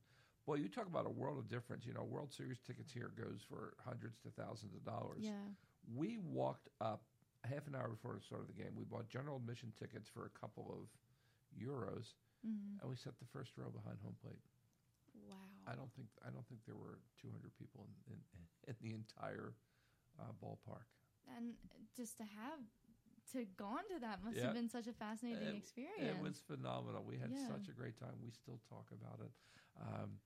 boy, 0.46 0.56
you 0.56 0.68
talk 0.68 0.86
about 0.86 1.06
a 1.06 1.10
world 1.10 1.38
of 1.38 1.48
difference. 1.48 1.86
You 1.86 1.94
know, 1.94 2.04
World 2.04 2.32
Series 2.32 2.58
tickets 2.60 2.92
here 2.92 3.10
goes 3.16 3.40
for 3.48 3.74
hundreds 3.84 4.18
to 4.20 4.30
thousands 4.30 4.74
of 4.74 4.84
dollars. 4.84 5.20
Yeah. 5.22 5.46
We 5.94 6.18
walked 6.18 6.68
up 6.80 7.02
half 7.44 7.66
an 7.66 7.74
hour 7.74 7.88
before 7.88 8.14
the 8.14 8.20
start 8.22 8.42
of 8.42 8.46
the 8.48 8.54
game. 8.54 8.72
We 8.76 8.84
bought 8.84 9.08
general 9.08 9.36
admission 9.36 9.72
tickets 9.78 10.08
for 10.08 10.26
a 10.26 10.38
couple 10.38 10.70
of 10.70 10.88
euros, 11.58 12.14
hmm 12.44 12.78
and 12.80 12.90
we 12.90 12.96
sat 12.96 13.14
the 13.18 13.26
first 13.32 13.52
row 13.56 13.70
behind 13.70 13.98
home 14.02 14.16
plate. 14.22 14.40
Wow. 15.28 15.36
I 15.66 15.74
don't 15.74 15.92
think 15.94 16.08
I 16.26 16.30
don't 16.30 16.46
think 16.48 16.60
there 16.66 16.76
were 16.78 16.98
200 17.20 17.50
people 17.58 17.86
in 18.08 18.14
in, 18.14 18.18
in 18.68 18.74
the 18.82 18.94
entire 18.94 19.54
uh, 20.20 20.32
ballpark. 20.42 20.86
and 21.36 21.54
just 21.96 22.16
to 22.18 22.24
have 22.24 22.58
to 23.32 23.44
gone 23.56 23.86
to 23.94 23.98
that 24.00 24.22
must 24.24 24.36
Yeah. 24.36 24.46
have 24.50 24.54
been 24.54 24.68
such 24.68 24.86
a 24.88 24.92
fascinating 24.92 25.48
It- 25.54 25.54
experience. 25.62 26.18
It 26.18 26.18
was 26.22 26.38
phenomenal. 26.40 27.02
We 27.04 27.16
had 27.18 27.30
Yeah. 27.30 27.46
such 27.48 27.68
a 27.68 27.72
great 27.72 27.96
time. 27.98 28.14
We 28.22 28.30
still 28.30 28.58
talk 28.68 28.90
about 28.90 29.20
it. 29.20 29.32
Um, 29.80 30.18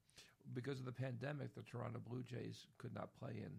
because 0.55 0.78
of 0.78 0.84
the 0.86 0.92
pandemic, 0.92 1.55
the 1.55 1.62
Toronto 1.62 2.01
Blue 2.01 2.22
Jays 2.22 2.66
could 2.78 2.94
not 2.94 3.12
play 3.18 3.42
in 3.42 3.53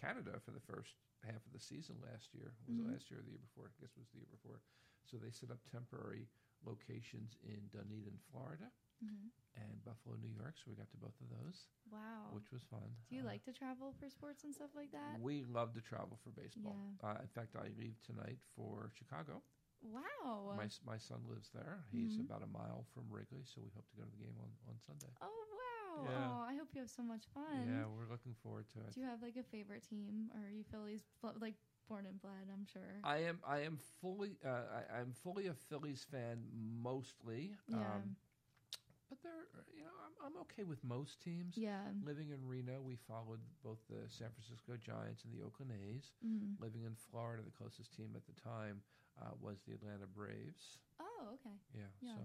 Canada 0.00 0.40
for 0.44 0.50
the 0.52 0.60
first 0.60 0.94
half 1.24 1.44
of 1.46 1.52
the 1.52 1.60
season 1.60 1.96
last 2.02 2.34
year. 2.34 2.54
Was 2.66 2.76
Mhm. 2.76 2.88
it 2.88 2.92
last 2.92 3.10
year 3.10 3.20
or 3.20 3.22
the 3.22 3.30
year 3.30 3.38
before? 3.40 3.66
I 3.70 3.80
guess 3.80 3.92
it 3.96 4.00
was 4.00 4.10
the 4.10 4.18
year 4.18 4.30
before. 4.30 4.60
So 5.04 5.18
they 5.18 5.30
set 5.30 5.50
up 5.50 5.62
temporary 5.70 6.28
locations 6.64 7.36
in 7.42 7.68
Dunedin, 7.68 8.18
Florida, 8.30 8.72
Mhm. 9.02 9.30
and 9.54 9.84
Buffalo, 9.84 10.16
New 10.16 10.28
York. 10.30 10.56
So 10.58 10.70
we 10.70 10.76
got 10.76 10.90
to 10.90 10.96
both 10.96 11.20
of 11.20 11.28
those, 11.28 11.68
Wow. 11.90 12.30
which 12.32 12.50
was 12.52 12.62
fun. 12.64 12.96
Do 13.08 13.14
you 13.16 13.22
Uh, 13.22 13.26
like 13.26 13.42
to 13.44 13.52
travel 13.52 13.92
for 13.92 14.08
sports 14.08 14.44
and 14.44 14.54
stuff 14.54 14.74
like 14.74 14.90
that? 14.92 15.20
We 15.20 15.44
love 15.44 15.72
to 15.74 15.80
travel 15.82 16.16
for 16.18 16.30
baseball. 16.30 16.96
Yeah. 17.02 17.10
Uh, 17.10 17.20
in 17.22 17.28
fact, 17.28 17.54
I 17.56 17.68
leave 17.68 18.00
tonight 18.02 18.40
for 18.54 18.90
Chicago. 18.90 19.42
Wow. 19.82 20.54
My, 20.56 20.68
my 20.84 20.96
son 20.98 21.26
lives 21.26 21.50
there. 21.50 21.84
He's 21.90 22.16
Mhm. 22.16 22.20
about 22.26 22.42
a 22.42 22.46
mile 22.46 22.84
from 22.94 23.08
Wrigley, 23.12 23.44
so 23.44 23.60
we 23.60 23.70
hope 23.70 23.88
to 23.90 23.96
go 23.96 24.04
to 24.04 24.10
the 24.10 24.16
game 24.16 24.38
on, 24.38 24.56
on 24.68 24.78
Sunday. 24.78 25.12
oh 25.20 25.46
wow. 25.98 26.04
Yeah. 26.10 26.26
Oh, 26.40 26.46
I 26.48 26.54
hope 26.56 26.68
you 26.74 26.80
have 26.80 26.90
so 26.90 27.02
much 27.02 27.24
fun. 27.34 27.66
Yeah, 27.68 27.84
we're 27.96 28.10
looking 28.10 28.34
forward 28.42 28.64
to 28.74 28.78
it. 28.80 28.94
Do 28.94 29.00
you 29.00 29.06
have 29.06 29.22
like 29.22 29.36
a 29.36 29.42
favorite 29.42 29.82
team, 29.88 30.30
or 30.34 30.46
are 30.46 30.50
you 30.50 30.64
Phillies 30.70 31.02
like 31.40 31.54
born 31.88 32.06
and 32.06 32.20
bled, 32.20 32.48
I'm 32.52 32.66
sure. 32.66 33.00
I 33.04 33.18
am 33.18 33.38
I 33.46 33.60
am 33.60 33.76
fully 34.00 34.36
uh, 34.44 34.48
I, 34.48 35.00
I'm 35.00 35.12
fully 35.12 35.46
a 35.46 35.54
Phillies 35.54 36.04
fan 36.10 36.44
mostly. 36.82 37.52
Yeah. 37.68 37.76
Um, 37.76 38.16
but 39.08 39.18
they're 39.22 39.48
you 39.76 39.82
know 39.82 39.96
I'm, 40.04 40.14
I'm 40.32 40.40
okay 40.42 40.64
with 40.64 40.82
most 40.84 41.20
teams. 41.20 41.56
yeah. 41.56 41.78
Living 42.04 42.30
in 42.30 42.46
Reno, 42.46 42.80
we 42.80 42.96
followed 42.96 43.40
both 43.62 43.78
the 43.88 44.08
San 44.08 44.28
Francisco 44.30 44.76
Giants 44.76 45.24
and 45.24 45.32
the 45.32 45.44
Oakland 45.44 45.72
A's. 45.72 46.12
hmm 46.22 46.54
Living 46.60 46.84
in 46.84 46.94
Florida, 47.10 47.42
the 47.44 47.50
closest 47.50 47.94
team 47.94 48.10
at 48.16 48.26
the 48.26 48.40
time 48.40 48.82
uh, 49.20 49.30
was 49.40 49.58
the 49.66 49.74
Atlanta 49.74 50.06
Braves. 50.06 50.78
Oh, 51.00 51.28
okay. 51.34 51.56
Yeah. 51.74 51.90
Yeah. 52.00 52.12
So 52.14 52.20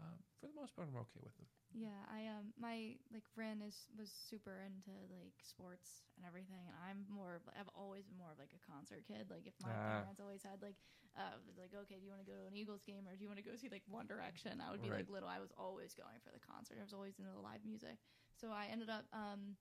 um, 0.00 0.18
for 0.40 0.48
the 0.48 0.56
most 0.56 0.74
part, 0.76 0.88
I'm 0.88 0.96
okay 0.96 1.20
with 1.22 1.36
them. 1.36 1.46
Yeah, 1.70 2.02
I 2.10 2.26
um 2.26 2.50
my 2.58 2.98
like 3.14 3.22
friend 3.30 3.62
is 3.62 3.86
was 3.94 4.10
super 4.10 4.58
into 4.66 4.90
like 5.06 5.38
sports 5.38 6.02
and 6.18 6.26
everything, 6.26 6.66
and 6.66 6.74
I'm 6.82 7.06
more 7.06 7.38
of 7.38 7.46
I've 7.54 7.70
always 7.78 8.02
been 8.10 8.18
more 8.18 8.34
of 8.34 8.42
like 8.42 8.50
a 8.58 8.62
concert 8.66 9.06
kid. 9.06 9.30
Like 9.30 9.46
if 9.46 9.54
my 9.62 9.78
Ah. 9.78 10.02
parents 10.02 10.18
always 10.18 10.42
had 10.42 10.58
like 10.66 10.74
uh 11.14 11.38
like 11.54 11.70
okay, 11.86 12.02
do 12.02 12.04
you 12.04 12.10
want 12.10 12.26
to 12.26 12.30
go 12.30 12.34
to 12.34 12.50
an 12.50 12.58
Eagles 12.58 12.82
game 12.82 13.06
or 13.06 13.14
do 13.14 13.22
you 13.22 13.30
want 13.30 13.38
to 13.38 13.46
go 13.46 13.54
see 13.54 13.70
like 13.70 13.86
One 13.86 14.10
Direction? 14.10 14.58
I 14.58 14.74
would 14.74 14.82
be 14.82 14.90
like 14.90 15.06
little. 15.06 15.30
I 15.30 15.38
was 15.38 15.54
always 15.54 15.94
going 15.94 16.18
for 16.26 16.34
the 16.34 16.42
concert. 16.42 16.82
I 16.82 16.84
was 16.84 16.92
always 16.96 17.14
into 17.22 17.30
the 17.30 17.38
live 17.38 17.62
music. 17.62 18.02
So 18.34 18.50
I 18.50 18.66
ended 18.66 18.90
up 18.90 19.06
um 19.14 19.54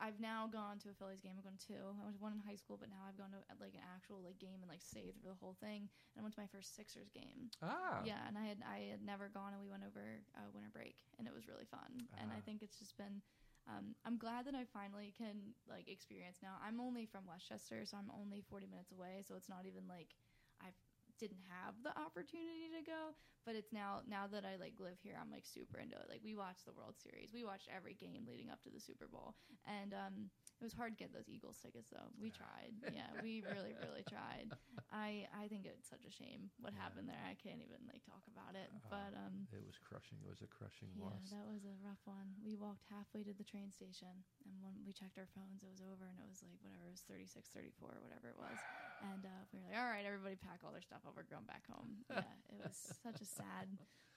I've 0.00 0.18
now 0.18 0.50
gone 0.50 0.78
to 0.82 0.90
a 0.90 0.96
Phillies 0.98 1.22
game. 1.22 1.38
I've 1.38 1.44
gone 1.46 1.56
to 1.58 1.66
two. 1.66 1.78
I 1.78 2.02
went 2.04 2.16
to 2.18 2.22
one 2.22 2.34
in 2.34 2.42
high 2.42 2.58
school, 2.58 2.76
but 2.76 2.90
now 2.90 3.02
I've 3.06 3.16
gone 3.16 3.30
to 3.30 3.40
like 3.62 3.74
an 3.78 3.86
actual 3.86 4.18
like 4.22 4.38
game 4.42 4.58
and 4.60 4.68
like 4.68 4.82
stayed 4.82 5.14
through 5.14 5.30
the 5.30 5.38
whole 5.38 5.54
thing. 5.62 5.86
And 6.14 6.16
I 6.18 6.22
went 6.22 6.34
to 6.34 6.42
my 6.42 6.50
first 6.50 6.74
Sixers 6.74 7.10
game. 7.14 7.50
Ah. 7.62 8.02
Yeah, 8.02 8.18
and 8.26 8.34
I 8.36 8.44
had 8.44 8.58
I 8.66 8.90
had 8.90 9.02
never 9.06 9.30
gone, 9.30 9.54
and 9.54 9.62
we 9.62 9.70
went 9.70 9.86
over 9.86 10.18
uh, 10.34 10.50
winter 10.50 10.70
break, 10.72 10.98
and 11.18 11.26
it 11.30 11.34
was 11.34 11.46
really 11.46 11.66
fun. 11.70 12.10
And 12.18 12.30
I 12.34 12.42
Ah. 12.42 12.44
think 12.44 12.62
it's 12.62 12.78
just 12.78 12.96
been. 12.98 13.22
Um, 13.64 13.96
I'm 14.04 14.18
glad 14.20 14.44
that 14.44 14.54
I 14.54 14.66
finally 14.68 15.14
can 15.16 15.56
like 15.64 15.88
experience 15.88 16.42
now. 16.42 16.60
I'm 16.60 16.80
only 16.82 17.06
from 17.06 17.24
Westchester, 17.24 17.86
so 17.88 17.96
I'm 17.96 18.10
only 18.12 18.42
40 18.44 18.66
minutes 18.66 18.92
away. 18.92 19.24
So 19.24 19.36
it's 19.36 19.48
not 19.48 19.64
even 19.64 19.88
like 19.88 20.12
didn't 21.18 21.42
have 21.48 21.74
the 21.82 21.94
opportunity 21.98 22.68
to 22.74 22.82
go, 22.84 23.14
but 23.46 23.54
it's 23.54 23.72
now 23.72 24.00
now 24.08 24.26
that 24.26 24.44
I 24.44 24.56
like 24.56 24.74
live 24.80 24.98
here, 25.02 25.14
I'm 25.20 25.30
like 25.30 25.46
super 25.46 25.78
into 25.78 25.96
it. 25.96 26.06
Like 26.08 26.22
we 26.24 26.34
watched 26.34 26.64
the 26.66 26.72
World 26.76 26.96
Series, 26.98 27.30
we 27.32 27.44
watched 27.44 27.68
every 27.70 27.94
game 27.94 28.26
leading 28.26 28.50
up 28.50 28.62
to 28.64 28.70
the 28.72 28.80
Super 28.80 29.06
Bowl, 29.06 29.34
and 29.68 29.92
um, 29.94 30.30
it 30.60 30.64
was 30.64 30.74
hard 30.74 30.96
to 30.96 31.00
get 31.00 31.12
those 31.12 31.28
Eagles 31.28 31.58
tickets 31.62 31.90
though. 31.92 32.10
We 32.18 32.30
tried, 32.30 32.74
yeah, 32.92 33.10
we 33.22 33.42
really 33.46 33.74
really 33.78 34.04
tried. 34.10 34.50
I 34.90 35.26
I 35.34 35.46
think 35.50 35.66
it's 35.66 35.86
such 35.90 36.04
a 36.06 36.12
shame 36.12 36.50
what 36.62 36.72
Yeah. 36.74 36.82
happened 36.82 37.06
there. 37.10 37.24
I 37.26 37.34
can't 37.38 37.62
even 37.62 37.82
like 37.90 38.02
talk 38.06 38.22
about 38.30 38.54
it, 38.58 38.70
Uh, 38.72 38.90
but 38.90 39.12
um. 39.14 39.46
It 39.54 39.62
was 39.62 39.78
crushing. 39.78 40.18
It 40.24 40.30
was 40.30 40.42
a 40.42 40.50
crushing 40.50 40.90
Yeah, 40.98 41.14
loss. 41.14 41.30
that 41.30 41.46
was 41.46 41.62
a 41.62 41.74
rough 41.84 42.02
one. 42.06 42.34
We 42.42 42.58
walked 42.58 42.86
halfway 42.90 43.22
to 43.22 43.34
the 43.34 43.46
train 43.46 43.70
station, 43.70 44.24
and 44.48 44.54
when 44.62 44.74
we 44.82 44.90
checked 44.92 45.14
our 45.18 45.30
phones, 45.30 45.62
it 45.62 45.70
was 45.70 45.82
over, 45.84 46.06
and 46.10 46.18
it 46.18 46.26
was 46.26 46.42
like 46.42 46.58
whatever, 46.62 46.90
it 46.90 46.94
was 46.94 47.06
36, 47.06 47.46
34, 47.54 48.02
whatever 48.02 48.28
it 48.34 48.38
was. 48.38 48.58
And 49.02 49.24
uh, 49.26 49.42
we 49.52 49.58
were 49.60 49.66
like, 49.68 49.76
all 49.78 49.90
right, 49.90 50.04
everybody 50.06 50.36
pack 50.36 50.62
all 50.64 50.72
their 50.72 50.84
stuff 50.84 51.02
up. 51.06 51.12
We're 51.16 51.28
going 51.28 51.44
back 51.48 51.66
home. 51.68 52.02
Yeah, 52.10 52.24
it 52.52 52.58
was 52.62 52.76
such 53.02 53.20
a 53.20 53.26
sad, 53.28 53.66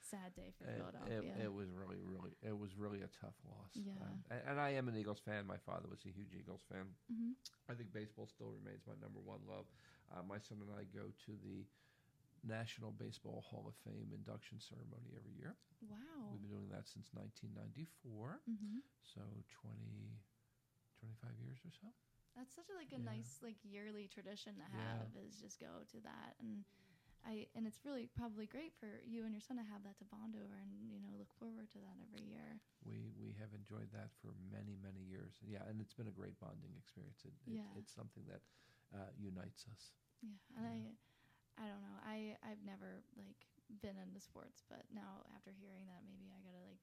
sad 0.00 0.32
day 0.38 0.54
for 0.56 0.64
It, 0.70 0.78
Philadelphia. 0.78 1.34
it, 1.36 1.50
it 1.50 1.52
was 1.52 1.68
really, 1.74 1.98
really, 2.00 2.32
it 2.40 2.56
was 2.56 2.78
really 2.78 3.02
a 3.02 3.10
tough 3.20 3.36
loss. 3.44 3.74
Yeah. 3.74 3.98
Um, 4.00 4.22
and, 4.30 4.40
and 4.54 4.56
I 4.60 4.78
am 4.78 4.86
an 4.88 4.96
Eagles 4.96 5.18
fan. 5.20 5.44
My 5.44 5.58
father 5.60 5.90
was 5.90 6.00
a 6.06 6.12
huge 6.14 6.32
Eagles 6.32 6.62
fan. 6.70 6.86
hmm 7.10 7.34
I 7.68 7.76
think 7.76 7.92
baseball 7.92 8.24
still 8.24 8.48
remains 8.48 8.80
my 8.88 8.96
number 8.96 9.20
one 9.20 9.44
love. 9.44 9.68
Uh, 10.08 10.24
my 10.24 10.40
son 10.40 10.64
and 10.64 10.72
I 10.72 10.88
go 10.88 11.12
to 11.28 11.32
the 11.44 11.68
National 12.40 12.94
Baseball 12.96 13.44
Hall 13.44 13.68
of 13.68 13.76
Fame 13.84 14.08
induction 14.16 14.56
ceremony 14.56 15.12
every 15.20 15.36
year. 15.36 15.52
Wow. 15.84 16.32
We've 16.32 16.40
been 16.40 16.48
doing 16.54 16.72
that 16.72 16.88
since 16.88 17.12
1994, 17.12 18.40
hmm 18.48 18.80
so 19.04 19.20
20, 19.64 20.16
25 21.00 21.44
years 21.44 21.60
or 21.64 21.72
so. 21.76 21.88
That's 22.38 22.54
such 22.54 22.70
a, 22.70 22.76
like 22.78 22.94
a 22.94 23.02
Yeah. 23.02 23.10
nice 23.10 23.42
like 23.42 23.58
yearly 23.66 24.06
tradition 24.06 24.54
to 24.62 24.66
Yeah. 24.70 24.78
have 24.78 25.10
is 25.26 25.42
just 25.42 25.58
go 25.60 25.82
to 25.90 25.98
that 26.06 26.38
and. 26.40 26.64
I, 27.26 27.50
and 27.58 27.66
it's 27.66 27.82
really 27.82 28.06
probably 28.14 28.46
great 28.46 28.72
for 28.78 29.02
you 29.02 29.26
and 29.26 29.34
your 29.34 29.42
son 29.42 29.58
to 29.58 29.66
have 29.66 29.82
that 29.82 29.98
to 29.98 30.06
bond 30.06 30.38
over 30.38 30.54
and 30.54 30.70
you 30.86 31.02
know 31.02 31.10
look 31.18 31.34
forward 31.34 31.66
to 31.74 31.78
that 31.82 31.98
every 31.98 32.22
year. 32.30 32.62
We 32.86 33.10
we 33.18 33.34
have 33.42 33.50
enjoyed 33.52 33.90
that 33.90 34.14
for 34.22 34.32
many 34.54 34.78
many 34.78 35.02
years. 35.02 35.34
Yeah, 35.42 35.66
and 35.66 35.82
it's 35.82 35.92
been 35.92 36.06
a 36.08 36.14
great 36.14 36.38
bonding 36.38 36.72
experience. 36.78 37.26
It, 37.26 37.34
it, 37.50 37.58
Yeah. 37.58 37.74
It's 37.74 37.90
something 37.92 38.22
that 38.30 38.42
uh, 38.94 39.10
unites 39.18 39.66
us. 39.74 39.92
Yeah, 40.22 40.38
and 40.56 40.64
I, 40.66 40.78
I 41.58 41.66
don't 41.66 41.82
know. 41.82 41.98
I 42.06 42.38
I've 42.46 42.62
never 42.62 43.02
like 43.18 43.38
been 43.82 43.98
into 43.98 44.22
sports, 44.22 44.62
but 44.70 44.86
now 44.94 45.26
after 45.34 45.50
hearing 45.50 45.86
that, 45.90 46.06
maybe 46.06 46.30
I 46.30 46.38
gotta 46.42 46.62
like 46.64 46.82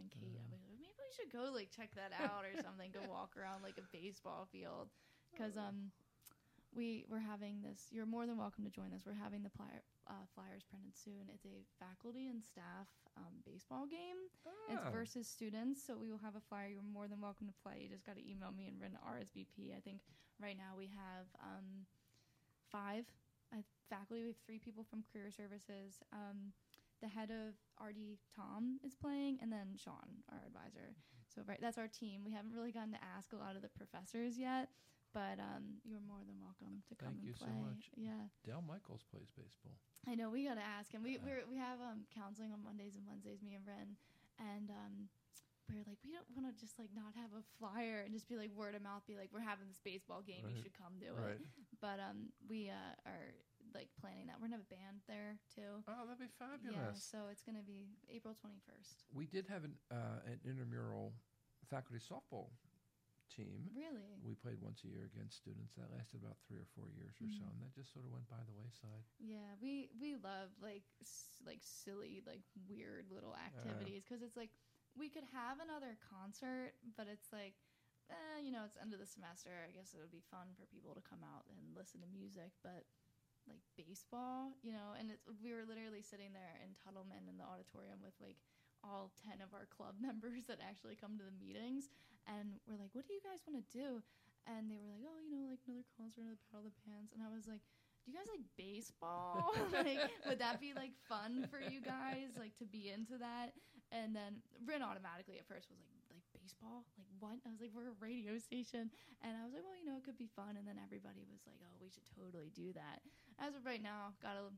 and 0.00 0.10
Kate. 0.10 0.38
I 0.38 0.42
was 0.42 0.50
like, 0.52 0.64
maybe 0.70 0.94
we 0.98 1.10
should 1.14 1.30
go 1.32 1.50
like 1.52 1.70
check 1.74 1.90
that 1.94 2.12
out 2.16 2.44
or 2.44 2.54
something. 2.62 2.90
go 2.94 3.02
walk 3.10 3.34
around 3.36 3.62
like 3.62 3.78
a 3.78 3.86
baseball 3.92 4.46
field, 4.50 4.88
because 5.32 5.56
um, 5.56 5.90
we 6.74 7.04
we're 7.08 7.22
having 7.24 7.62
this. 7.62 7.88
You're 7.90 8.06
more 8.06 8.26
than 8.26 8.36
welcome 8.36 8.64
to 8.64 8.70
join 8.70 8.92
us. 8.92 9.02
We're 9.06 9.18
having 9.18 9.42
the 9.42 9.50
uh, 10.08 10.24
flyers 10.34 10.62
printed 10.64 10.96
soon. 10.96 11.28
It's 11.32 11.44
a 11.44 11.64
faculty 11.78 12.28
and 12.28 12.42
staff 12.42 12.88
um, 13.16 13.42
baseball 13.44 13.86
game. 13.86 14.30
It's 14.70 14.84
Ah, 14.84 14.90
versus 14.90 15.26
students, 15.26 15.80
so 15.82 15.96
we 15.96 16.08
will 16.10 16.22
have 16.22 16.36
a 16.36 16.44
flyer. 16.48 16.68
You're 16.68 16.82
more 16.86 17.08
than 17.08 17.20
welcome 17.20 17.46
to 17.48 17.56
play. 17.62 17.80
You 17.82 17.88
just 17.88 18.04
got 18.06 18.16
to 18.16 18.24
email 18.24 18.52
me 18.52 18.68
and 18.68 18.80
run 18.80 18.96
RSVP. 19.04 19.76
I 19.76 19.80
think 19.80 20.00
right 20.40 20.56
now 20.56 20.76
we 20.76 20.86
have 20.92 21.26
um, 21.42 21.86
five 22.70 23.04
uh, 23.52 23.64
faculty. 23.88 24.22
We 24.22 24.28
have 24.28 24.42
three 24.44 24.58
people 24.58 24.84
from 24.84 25.02
career 25.12 25.30
services. 25.30 26.00
Um, 26.12 26.52
the 27.00 27.08
head 27.08 27.30
of 27.30 27.54
RD 27.80 28.18
Tom 28.34 28.78
is 28.84 28.94
playing, 28.94 29.38
and 29.42 29.50
then 29.52 29.74
Sean, 29.76 30.22
our 30.30 30.42
advisor. 30.46 30.94
So 31.34 31.42
right, 31.46 31.58
that's 31.60 31.78
our 31.78 31.88
team. 31.88 32.22
We 32.24 32.32
haven't 32.32 32.52
really 32.52 32.72
gotten 32.72 32.92
to 32.92 33.02
ask 33.16 33.32
a 33.32 33.36
lot 33.38 33.54
of 33.54 33.62
the 33.62 33.68
professors 33.68 34.38
yet, 34.38 34.70
but 35.12 35.38
um, 35.38 35.78
you're 35.84 36.02
more 36.02 36.24
than 36.26 36.40
welcome 36.40 36.82
to 36.88 36.94
come 36.96 37.14
Thank 37.20 37.22
and 37.22 37.28
you 37.28 37.34
so 37.36 37.52
much. 37.68 37.92
Yeah. 37.96 38.26
Dale 38.44 38.64
Michaels 38.66 39.04
plays 39.12 39.28
baseball. 39.36 39.76
I 40.08 40.14
know 40.16 40.30
we 40.30 40.48
gotta 40.48 40.64
ask 40.64 40.90
him. 40.90 41.02
We 41.04 41.18
we're, 41.20 41.44
we 41.50 41.56
have 41.60 41.78
um 41.84 42.08
counseling 42.14 42.52
on 42.52 42.64
Mondays 42.64 42.96
and 42.96 43.04
Wednesdays, 43.06 43.42
me 43.44 43.54
and 43.54 43.66
Ren, 43.68 43.94
and 44.40 44.70
um 44.72 44.94
we 45.68 45.76
are 45.76 45.84
like 45.84 46.00
we 46.00 46.16
don't 46.16 46.24
want 46.32 46.48
to 46.48 46.56
just 46.56 46.78
like 46.80 46.88
not 46.96 47.12
have 47.12 47.28
a 47.36 47.44
flyer 47.60 48.00
and 48.00 48.14
just 48.16 48.24
be 48.24 48.40
like 48.40 48.48
word 48.56 48.72
of 48.74 48.80
mouth, 48.80 49.04
be 49.04 49.20
like 49.20 49.28
we're 49.36 49.44
having 49.44 49.68
this 49.68 49.82
baseball 49.84 50.24
game, 50.24 50.48
you 50.48 50.56
should 50.56 50.72
come 50.72 50.96
do 50.96 51.12
Right. 51.12 51.36
it. 51.36 51.44
But 51.84 52.00
um 52.00 52.32
we 52.48 52.72
uh, 52.72 52.96
are 53.04 53.36
like 53.74 53.88
planning 54.00 54.26
that. 54.26 54.36
We're 54.40 54.48
gonna 54.48 54.60
have 54.62 54.68
a 54.70 54.74
band 54.74 55.02
there 55.08 55.36
too. 55.54 55.82
Oh, 55.88 56.04
that'd 56.06 56.20
be 56.20 56.30
fabulous. 56.38 56.76
Yeah, 56.76 56.92
so 56.96 57.28
it's 57.30 57.42
gonna 57.42 57.64
be 57.66 57.88
April 58.08 58.34
twenty 58.34 58.60
first. 58.64 59.04
We 59.12 59.26
did 59.26 59.46
have 59.48 59.64
an 59.64 59.74
uh, 59.90 60.24
an 60.26 60.40
intramural 60.44 61.12
faculty 61.68 62.00
softball 62.00 62.50
team. 63.28 63.68
Really? 63.76 64.16
We 64.24 64.32
played 64.34 64.56
once 64.64 64.80
a 64.84 64.88
year 64.88 65.04
against 65.12 65.36
students. 65.36 65.76
That 65.76 65.92
lasted 65.92 66.20
about 66.24 66.40
three 66.48 66.56
or 66.58 66.68
four 66.72 66.88
years 66.96 67.20
or 67.20 67.28
so, 67.28 67.44
Mhm. 67.44 67.52
and 67.52 67.60
that 67.60 67.72
just 67.76 67.92
sort 67.92 68.04
of 68.08 68.12
went 68.12 68.24
by 68.28 68.40
the 68.48 68.56
wayside. 68.56 69.04
Yeah, 69.20 69.54
we 69.60 69.90
we 70.00 70.16
love 70.16 70.50
like 70.60 70.84
s- 71.02 71.36
like 71.44 71.60
silly 71.62 72.22
like 72.24 72.42
weird 72.68 73.10
little 73.12 73.36
activities 73.36 74.04
because 74.04 74.22
it's 74.22 74.36
like 74.36 74.50
we 74.96 75.08
could 75.10 75.24
have 75.24 75.60
another 75.60 75.96
concert, 76.08 76.72
but 76.96 77.06
it's 77.06 77.30
like 77.32 77.54
eh, 78.08 78.38
you 78.40 78.50
know 78.50 78.64
it's 78.64 78.76
end 78.80 78.94
of 78.94 78.98
the 79.00 79.06
semester. 79.06 79.52
I 79.68 79.70
guess 79.72 79.92
it 79.92 80.00
would 80.00 80.10
be 80.10 80.24
fun 80.32 80.54
for 80.56 80.64
people 80.66 80.94
to 80.94 81.02
come 81.04 81.20
out 81.22 81.44
and 81.52 81.76
listen 81.76 82.00
to 82.00 82.06
music, 82.08 82.52
but 82.64 82.86
like 83.48 83.64
baseball, 83.76 84.54
you 84.62 84.72
know, 84.72 84.94
and 84.96 85.10
it's 85.10 85.24
we 85.42 85.50
were 85.52 85.64
literally 85.66 86.04
sitting 86.04 86.32
there 86.36 86.56
in 86.62 86.76
Tuttleman 86.78 87.26
in 87.26 87.36
the 87.40 87.46
auditorium 87.46 88.00
with 88.04 88.14
like 88.20 88.38
all 88.86 89.10
10 89.26 89.42
of 89.42 89.50
our 89.56 89.66
club 89.68 89.98
members 90.08 90.46
that 90.46 90.62
actually 90.62 90.94
come 90.94 91.18
to 91.18 91.26
the 91.26 91.34
meetings 91.34 91.90
and 92.30 92.60
we're 92.68 92.78
like 92.78 92.94
what 92.94 93.08
do 93.08 93.12
you 93.16 93.24
guys 93.24 93.42
want 93.48 93.58
to 93.58 93.66
do? 93.74 94.04
And 94.46 94.70
they 94.70 94.78
were 94.80 94.88
like 94.88 95.04
oh 95.04 95.18
you 95.20 95.32
know 95.34 95.50
like 95.50 95.60
another 95.66 95.84
concert 95.98 96.22
another 96.24 96.38
the 96.38 96.48
battle 96.52 96.68
of 96.68 96.76
the 96.76 96.84
bands. 96.86 97.10
And 97.12 97.20
i 97.24 97.28
was 97.32 97.48
like 97.50 97.64
do 98.06 98.14
you 98.14 98.16
guys 98.16 98.30
like 98.30 98.46
baseball? 98.56 99.52
Like 99.74 100.00
would 100.24 100.40
that 100.40 100.60
be 100.60 100.72
like 100.72 100.94
fun 101.08 101.44
for 101.50 101.60
you 101.60 101.80
guys 101.82 102.32
like 102.38 102.56
to 102.62 102.66
be 102.66 102.88
into 102.88 103.18
that? 103.18 103.52
And 103.92 104.14
then 104.14 104.40
Rin 104.64 104.80
automatically 104.80 105.36
at 105.36 105.46
first 105.48 105.68
was 105.68 105.80
like 105.92 105.97
baseball 106.48 106.88
like 106.96 107.12
what? 107.20 107.36
I 107.44 107.52
was 107.52 107.60
like 107.60 107.76
we're 107.76 107.92
a 107.92 108.00
radio 108.00 108.40
station. 108.40 108.88
And 109.20 109.36
i 109.36 109.44
was 109.44 109.52
like 109.52 109.60
well 109.68 109.76
you 109.76 109.84
know 109.84 110.00
it 110.00 110.04
could 110.08 110.16
be 110.16 110.32
fun. 110.32 110.56
And 110.56 110.64
then 110.64 110.80
everybody 110.80 111.28
was 111.28 111.44
like 111.44 111.60
oh 111.60 111.76
we 111.76 111.92
should 111.92 112.08
totally 112.16 112.48
do 112.56 112.72
that. 112.72 113.04
As 113.36 113.52
of 113.52 113.68
right 113.68 113.82
now 113.84 114.16
got 114.24 114.40
a 114.40 114.48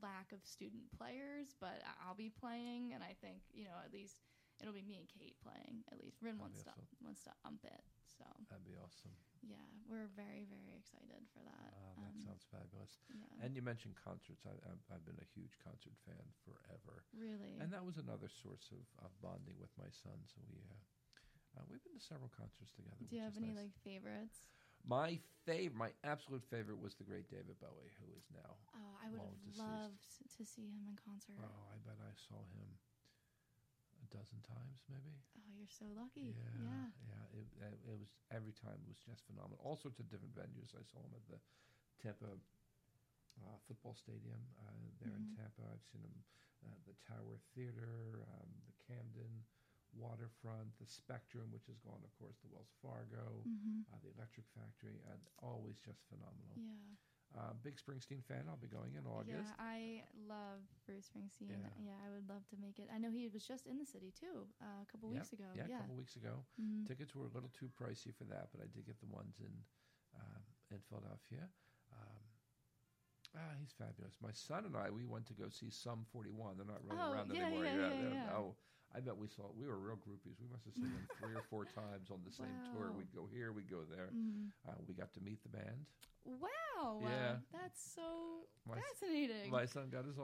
lack 0.00 0.32
of 0.32 0.40
student 0.48 0.88
players 0.96 1.52
but 1.60 1.84
i'll 2.00 2.16
be 2.16 2.32
playing. 2.32 2.96
And 2.96 3.04
i 3.04 3.12
think 3.20 3.44
you 3.52 3.68
know 3.68 3.76
at 3.84 3.92
least 3.92 4.24
it'll 4.64 4.72
be 4.72 4.80
me 4.80 4.96
and 4.96 5.04
kate 5.12 5.36
playing 5.44 5.84
at 5.92 6.00
least. 6.00 6.16
Rin 6.24 6.40
wants 6.40 6.64
to 6.64 6.72
awesome. 6.72 6.96
wants 7.04 7.20
to 7.28 7.32
ump 7.44 7.60
it 7.68 7.84
so. 8.08 8.24
That'd 8.48 8.64
be 8.64 8.72
awesome. 8.80 9.12
yeah 9.44 9.60
we're 9.84 10.08
very 10.16 10.48
very 10.48 10.72
excited 10.80 11.28
for 11.36 11.44
that. 11.44 11.76
Uh, 11.76 11.92
that 12.00 12.14
Um, 12.16 12.24
sounds 12.24 12.44
fabulous. 12.48 12.96
yeah. 13.12 13.44
And 13.44 13.52
you 13.52 13.60
mentioned 13.62 13.94
concerts. 14.00 14.42
I, 14.48 14.54
I've, 14.64 14.80
I've 14.88 15.04
been 15.04 15.18
a 15.20 15.28
huge 15.36 15.54
concert 15.60 15.92
fan 16.08 16.24
forever, 16.44 17.04
really? 17.12 17.58
And 17.60 17.68
that 17.72 17.84
was 17.84 17.96
another 18.00 18.28
source 18.32 18.70
of, 18.72 18.82
of 19.04 19.10
bonding 19.20 19.54
with 19.60 19.70
my 19.76 19.90
son. 19.92 20.18
So 20.28 20.40
we 20.48 20.56
uh, 20.66 20.78
uh, 21.56 21.62
we've 21.68 21.82
been 21.84 21.96
to 21.98 22.04
several 22.04 22.30
concerts 22.32 22.72
together. 22.72 22.96
do 23.08 23.12
you 23.16 23.22
have 23.22 23.36
any 23.36 23.52
nice. 23.52 23.68
like 23.68 23.74
favorites 23.84 24.48
My 24.86 25.18
favorite, 25.46 25.78
my 25.78 25.90
absolute 26.02 26.42
favorite, 26.50 26.80
was 26.82 26.94
the 26.98 27.04
great 27.06 27.28
David 27.30 27.54
Bowie, 27.62 27.92
who 28.02 28.08
is 28.18 28.26
now. 28.34 28.52
oh 28.74 28.94
i 29.04 29.06
would 29.10 29.20
have 29.22 29.38
deceased. 29.44 29.60
loved 29.62 30.06
to 30.38 30.42
see 30.46 30.66
him 30.72 30.84
in 30.90 30.96
concert 30.98 31.38
Oh, 31.38 31.62
I 31.70 31.76
bet 31.86 31.98
I 32.02 32.12
saw 32.16 32.40
him 32.56 32.68
a 34.02 34.06
dozen 34.10 34.40
times, 34.42 34.82
maybe. 34.90 35.14
oh 35.38 35.46
you're 35.54 35.70
so 35.70 35.86
lucky 35.94 36.34
Yeah, 36.34 36.58
yeah 36.58 36.88
yeah. 37.06 37.24
It, 37.38 37.46
it, 37.62 37.74
it 37.88 37.96
was 37.96 38.10
every 38.34 38.52
time 38.52 38.76
was 38.90 38.98
just 39.00 39.22
phenomenal. 39.30 39.56
All 39.62 39.78
sorts 39.78 40.02
of 40.02 40.10
different 40.10 40.34
venues. 40.36 40.74
I 40.76 40.82
saw 40.84 41.00
him 41.00 41.14
at 41.16 41.24
the 41.30 41.38
Tampa 42.02 42.28
uh, 43.40 43.56
football 43.64 43.94
stadium 43.96 44.42
uh, 44.60 44.68
there 45.00 45.14
Mhm. 45.14 45.32
in 45.32 45.38
Tampa. 45.38 45.62
I've 45.72 45.86
seen 45.88 46.02
him 46.04 46.18
at 46.68 46.82
the 46.84 46.92
Tower 47.08 47.38
Theater, 47.56 48.20
um, 48.36 48.50
the 48.68 48.76
Camden 48.84 49.32
Waterfront, 49.96 50.72
the 50.80 50.86
Spectrum, 50.88 51.52
which 51.52 51.66
has 51.68 51.78
gone, 51.84 52.00
of 52.04 52.12
course, 52.16 52.36
to 52.42 52.46
Wells 52.50 52.72
Fargo, 52.80 53.44
hmm 53.44 53.84
uh, 53.92 53.98
the 54.02 54.10
Electric 54.16 54.46
Factory, 54.56 54.98
and 55.12 55.20
always 55.42 55.76
just 55.78 56.00
phenomenal. 56.08 56.56
yeah 56.56 56.96
Uh, 57.32 57.52
big 57.64 57.76
Springsteen 57.80 58.20
fan. 58.28 58.44
I'll 58.48 58.60
be 58.60 58.68
going 58.68 58.92
in 58.92 59.06
August. 59.08 59.48
Yeah, 59.56 59.56
I 59.56 60.04
love 60.28 60.60
Bruce 60.84 61.08
Springsteen. 61.08 61.48
Yeah. 61.48 61.72
Yeah. 61.80 61.96
I 62.04 62.12
would 62.12 62.28
love 62.28 62.44
to 62.52 62.56
make 62.60 62.76
it. 62.78 62.88
I 62.92 62.98
know 63.00 63.08
he 63.10 63.24
was 63.28 63.40
just 63.44 63.64
in 63.66 63.78
the 63.80 63.86
city 63.88 64.12
too 64.12 64.44
uh, 64.60 64.84
a 64.84 64.86
couple 64.92 65.08
Yep. 65.08 65.16
weeks 65.16 65.32
ago. 65.32 65.48
Yeah, 65.56 65.64
Yeah. 65.68 65.76
a 65.76 65.80
couple 65.80 65.96
weeks 65.96 66.16
ago. 66.16 66.44
Mhm. 66.60 66.84
Tickets 66.86 67.14
were 67.16 67.24
a 67.24 67.32
little 67.32 67.48
too 67.56 67.70
pricey 67.72 68.12
for 68.12 68.24
that, 68.28 68.52
but 68.52 68.60
I 68.60 68.68
did 68.68 68.84
get 68.84 69.00
the 69.00 69.06
ones 69.08 69.40
in 69.40 69.64
um, 70.14 70.44
in 70.70 70.80
Philadelphia. 70.88 71.48
Um, 71.92 72.20
ah, 73.36 73.54
he's 73.60 73.72
fabulous. 73.72 74.20
My 74.20 74.32
son 74.32 74.66
and 74.66 74.76
I, 74.76 74.90
we 74.90 75.04
went 75.06 75.24
to 75.28 75.34
go 75.34 75.48
see 75.48 75.70
Sum 75.70 76.04
41. 76.12 76.56
They're 76.58 76.66
not 76.66 76.84
running 76.84 77.00
Oh, 77.02 77.12
around 77.12 77.32
yeah, 77.32 77.44
anymore. 77.48 77.64
yeah, 77.64 77.72
yeah, 77.76 77.88
they're- 77.88 78.12
yeah. 78.12 78.36
Oh, 78.36 78.56
I 78.94 79.00
bet 79.00 79.16
we 79.16 79.26
saw. 79.28 79.48
We 79.56 79.66
were 79.66 79.78
real 79.78 79.96
groupies. 79.96 80.36
We 80.40 80.48
must 80.52 80.64
have 80.66 80.74
seen 80.74 80.92
them 80.92 81.08
three 81.18 81.34
or 81.34 81.42
four 81.48 81.64
times 81.64 82.10
on 82.10 82.20
the 82.24 82.32
same 82.40 82.52
tour. 82.72 82.92
We'd 82.92 83.12
go 83.14 83.26
here, 83.32 83.52
we'd 83.52 83.70
go 83.70 83.82
there. 83.88 84.10
Mhm. 84.12 84.52
Uh, 84.68 84.76
we 84.86 84.94
got 84.94 85.12
to 85.14 85.20
meet 85.20 85.42
the 85.42 85.48
band. 85.48 85.86
Wow. 86.24 87.00
Yeah. 87.02 87.42
That's 87.50 87.82
so 87.82 88.46
My, 88.68 88.76
fascinating. 88.78 89.50
my 89.50 89.66
son 89.66 89.88
got 89.90 90.04
his 90.04 90.14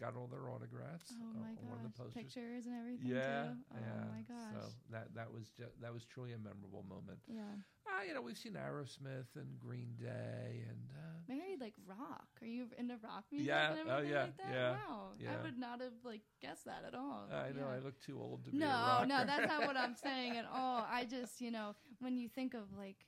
got 0.00 0.16
all 0.16 0.26
their 0.26 0.50
autographs 0.50 1.14
oh 1.14 1.22
uh, 1.22 1.38
my 1.38 1.54
on 1.70 1.84
of 1.86 1.92
the 1.94 2.02
gosh. 2.02 2.14
Pictures 2.14 2.66
and 2.66 2.74
everything 2.74 3.06
Yeah, 3.14 3.54
too. 3.54 3.62
Oh 3.70 3.78
yeah. 3.78 4.04
my 4.10 4.22
gosh. 4.26 4.54
So 4.58 4.72
that 4.90 5.14
that 5.14 5.30
was 5.32 5.50
ju- 5.50 5.70
that 5.80 5.92
was 5.94 6.04
truly 6.04 6.32
a 6.32 6.38
memorable 6.38 6.84
moment. 6.88 7.20
yeah. 7.28 7.54
Ah, 7.96 8.02
you 8.06 8.14
know, 8.14 8.20
we've 8.22 8.36
seen 8.36 8.52
Aerosmith 8.54 9.34
and 9.36 9.58
Green 9.58 9.94
Day 9.98 10.64
and 10.68 10.90
uh, 10.94 11.32
Married 11.34 11.60
like 11.60 11.74
rock. 11.86 12.28
Are 12.42 12.46
you 12.46 12.66
into 12.78 12.94
rock 13.02 13.24
music 13.32 13.48
Yeah, 13.48 13.72
and 13.72 13.88
oh, 13.88 13.98
everything 13.98 14.12
yeah, 14.12 14.22
like 14.22 14.36
that? 14.36 14.52
yeah, 14.52 14.70
Wow. 14.70 15.08
yeah. 15.18 15.28
I 15.32 15.42
would 15.44 15.58
not 15.58 15.80
have 15.80 15.92
like 16.04 16.20
guessed 16.40 16.64
that 16.66 16.84
at 16.86 16.94
all. 16.94 17.26
I 17.32 17.50
know 17.52 17.66
Yeah. 17.66 17.74
I 17.74 17.78
look 17.84 17.98
too 18.00 18.18
old 18.20 18.44
to 18.44 18.50
be 18.50 18.58
No, 18.58 19.04
no, 19.06 19.24
that's 19.24 19.48
not 19.48 19.66
what 19.66 19.76
I'm 19.76 19.94
saying 20.06 20.36
at 20.36 20.44
all. 20.46 20.86
I 20.88 21.04
just, 21.04 21.40
you 21.40 21.50
know, 21.50 21.74
when 22.00 22.16
you 22.16 22.28
think 22.28 22.54
of 22.54 22.70
like 22.76 23.06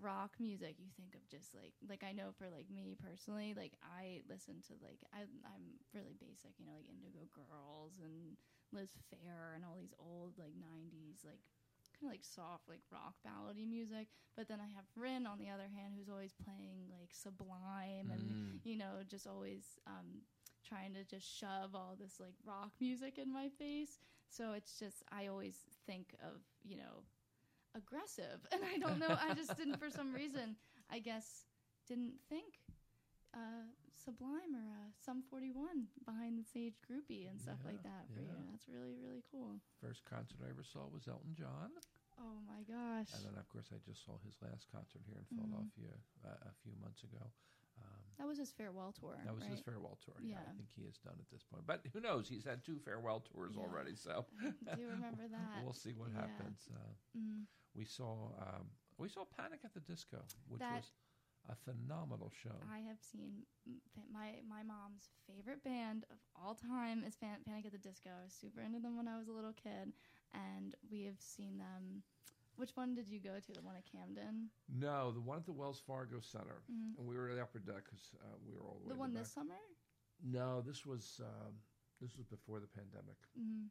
rock 0.00 0.34
music, 0.40 0.76
you 0.80 0.88
think 0.96 1.14
of 1.14 1.22
just 1.30 1.54
like 1.54 1.74
like 1.88 2.02
I 2.02 2.12
know 2.12 2.32
for 2.38 2.48
like 2.50 2.66
me 2.70 2.96
personally, 2.98 3.54
like 3.56 3.74
I 3.84 4.22
listen 4.28 4.58
to 4.68 4.74
like 4.82 4.98
I 5.14 5.22
I'm 5.46 5.78
really 5.94 6.16
basic, 6.18 6.58
you 6.58 6.66
know, 6.66 6.74
like 6.74 6.88
Indigo 6.90 7.28
Girls 7.30 8.00
and 8.02 8.34
Liz 8.72 8.90
Phair 9.12 9.54
and 9.54 9.62
all 9.64 9.76
these 9.78 9.94
old 10.00 10.34
like 10.38 10.54
90s 10.58 11.22
like 11.24 11.44
kind 12.02 12.10
of 12.10 12.10
like 12.10 12.24
soft 12.24 12.68
like 12.68 12.80
rock 12.90 13.14
ballady 13.26 13.68
music, 13.68 14.08
but 14.36 14.48
then 14.48 14.58
I 14.60 14.66
have 14.74 14.84
Rin 14.96 15.26
on 15.26 15.38
the 15.38 15.48
other 15.50 15.68
hand 15.74 15.94
who's 15.96 16.08
always 16.08 16.34
playing 16.44 16.90
like 16.90 17.10
Sublime 17.12 18.10
and 18.10 18.22
Mm. 18.22 18.60
you 18.64 18.76
know, 18.76 19.02
just 19.08 19.26
always 19.26 19.78
um, 19.86 20.22
trying 20.66 20.94
to 20.94 21.04
just 21.04 21.26
shove 21.26 21.74
all 21.74 21.96
this 21.98 22.18
like 22.20 22.34
rock 22.44 22.72
music 22.80 23.18
in 23.18 23.32
my 23.32 23.48
face. 23.48 23.98
So 24.28 24.52
it's 24.52 24.78
just, 24.78 25.02
I 25.12 25.26
always 25.28 25.56
think 25.86 26.14
of, 26.22 26.40
you 26.64 26.76
know, 26.76 27.04
aggressive. 27.74 28.46
And 28.52 28.62
I 28.64 28.78
don't 28.78 28.98
know, 28.98 29.16
I 29.20 29.34
just 29.34 29.56
didn't, 29.56 29.78
for 29.78 29.90
some 29.90 30.12
reason, 30.12 30.56
I 30.90 30.98
guess, 30.98 31.46
didn't 31.86 32.14
think 32.28 32.60
uh, 33.34 33.66
Sublime 34.02 34.50
or 34.58 34.66
uh, 34.66 34.90
Sum 34.98 35.22
41 35.30 35.86
behind 36.04 36.34
the 36.38 36.42
stage 36.42 36.74
groupie 36.82 37.30
and 37.30 37.38
stuff 37.40 37.62
like 37.64 37.82
that 37.86 38.10
for 38.10 38.20
you. 38.20 38.34
That's 38.50 38.66
really, 38.66 38.98
really 38.98 39.22
cool. 39.30 39.62
First 39.80 40.02
concert 40.04 40.42
I 40.42 40.50
ever 40.50 40.64
saw 40.66 40.90
was 40.90 41.06
Elton 41.06 41.34
John, 41.38 41.70
Oh 42.18 42.42
my 42.46 42.66
gosh. 42.66 43.14
and 43.14 43.22
then 43.24 43.38
of 43.38 43.46
course 43.48 43.70
I 43.70 43.78
just 43.86 44.04
saw 44.04 44.18
his 44.26 44.34
last 44.42 44.66
concert 44.74 45.02
here 45.06 45.16
in 45.22 45.26
Mhm. 45.30 45.38
Philadelphia 45.38 45.94
uh, 46.26 46.50
a 46.50 46.54
few 46.62 46.74
months 46.82 47.02
ago. 47.06 47.22
Um, 47.78 48.02
That 48.18 48.26
was 48.26 48.38
his 48.38 48.50
farewell 48.52 48.92
tour. 48.92 49.16
that 49.24 49.32
was 49.34 49.42
right? 49.44 49.50
his 49.52 49.60
farewell 49.62 49.98
tour. 50.04 50.18
Yeah. 50.20 50.42
I 50.46 50.52
think 50.58 50.68
he 50.74 50.82
is 50.82 50.98
done 50.98 51.16
at 51.18 51.30
this 51.30 51.42
point. 51.42 51.66
But 51.66 51.86
who 51.92 52.00
knows? 52.00 52.28
He's 52.28 52.44
had 52.44 52.62
two 52.62 52.78
farewell 52.78 53.20
tours 53.20 53.54
Yeah. 53.56 53.62
already, 53.62 53.94
so 53.96 54.26
I 54.70 54.74
do 54.74 54.86
remember 54.88 55.26
that. 55.36 55.62
we'll 55.64 55.72
see 55.72 55.94
what 55.94 56.10
Yeah. 56.10 56.26
happens. 56.26 56.68
Uh, 56.74 56.92
Mm. 57.16 57.46
we 57.74 57.84
saw 57.84 58.34
um, 58.38 58.70
we 58.98 59.08
saw 59.08 59.24
Panic 59.24 59.64
at 59.64 59.72
the 59.72 59.80
Disco, 59.80 60.22
which 60.48 60.58
That- 60.60 60.82
was 60.82 60.92
a 61.50 61.54
phenomenal 61.56 62.30
show. 62.42 62.54
I 62.72 62.78
have 62.88 62.98
seen 63.00 63.42
my 64.12 64.34
my 64.48 64.62
mom's 64.62 65.08
favorite 65.26 65.62
band 65.64 66.04
of 66.10 66.18
all 66.36 66.54
time 66.54 67.04
is 67.06 67.14
Fan- 67.16 67.42
Panic 67.46 67.66
at 67.66 67.72
the 67.72 67.78
Disco. 67.78 68.10
I 68.10 68.24
was 68.24 68.32
super 68.32 68.60
into 68.60 68.80
them 68.80 68.96
when 68.96 69.08
I 69.08 69.18
was 69.18 69.28
a 69.28 69.32
little 69.32 69.52
kid, 69.52 69.92
and 70.34 70.74
we 70.90 71.02
have 71.04 71.18
seen 71.20 71.58
them. 71.58 72.02
Which 72.56 72.76
one 72.76 72.94
did 72.94 73.08
you 73.08 73.18
go 73.18 73.40
to? 73.40 73.52
The 73.52 73.62
one 73.62 73.76
at 73.76 73.84
Camden, 73.90 74.50
no, 74.68 75.10
the 75.10 75.20
one 75.20 75.38
at 75.38 75.46
the 75.46 75.52
Wells 75.52 75.80
Fargo 75.86 76.20
Center, 76.20 76.62
Mhm. 76.70 76.98
and 76.98 77.06
we 77.08 77.16
were 77.16 77.30
at 77.30 77.36
the 77.36 77.42
upper 77.42 77.58
deck 77.58 77.84
because 77.84 78.10
uh, 78.22 78.36
we 78.46 78.52
were 78.54 78.62
all 78.62 78.80
the, 78.84 78.90
the 78.94 79.00
one 79.00 79.12
back. 79.12 79.22
this 79.22 79.32
summer. 79.32 79.56
no, 80.22 80.60
this 80.60 80.84
was 80.86 81.20
um, 81.24 81.54
this 82.00 82.16
was 82.16 82.26
before 82.26 82.60
the 82.60 82.66
pandemic. 82.68 83.16
hmm 83.36 83.66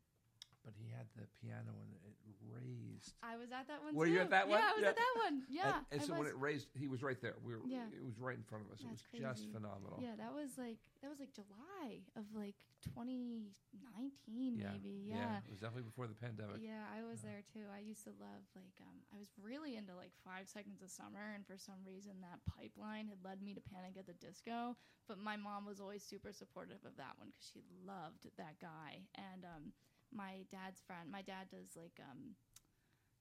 But 0.63 0.73
he 0.77 0.85
had 0.93 1.09
the 1.17 1.25
piano 1.41 1.73
and 1.81 1.89
it 2.05 2.13
raised. 2.45 3.17
I 3.23 3.35
was 3.35 3.49
at 3.51 3.65
that 3.67 3.81
one. 3.81 3.95
Were 3.95 4.05
too. 4.05 4.13
you 4.13 4.19
at 4.21 4.29
that 4.29 4.47
one? 4.47 4.59
Yeah, 4.59 4.69
I 4.69 4.73
was 4.77 4.83
Yeah. 4.83 4.89
at 4.93 4.95
that 5.01 5.15
one. 5.17 5.35
Yeah, 5.49 5.65
and, 5.65 5.85
and 5.91 6.01
I 6.01 6.05
so 6.05 6.13
when 6.13 6.27
it 6.27 6.37
raised, 6.37 6.67
he 6.77 6.87
was 6.87 7.01
right 7.01 7.17
there. 7.19 7.33
We 7.41 7.55
were, 7.57 7.65
Yeah. 7.65 7.89
it 7.89 8.03
was 8.05 8.19
right 8.19 8.37
in 8.37 8.43
front 8.43 8.65
of 8.65 8.71
us. 8.71 8.81
it 8.81 8.89
was 8.89 9.01
That's 9.09 9.41
just 9.41 9.51
phenomenal. 9.51 9.97
Yeah, 10.01 10.13
that 10.21 10.33
was 10.33 10.57
like 10.61 10.77
that 11.01 11.09
was 11.09 11.17
like 11.19 11.33
July 11.33 12.05
of 12.15 12.29
like 12.37 12.61
2019 12.93 14.57
yeah, 14.57 14.71
maybe. 14.73 15.05
Yeah. 15.09 15.41
It 15.45 15.49
was 15.49 15.59
definitely 15.59 15.89
before 15.89 16.07
the 16.07 16.17
pandemic. 16.17 16.61
Yeah, 16.61 16.85
I 16.93 17.03
was 17.03 17.23
Yeah. 17.23 17.31
there 17.31 17.43
too. 17.53 17.65
I 17.73 17.79
used 17.79 18.03
to 18.05 18.11
love 18.21 18.45
like 18.55 18.77
um 18.81 19.01
I 19.13 19.17
was 19.17 19.29
really 19.41 19.75
into 19.77 19.95
like 19.95 20.13
5 20.23 20.47
seconds 20.47 20.81
of 20.81 20.89
summer 20.89 21.33
and 21.33 21.45
for 21.45 21.57
some 21.57 21.81
reason 21.85 22.21
that 22.21 22.39
pipeline 22.45 23.07
had 23.07 23.23
led 23.23 23.41
me 23.41 23.53
to 23.53 23.61
Panic 23.61 23.97
at 23.97 24.05
the 24.05 24.13
Disco, 24.17 24.77
but 25.07 25.17
my 25.17 25.37
mom 25.37 25.65
was 25.65 25.79
always 25.81 26.03
super 26.03 26.31
supportive 26.33 26.85
of 26.85 26.97
that 26.97 27.17
one 27.17 27.31
cuz 27.31 27.49
she 27.49 27.61
loved 27.85 28.29
that 28.37 28.59
guy 28.59 29.07
and 29.15 29.45
um 29.45 29.73
my 30.13 30.43
dad's 30.51 30.83
friend, 30.83 31.09
my 31.11 31.23
dad 31.23 31.49
does 31.49 31.75
like 31.75 31.97
um 31.99 32.35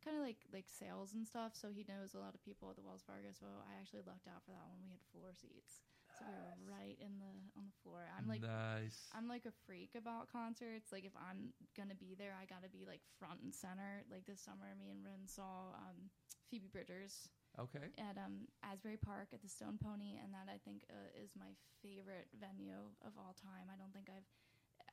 kind 0.04 0.16
of 0.16 0.22
like 0.22 0.42
like 0.52 0.68
sales 0.68 1.14
and 1.14 1.26
stuff, 1.26 1.54
so 1.54 1.70
he 1.70 1.86
knows 1.86 2.14
a 2.14 2.20
lot 2.20 2.34
of 2.34 2.40
people 2.42 2.70
at 2.70 2.76
the 2.76 2.84
Wells 2.84 3.04
Fargo. 3.06 3.32
So 3.32 3.46
I 3.64 3.78
actually 3.78 4.04
lucked 4.06 4.28
out 4.28 4.42
for 4.44 4.52
that 4.52 4.66
one. 4.68 4.82
We 4.82 4.90
had 4.90 5.02
floor 5.12 5.32
seats. 5.36 5.84
So 6.18 6.26
we 6.26 6.34
were 6.34 6.58
right 6.66 6.98
in 6.98 7.22
the 7.22 7.32
on 7.54 7.70
the 7.70 7.76
floor. 7.86 8.02
I'm 8.12 8.26
like 8.26 8.42
nice. 8.42 9.08
I'm 9.14 9.30
like 9.30 9.46
a 9.46 9.54
freak 9.64 9.94
about 9.94 10.26
concerts. 10.28 10.90
Like 10.90 11.06
if 11.06 11.14
I'm 11.14 11.54
gonna 11.78 11.96
be 11.96 12.18
there, 12.18 12.34
I 12.34 12.50
gotta 12.50 12.68
be 12.68 12.82
like 12.82 13.00
front 13.16 13.40
and 13.46 13.54
center. 13.54 14.02
Like 14.10 14.26
this 14.26 14.42
summer, 14.42 14.74
me 14.74 14.90
and 14.90 15.06
Rin 15.06 15.24
saw 15.30 15.72
um, 15.78 16.10
Phoebe 16.50 16.66
Bridgers 16.66 17.30
okay. 17.58 17.94
at 17.98 18.18
um, 18.18 18.50
Asbury 18.66 18.98
Park 18.98 19.30
at 19.32 19.42
the 19.42 19.48
Stone 19.48 19.78
Pony, 19.78 20.18
and 20.18 20.34
that 20.34 20.50
I 20.50 20.58
think 20.62 20.82
uh, 20.90 21.10
is 21.14 21.30
my 21.38 21.54
favorite 21.82 22.28
venue 22.36 22.90
of 23.06 23.14
all 23.16 23.34
time. 23.38 23.70
I 23.70 23.78
don't 23.78 23.94
think 23.94 24.10
I've, 24.10 24.26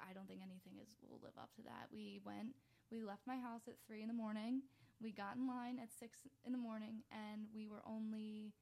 I 0.02 0.14
don't 0.14 0.28
think 0.28 0.42
anything 0.42 0.80
is 0.82 0.90
will 1.04 1.22
live 1.24 1.38
up 1.38 1.54
to 1.56 1.64
that. 1.64 1.90
We 1.92 2.20
went, 2.24 2.56
we 2.92 3.02
left 3.02 3.26
my 3.26 3.38
house 3.38 3.68
at 3.68 3.76
three 3.86 4.02
in 4.02 4.08
the 4.08 4.18
morning. 4.18 4.64
We 5.02 5.12
got 5.12 5.36
in 5.36 5.48
line 5.48 5.78
at 5.78 5.94
six 5.94 6.26
in 6.46 6.52
the 6.52 6.58
morning, 6.58 7.06
and 7.12 7.46
we 7.54 7.68
were 7.68 7.86
only 7.86 8.54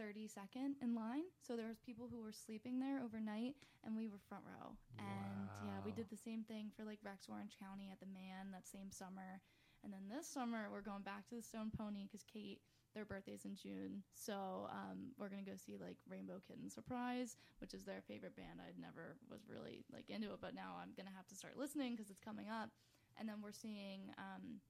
32nd 0.00 0.76
in 0.82 0.94
line. 0.94 1.24
So 1.40 1.56
there 1.56 1.68
was 1.68 1.78
people 1.78 2.08
who 2.10 2.20
were 2.20 2.32
sleeping 2.32 2.78
there 2.78 3.00
overnight, 3.00 3.56
and 3.84 3.96
we 3.96 4.08
were 4.08 4.20
front 4.28 4.44
row. 4.44 4.76
And 4.98 5.48
yeah, 5.64 5.78
we 5.84 5.92
did 5.92 6.10
the 6.10 6.18
same 6.18 6.44
thing 6.44 6.70
for 6.76 6.84
like 6.84 6.98
Rex 7.02 7.26
Orange 7.30 7.56
County 7.56 7.88
at 7.90 8.00
the 8.00 8.10
Mann 8.10 8.52
that 8.52 8.66
same 8.66 8.90
summer. 8.90 9.40
And 9.84 9.92
then 9.92 10.10
this 10.10 10.26
summer 10.26 10.68
we're 10.70 10.84
going 10.84 11.02
back 11.02 11.28
to 11.28 11.36
the 11.36 11.42
Stone 11.42 11.72
Pony 11.76 12.04
because 12.04 12.24
Kate, 12.26 12.60
their 12.96 13.04
birthday's 13.04 13.44
in 13.44 13.52
June, 13.52 14.00
so 14.16 14.72
um, 14.72 15.12
we're 15.20 15.28
gonna 15.28 15.44
go 15.44 15.60
see 15.60 15.76
like 15.76 16.00
Rainbow 16.08 16.40
Kitten 16.48 16.72
Surprise, 16.72 17.36
which 17.60 17.76
is 17.76 17.84
their 17.84 18.00
favorite 18.00 18.34
band. 18.34 18.64
I'd 18.64 18.80
never 18.80 19.20
was 19.28 19.44
really 19.44 19.84
like 19.92 20.08
into 20.08 20.32
it, 20.32 20.40
but 20.40 20.56
now 20.56 20.80
I'm 20.80 20.96
gonna 20.96 21.12
have 21.12 21.28
to 21.28 21.36
start 21.36 21.60
listening 21.60 21.92
because 21.92 22.08
it's 22.08 22.24
coming 22.24 22.48
up. 22.48 22.72
And 23.20 23.28
then 23.28 23.44
we're 23.44 23.52
seeing 23.52 24.08
um, 24.16 24.64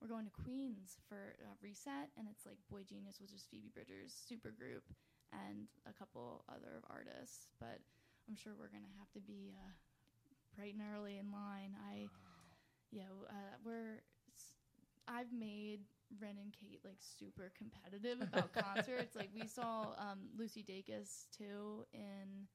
we're 0.00 0.12
going 0.12 0.28
to 0.28 0.36
Queens 0.44 1.00
for 1.08 1.32
uh, 1.40 1.56
Reset, 1.64 2.12
and 2.20 2.28
it's 2.28 2.44
like 2.44 2.60
boygenius, 2.68 3.24
which 3.24 3.32
is 3.32 3.48
Phoebe 3.48 3.72
Bridgers' 3.72 4.12
super 4.12 4.52
group, 4.52 4.84
and 5.32 5.64
a 5.88 5.96
couple 5.96 6.44
other 6.52 6.84
artists. 6.92 7.48
But 7.56 7.80
I'm 8.28 8.36
sure 8.36 8.52
we're 8.52 8.68
gonna 8.68 8.92
have 9.00 9.08
to 9.16 9.22
be 9.24 9.56
uh, 9.56 9.72
bright 10.58 10.74
and 10.74 10.84
early 10.92 11.16
in 11.16 11.32
line. 11.32 11.72
I, 11.88 12.12
yeah, 12.92 13.08
uh, 13.32 13.56
we're. 13.64 14.04
I've 15.08 15.32
made 15.32 15.80
Ren 16.20 16.36
and 16.40 16.52
Kate 16.52 16.80
like 16.84 16.98
super 17.00 17.52
competitive 17.56 18.20
about 18.20 18.52
concerts. 18.56 19.14
Like 19.16 19.30
we 19.34 19.46
saw 19.46 19.94
um, 19.98 20.28
Lucy 20.36 20.62
Dacus 20.62 21.26
too 21.36 21.84
in 21.92 22.48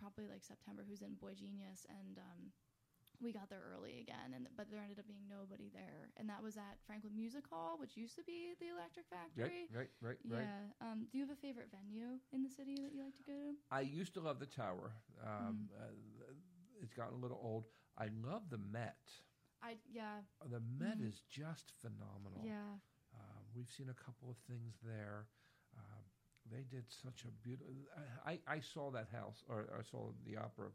probably 0.00 0.26
like 0.30 0.44
September, 0.44 0.84
who's 0.88 1.02
in 1.02 1.16
boygenius, 1.18 1.82
and 1.90 2.18
um, 2.18 2.52
we 3.20 3.32
got 3.32 3.50
there 3.50 3.62
early 3.74 3.98
again. 4.00 4.34
And 4.34 4.46
but 4.56 4.70
there 4.70 4.80
ended 4.80 4.98
up 4.98 5.08
being 5.08 5.26
nobody 5.28 5.70
there, 5.74 6.10
and 6.16 6.28
that 6.28 6.42
was 6.42 6.56
at 6.56 6.78
Franklin 6.86 7.14
Music 7.16 7.44
Hall, 7.50 7.76
which 7.78 7.96
used 7.96 8.14
to 8.16 8.22
be 8.22 8.54
the 8.60 8.68
Electric 8.70 9.06
Factory. 9.10 9.66
Right, 9.74 9.90
right, 10.00 10.14
right, 10.14 10.18
right. 10.30 10.46
Yeah. 10.46 10.86
Um, 10.92 11.06
do 11.10 11.18
you 11.18 11.26
have 11.26 11.34
a 11.34 11.40
favorite 11.40 11.68
venue 11.74 12.18
in 12.32 12.42
the 12.42 12.50
city 12.50 12.76
that 12.76 12.94
you 12.94 13.02
like 13.02 13.16
to 13.16 13.22
go 13.26 13.32
to? 13.32 13.54
I 13.70 13.80
used 13.80 14.14
to 14.14 14.20
love 14.20 14.38
the 14.38 14.46
Tower. 14.46 14.92
Um, 15.24 15.68
Mm. 15.74 15.82
uh, 15.82 16.32
it's 16.80 16.94
gotten 16.94 17.18
a 17.18 17.20
little 17.20 17.40
old. 17.42 17.64
I 17.98 18.06
love 18.22 18.50
the 18.50 18.58
Met. 18.58 19.02
I 19.62 19.76
yeah 19.90 20.20
The 20.44 20.60
Met 20.60 20.98
Mhm. 20.98 21.08
is 21.08 21.20
just 21.28 21.72
phenomenal. 21.82 22.42
yeah 22.44 22.78
Um, 23.14 23.44
we've 23.54 23.70
seen 23.70 23.88
a 23.90 23.94
couple 24.04 24.30
of 24.30 24.36
things 24.48 24.78
there. 24.82 25.26
Um, 25.76 26.04
they 26.50 26.62
did 26.62 26.84
such 26.90 27.24
a 27.24 27.30
beautiful. 27.30 27.72
I, 28.24 28.40
I 28.46 28.60
saw 28.60 28.90
that 28.92 29.08
house, 29.10 29.44
or 29.48 29.68
I 29.78 29.82
saw 29.82 30.12
the 30.24 30.36
opera 30.36 30.70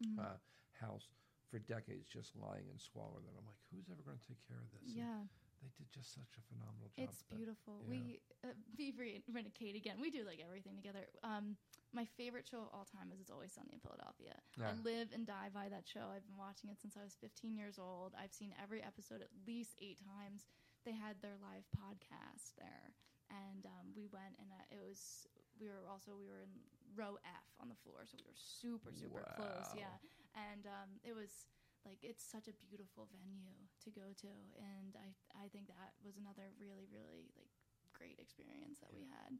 Mhm. 0.00 0.18
uh, 0.18 0.36
house 0.80 1.08
for 1.50 1.58
decades, 1.58 2.06
just 2.08 2.36
lying 2.36 2.68
in 2.70 2.78
squalor. 2.78 3.20
That 3.20 3.34
I'm 3.38 3.46
like, 3.46 3.60
who's 3.72 3.88
ever 3.90 4.02
going 4.02 4.18
to 4.18 4.26
take 4.28 4.46
care 4.48 4.58
of 4.62 4.70
this? 4.72 4.94
And 4.96 5.06
yeah. 5.06 5.24
They 5.62 5.70
did 5.78 5.86
just 5.94 6.10
such 6.10 6.34
a 6.34 6.42
phenomenal 6.50 6.90
job. 6.90 7.06
It's 7.06 7.22
that. 7.22 7.38
beautiful. 7.38 7.78
yeah. 7.86 7.94
We 7.94 8.20
uh, 8.42 9.38
and 9.38 9.54
Kate 9.54 9.78
again. 9.78 10.02
We 10.02 10.10
do 10.10 10.26
like 10.26 10.42
everything 10.42 10.74
together. 10.74 11.06
Um, 11.22 11.54
my 11.94 12.04
favorite 12.18 12.50
show 12.50 12.66
of 12.66 12.70
all 12.74 12.88
time 12.88 13.14
is 13.14 13.22
It's 13.22 13.30
Always 13.30 13.54
Sunny 13.54 13.78
in 13.78 13.82
Philadelphia. 13.84 14.34
I 14.58 14.74
live 14.82 15.14
and 15.14 15.22
die 15.22 15.52
by 15.54 15.70
that 15.70 15.86
show. 15.86 16.10
I've 16.10 16.26
been 16.26 16.40
watching 16.40 16.72
it 16.72 16.82
since 16.82 16.98
I 16.98 17.04
was 17.04 17.14
15 17.20 17.54
years 17.54 17.78
old. 17.78 18.16
I've 18.18 18.34
seen 18.34 18.56
every 18.58 18.82
episode 18.82 19.22
at 19.22 19.30
least 19.46 19.78
eight 19.78 20.02
times. 20.02 20.50
They 20.82 20.96
had 20.96 21.22
their 21.22 21.38
live 21.38 21.62
podcast 21.70 22.58
there, 22.58 22.90
and 23.30 23.62
um, 23.70 23.94
we 23.94 24.10
went 24.10 24.34
and 24.42 24.50
uh, 24.50 24.74
it 24.74 24.82
was. 24.82 25.30
We 25.60 25.70
were 25.70 25.86
also 25.86 26.18
we 26.18 26.26
were 26.26 26.42
in 26.42 26.50
row 26.98 27.22
F 27.22 27.46
on 27.62 27.70
the 27.70 27.78
floor, 27.86 28.02
so 28.02 28.18
we 28.18 28.26
were 28.26 28.34
super 28.34 28.90
super 28.90 29.22
close. 29.38 29.70
Yeah, 29.78 29.94
and 30.34 30.66
um, 30.66 30.98
it 31.06 31.14
was 31.14 31.46
like 31.84 31.98
it's 32.02 32.22
such 32.24 32.46
a 32.48 32.54
beautiful 32.54 33.08
venue 33.10 33.54
to 33.84 33.90
go 33.90 34.12
to, 34.22 34.30
and 34.58 34.94
I 34.96 35.14
I 35.34 35.48
think 35.48 35.66
that 35.68 35.94
was 36.04 36.16
another 36.16 36.52
really 36.60 36.86
really 36.90 37.30
like 37.36 37.50
great 37.92 38.18
experience 38.18 38.78
that 38.80 38.92
we 38.94 39.04
had. 39.06 39.32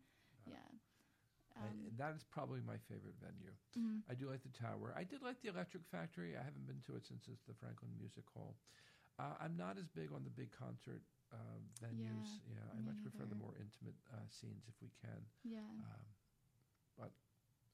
Uh, 0.47 0.51
Yeah. 0.57 0.69
I- 1.55 1.69
Um, 1.69 1.93
that 1.97 2.15
is 2.17 2.25
probably 2.25 2.61
my 2.63 2.79
favorite 2.89 3.17
venue. 3.21 3.53
mhm. 3.77 4.03
I 4.09 4.15
do 4.15 4.29
like 4.31 4.43
the 4.43 4.49
Tower. 4.49 4.95
I 4.97 5.05
did 5.05 5.21
like 5.23 5.41
the 5.43 5.49
Electric 5.49 5.85
Factory. 5.87 6.37
I 6.37 6.43
haven't 6.43 6.67
been 6.67 6.81
to 6.83 6.97
it 6.97 7.05
since 7.05 7.29
it's 7.29 7.45
the 7.45 7.55
Franklin 7.55 7.93
Music 7.99 8.25
Hall. 8.31 8.57
Uh, 9.19 9.37
I'm 9.39 9.57
not 9.57 9.77
as 9.77 9.87
big 9.89 10.13
on 10.13 10.25
the 10.25 10.31
big 10.31 10.51
concert 10.51 11.03
uh, 11.31 11.59
venues. 11.81 12.41
Yeah, 12.49 12.65
I 12.73 12.79
me 12.81 12.87
much 12.87 13.03
prefer 13.03 13.27
the 13.27 13.35
more 13.37 13.55
intimate 13.61 13.97
uh, 14.13 14.27
scenes 14.29 14.65
if 14.67 14.75
we 14.81 14.89
can. 15.01 15.27
Yeah. 15.45 15.61
Um, 15.61 16.07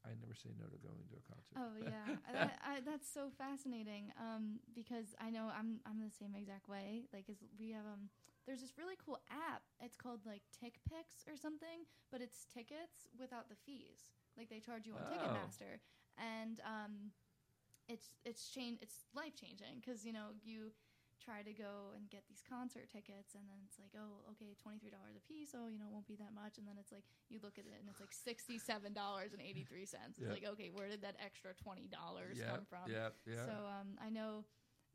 I 0.09 0.17
never 0.17 0.33
say 0.35 0.49
no 0.57 0.65
to 0.73 0.79
going 0.81 1.05
to 1.13 1.17
a 1.21 1.25
concert. 1.29 1.57
Oh 1.61 1.77
yeah, 1.77 2.17
I, 2.65 2.81
that's 2.81 3.05
so 3.05 3.29
fascinating. 3.37 4.09
Um, 4.17 4.59
because 4.75 5.13
I 5.21 5.29
know 5.29 5.53
I'm 5.53 5.81
I'm 5.85 6.01
the 6.01 6.09
same 6.11 6.33
exact 6.35 6.69
way. 6.69 7.05
Like, 7.13 7.29
is 7.29 7.45
we 7.61 7.71
have 7.77 7.85
um, 7.85 8.09
there's 8.49 8.61
this 8.65 8.73
really 8.81 8.97
cool 9.05 9.21
app. 9.29 9.63
It's 9.81 9.97
called 9.97 10.25
like 10.25 10.43
TickPix 10.57 11.29
or 11.29 11.37
something, 11.37 11.85
but 12.11 12.21
it's 12.25 12.47
tickets 12.49 13.13
without 13.21 13.49
the 13.53 13.57
fees. 13.69 14.17
Like 14.37 14.49
they 14.49 14.61
charge 14.61 14.87
you 14.89 14.95
on 14.97 15.05
Oh. 15.05 15.13
Ticketmaster, 15.13 15.85
and 16.17 16.61
um, 16.65 17.13
it's 17.89 18.09
it's 18.25 18.49
change 18.49 18.79
it's 18.81 19.05
life 19.15 19.37
changing 19.37 19.81
because 19.85 20.05
you 20.05 20.13
know 20.13 20.33
you 20.43 20.73
try 21.19 21.43
to 21.43 21.51
go 21.53 21.93
and 21.99 22.07
get 22.09 22.25
these 22.31 22.41
concert 22.47 22.87
tickets 22.89 23.35
and 23.35 23.45
then 23.51 23.59
it's 23.67 23.77
like 23.79 23.93
oh 23.99 24.23
okay 24.31 24.55
$23 24.55 24.91
a 24.95 25.23
piece 25.27 25.53
oh 25.53 25.67
you 25.67 25.77
know 25.79 25.87
it 25.91 25.95
won't 25.95 26.07
be 26.07 26.17
that 26.17 26.33
much 26.33 26.57
and 26.57 26.67
then 26.67 26.79
it's 26.79 26.91
like 26.95 27.05
you 27.29 27.39
look 27.43 27.59
at 27.59 27.67
it 27.67 27.77
and 27.79 27.91
it's 27.91 28.01
like 28.01 28.15
$67.83 28.15 29.29
it's 29.83 29.95
Yeah. 30.19 30.31
like 30.31 30.47
okay 30.57 30.71
where 30.71 30.89
did 30.89 31.03
that 31.03 31.17
extra 31.19 31.51
$20 31.59 31.91
yeah, 32.35 32.55
come 32.55 32.65
from 32.65 32.87
yeah, 32.87 33.11
yeah. 33.27 33.45
so 33.47 33.55
um, 33.67 33.99
I 34.01 34.09
know 34.11 34.47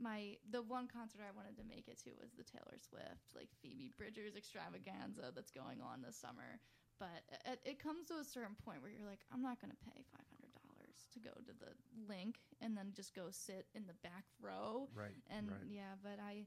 my 0.02 0.38
the 0.50 0.62
one 0.66 0.88
concert 0.90 1.22
I 1.22 1.30
wanted 1.38 1.56
to 1.62 1.66
make 1.70 1.86
it 1.88 2.02
to 2.04 2.12
was 2.18 2.34
the 2.34 2.44
Taylor 2.44 2.82
Swift 2.82 3.36
like 3.38 3.52
Phoebe 3.62 3.92
Bridgers 3.94 4.34
extravaganza 4.36 5.30
that's 5.36 5.52
going 5.52 5.86
on 5.86 6.02
this 6.02 6.18
summer. 6.18 6.58
But 6.98 7.22
it, 7.46 7.60
it 7.66 7.78
comes 7.84 8.06
to 8.10 8.16
a 8.18 8.24
certain 8.26 8.56
point 8.64 8.82
where 8.82 8.90
you're 8.90 9.06
like, 9.06 9.22
I'm 9.34 9.42
not 9.42 9.60
going 9.60 9.70
to 9.74 9.82
pay 9.86 10.02
five 10.10 10.26
hundred 10.26 10.33
dollars 10.33 10.33
to 11.14 11.20
go 11.20 11.32
to 11.46 11.54
the 11.54 11.72
Linc 12.08 12.40
and 12.62 12.76
then 12.78 12.92
just 12.96 13.14
go 13.14 13.30
sit 13.32 13.68
in 13.74 13.86
the 13.88 13.94
back 14.04 14.26
row. 14.42 14.90
right, 14.96 15.16
And 15.30 15.50
right. 15.50 15.66
yeah, 15.70 15.96
but 16.02 16.20
I, 16.20 16.46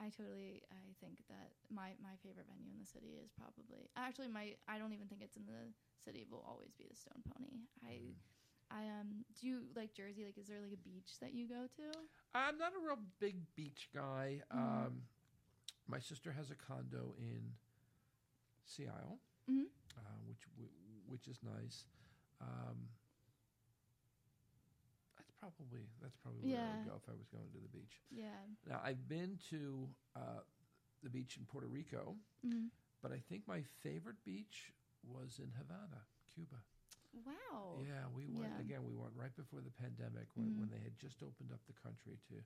I 0.00 0.10
totally 0.10 0.62
I 0.70 0.94
think 1.00 1.18
that 1.28 1.52
my 1.70 1.94
my 2.02 2.14
favorite 2.22 2.46
venue 2.50 2.70
in 2.72 2.78
the 2.78 2.86
city 2.86 3.18
is 3.22 3.30
probably 3.34 3.90
actually 3.96 4.28
my 4.28 4.54
I 4.68 4.78
don't 4.78 4.92
even 4.92 5.06
think 5.08 5.22
it's 5.22 5.36
in 5.36 5.46
the 5.46 5.72
city. 6.04 6.20
It 6.26 6.30
will 6.30 6.44
always 6.46 6.72
be 6.74 6.84
the 6.88 6.96
Stone 6.96 7.22
Pony. 7.26 7.66
I. 7.84 8.00
Mhm. 8.00 8.14
I 8.70 8.88
um 8.98 9.24
do 9.38 9.46
you 9.46 9.68
like 9.76 9.92
Jersey? 9.94 10.24
Like 10.24 10.38
is 10.38 10.48
there 10.48 10.58
like 10.60 10.72
a 10.72 10.76
beach 10.88 11.18
that 11.20 11.34
you 11.34 11.46
go 11.46 11.66
to? 11.76 11.84
I'm 12.34 12.56
not 12.58 12.72
a 12.74 12.80
real 12.84 12.98
big 13.20 13.36
beach 13.54 13.90
guy. 13.94 14.40
Mhm. 14.52 14.56
Um, 14.58 15.02
my 15.86 16.00
sister 16.00 16.32
has 16.32 16.50
a 16.50 16.54
condo 16.56 17.14
in 17.18 17.54
Sea 18.64 18.88
Isle, 18.88 19.20
Mhm. 19.48 19.66
uh, 19.98 20.18
which 20.26 20.46
which 21.06 21.28
is 21.28 21.42
nice. 21.42 21.84
Um, 22.40 22.88
probably 25.56 25.84
that's 26.00 26.16
probably 26.16 26.40
where 26.42 26.62
I 26.64 26.70
would 26.80 26.86
go 26.88 26.96
if 26.96 27.08
I 27.08 27.16
was 27.16 27.28
going 27.28 27.50
to 27.52 27.60
the 27.60 27.68
beach. 27.72 28.00
Yeah. 28.10 28.40
Now 28.68 28.80
I've 28.84 29.06
been 29.08 29.38
to 29.50 29.88
uh, 30.16 30.40
the 31.02 31.10
beach 31.10 31.36
in 31.36 31.44
Puerto 31.44 31.66
Rico, 31.68 32.16
hmm 32.42 32.68
but 33.02 33.12
I 33.12 33.20
think 33.28 33.44
my 33.46 33.60
favorite 33.84 34.16
beach 34.24 34.72
was 35.04 35.36
in 35.38 35.52
Havana, 35.52 36.00
Cuba. 36.32 36.56
Wow. 37.12 37.84
Yeah, 37.84 38.08
we 38.16 38.24
went 38.26 38.56
Yeah. 38.56 38.64
again. 38.64 38.82
We 38.88 38.96
went 38.96 39.12
right 39.14 39.34
before 39.36 39.60
the 39.60 39.70
pandemic 39.76 40.32
when, 40.34 40.48
Mhm. 40.50 40.58
when 40.58 40.70
they 40.72 40.80
had 40.80 40.96
just 40.96 41.22
opened 41.22 41.52
up 41.52 41.60
the 41.68 41.76
country 41.76 42.16
to 42.32 42.40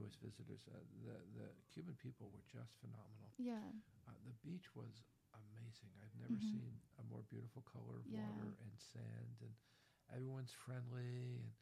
U.S. 0.00 0.14
visitors. 0.20 0.68
Uh, 0.68 0.76
the 1.04 1.16
the 1.40 1.48
Cuban 1.72 1.96
people 1.96 2.28
were 2.30 2.44
just 2.46 2.76
phenomenal. 2.84 3.32
Yeah. 3.40 3.64
Uh, 4.06 4.12
the 4.28 4.36
beach 4.44 4.74
was 4.76 5.08
amazing. 5.32 5.90
I've 6.04 6.14
never 6.20 6.36
Mhm. 6.36 6.50
seen 6.52 6.80
a 7.00 7.04
more 7.04 7.22
beautiful 7.32 7.62
color 7.62 7.96
of 7.98 8.06
Yeah. 8.06 8.28
water 8.28 8.54
and 8.60 8.78
sand, 8.78 9.40
and 9.40 9.54
everyone's 10.12 10.52
friendly. 10.52 11.40
And 11.40 11.52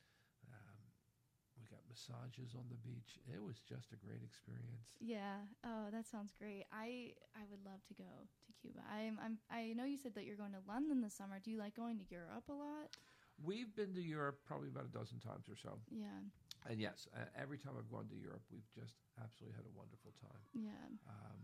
we 1.62 1.70
got 1.70 1.86
massages 1.86 2.58
on 2.58 2.66
the 2.66 2.80
beach. 2.82 3.22
It 3.30 3.38
was 3.38 3.62
just 3.62 3.94
a 3.94 3.98
great 4.02 4.22
experience. 4.26 4.90
Yeah. 4.98 5.46
Oh, 5.62 5.94
that 5.94 6.06
sounds 6.10 6.34
great. 6.34 6.66
I 6.74 7.14
I 7.38 7.46
would 7.46 7.62
love 7.62 7.86
to 7.86 7.94
go 7.94 8.10
to 8.26 8.50
Cuba. 8.58 8.82
I'm 8.90 9.18
I'm 9.22 9.38
I 9.46 9.72
know 9.78 9.86
you 9.86 9.96
said 9.96 10.14
that 10.18 10.26
you're 10.26 10.40
going 10.40 10.52
to 10.58 10.64
London 10.66 11.00
this 11.00 11.14
summer. 11.14 11.38
Do 11.38 11.50
you 11.54 11.58
like 11.58 11.78
going 11.78 11.98
to 12.02 12.06
Europe 12.10 12.50
a 12.50 12.56
lot? 12.58 12.90
We've 13.38 13.70
been 13.74 13.94
to 13.94 14.02
Europe 14.02 14.42
probably 14.46 14.68
about 14.68 14.90
a 14.90 14.94
dozen 14.94 15.18
times 15.22 15.46
or 15.48 15.56
so. 15.56 15.78
Yeah. 15.90 16.26
And 16.68 16.78
yes, 16.78 17.08
every 17.34 17.58
time 17.58 17.74
I've 17.78 17.90
gone 17.90 18.06
to 18.10 18.18
Europe, 18.18 18.42
we've 18.52 18.68
just 18.70 18.94
absolutely 19.18 19.56
had 19.58 19.66
a 19.66 19.74
wonderful 19.74 20.14
time. 20.22 20.42
Yeah. 20.54 20.86
Um, 21.10 21.38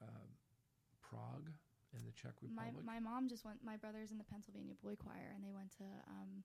um, 0.00 0.28
Prague 1.00 1.50
in 1.92 2.00
the 2.06 2.12
Czech 2.12 2.38
My 2.40 2.72
Republic. 2.72 2.84
my 2.86 3.00
mom 3.00 3.28
just 3.28 3.44
went. 3.44 3.60
My 3.64 3.76
brother's 3.76 4.12
in 4.12 4.18
the 4.18 4.28
Pennsylvania 4.28 4.76
Boy 4.80 4.96
Choir, 4.96 5.32
and 5.34 5.44
they 5.44 5.52
went 5.52 5.72
to 5.76 5.84
um, 6.08 6.44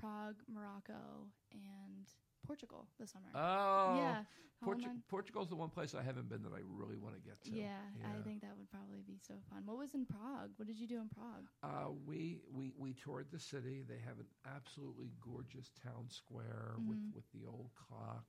Prague, 0.00 0.42
Morocco, 0.50 1.28
and 1.52 2.06
Portugal 2.48 2.88
this 2.98 3.12
summer. 3.12 3.28
oh, 3.34 3.96
yeah. 4.00 4.22
Portu- 4.64 4.90
Portugal's 5.08 5.48
the 5.48 5.54
one 5.54 5.68
place 5.68 5.94
I 5.94 6.02
haven't 6.02 6.28
been 6.28 6.42
that 6.42 6.52
I 6.52 6.62
really 6.66 6.96
want 6.96 7.14
to 7.14 7.20
get 7.20 7.40
to. 7.44 7.50
yeah, 7.52 7.78
I 8.04 8.20
think 8.26 8.40
that 8.40 8.56
would 8.58 8.68
probably 8.72 9.02
be 9.06 9.16
so 9.24 9.34
fun. 9.48 9.62
What 9.64 9.78
was 9.78 9.94
in 9.94 10.04
Prague? 10.04 10.50
What 10.56 10.66
did 10.66 10.76
you 10.80 10.88
do 10.88 10.96
in 10.98 11.08
Prague? 11.14 11.46
Uh, 11.62 11.92
we, 12.04 12.40
we 12.52 12.72
we 12.76 12.92
toured 12.94 13.26
the 13.30 13.38
city. 13.38 13.84
They 13.88 14.00
have 14.04 14.18
an 14.18 14.26
absolutely 14.56 15.10
gorgeous 15.20 15.70
town 15.84 16.06
square 16.10 16.74
with, 16.88 16.98
Mhm. 16.98 17.14
with 17.14 17.24
the 17.32 17.46
old 17.46 17.70
clock. 17.76 18.24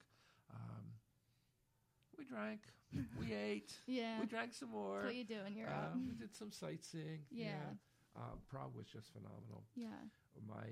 Um, 0.53 0.85
we 2.15 2.25
drank, 2.25 2.61
we 3.19 3.33
ate, 3.49 3.73
Yeah. 3.87 4.19
we 4.19 4.27
drank 4.27 4.53
some 4.53 4.69
more. 4.69 4.97
That's 5.01 5.05
what 5.07 5.15
you 5.15 5.23
do 5.23 5.39
in 5.47 5.55
Europe. 5.55 5.73
Uh, 5.95 5.97
we 5.97 6.13
did 6.13 6.35
some 6.35 6.51
sightseeing. 6.51 7.25
Yeah. 7.31 7.73
Uh, 8.15 8.35
Prague 8.51 8.75
was 8.75 8.85
just 8.87 9.07
phenomenal. 9.13 9.63
yeah. 9.75 9.97
My 10.47 10.67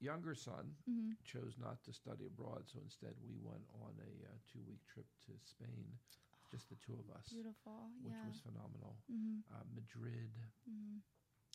younger 0.00 0.34
son 0.34 0.74
hmm 0.88 1.12
chose 1.24 1.54
not 1.60 1.82
to 1.84 1.92
study 1.92 2.26
abroad, 2.26 2.64
so 2.66 2.80
instead 2.82 3.14
we 3.22 3.36
went 3.42 3.64
on 3.84 3.92
a 4.00 4.12
uh, 4.26 4.36
two 4.50 4.60
week 4.66 4.80
trip 4.92 5.06
to 5.26 5.32
Spain, 5.44 5.84
just 6.50 6.68
the 6.68 6.76
two 6.80 6.96
of 6.98 7.06
us, 7.14 7.28
Beautiful. 7.30 7.92
which 8.02 8.12
yeah. 8.16 8.26
was 8.26 8.40
phenomenal. 8.40 8.96
hmm 9.08 9.40
Uh, 9.52 9.62
Madrid, 9.74 10.32
hmm 10.66 10.98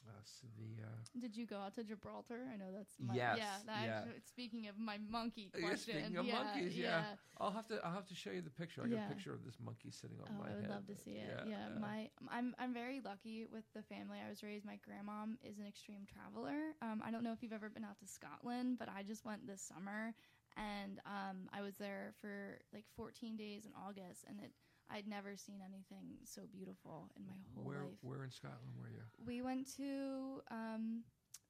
uh, 0.08 0.12
Sevilla. 0.24 0.92
Did 1.20 1.36
you 1.36 1.46
go 1.46 1.58
out 1.58 1.74
to 1.76 1.84
Gibraltar? 1.84 2.42
I 2.54 2.58
know 2.58 2.72
that's 2.76 2.96
my, 3.00 3.14
Yes, 3.16 3.38
Yeah. 3.38 3.58
That 3.68 3.86
yeah. 3.86 4.02
Speaking 4.26 4.68
of 4.68 4.78
my 4.78 4.98
monkey 5.10 5.52
Yeah, 5.56 5.68
question. 5.70 5.96
speaking 5.96 6.18
of 6.18 6.26
yeah, 6.26 6.44
monkeys, 6.44 6.78
yeah. 6.78 7.04
I'll 7.40 7.52
have 7.52 7.68
to 7.68 7.80
I'll 7.84 7.94
have 7.94 8.08
to 8.08 8.16
show 8.16 8.32
you 8.32 8.42
the 8.42 8.50
picture. 8.50 8.82
I 8.84 8.88
got 8.88 8.96
Yeah. 8.96 9.06
a 9.06 9.10
picture 9.14 9.34
of 9.34 9.44
this 9.46 9.58
monkey 9.64 9.92
sitting 9.92 10.18
on 10.22 10.28
Oh, 10.30 10.40
my 10.40 10.48
head. 10.48 10.54
I 10.54 10.56
would 10.56 10.68
head. 10.68 10.72
love 10.76 10.88
to 10.88 10.96
see 10.96 11.12
it. 11.12 11.40
Yeah, 11.46 11.70
my 11.80 12.10
I'm 12.30 12.56
I'm 12.60 12.74
very 12.74 13.02
lucky 13.02 13.46
with 13.52 13.66
the 13.74 13.84
family 13.84 14.20
I 14.26 14.30
was 14.30 14.44
raised. 14.44 14.66
My 14.66 14.78
grandma 14.84 15.26
is 15.44 15.58
an 15.60 15.66
extreme 15.68 16.06
traveler. 16.06 16.74
Um, 16.82 17.02
I 17.06 17.12
don't 17.12 17.24
know 17.24 17.32
if 17.34 17.42
you've 17.44 17.54
ever 17.54 17.70
been 17.70 17.86
out 17.86 18.00
to 18.00 18.08
Scotland, 18.08 18.78
but 18.80 18.90
I 18.90 19.04
just 19.04 19.26
went 19.26 19.46
this 19.48 19.62
summer, 19.62 20.14
and 20.58 21.00
um, 21.06 21.50
I 21.54 21.62
was 21.62 21.76
there 21.78 22.14
for 22.22 22.60
like 22.74 22.86
14 22.96 23.36
days 23.38 23.66
in 23.66 23.72
August, 23.76 24.26
and 24.28 24.40
it 24.40 24.52
I'd 24.92 25.08
never 25.08 25.36
seen 25.36 25.62
anything 25.64 26.18
so 26.24 26.42
beautiful 26.52 27.12
in 27.18 27.26
my 27.26 27.34
whole 27.54 27.64
where 27.64 27.84
life. 27.84 27.98
where 28.02 28.24
in 28.24 28.32
Scotland 28.32 28.74
were 28.80 28.90
you? 28.90 29.02
We 29.26 29.42
went 29.42 29.76
to 29.78 30.42
um, 30.52 31.04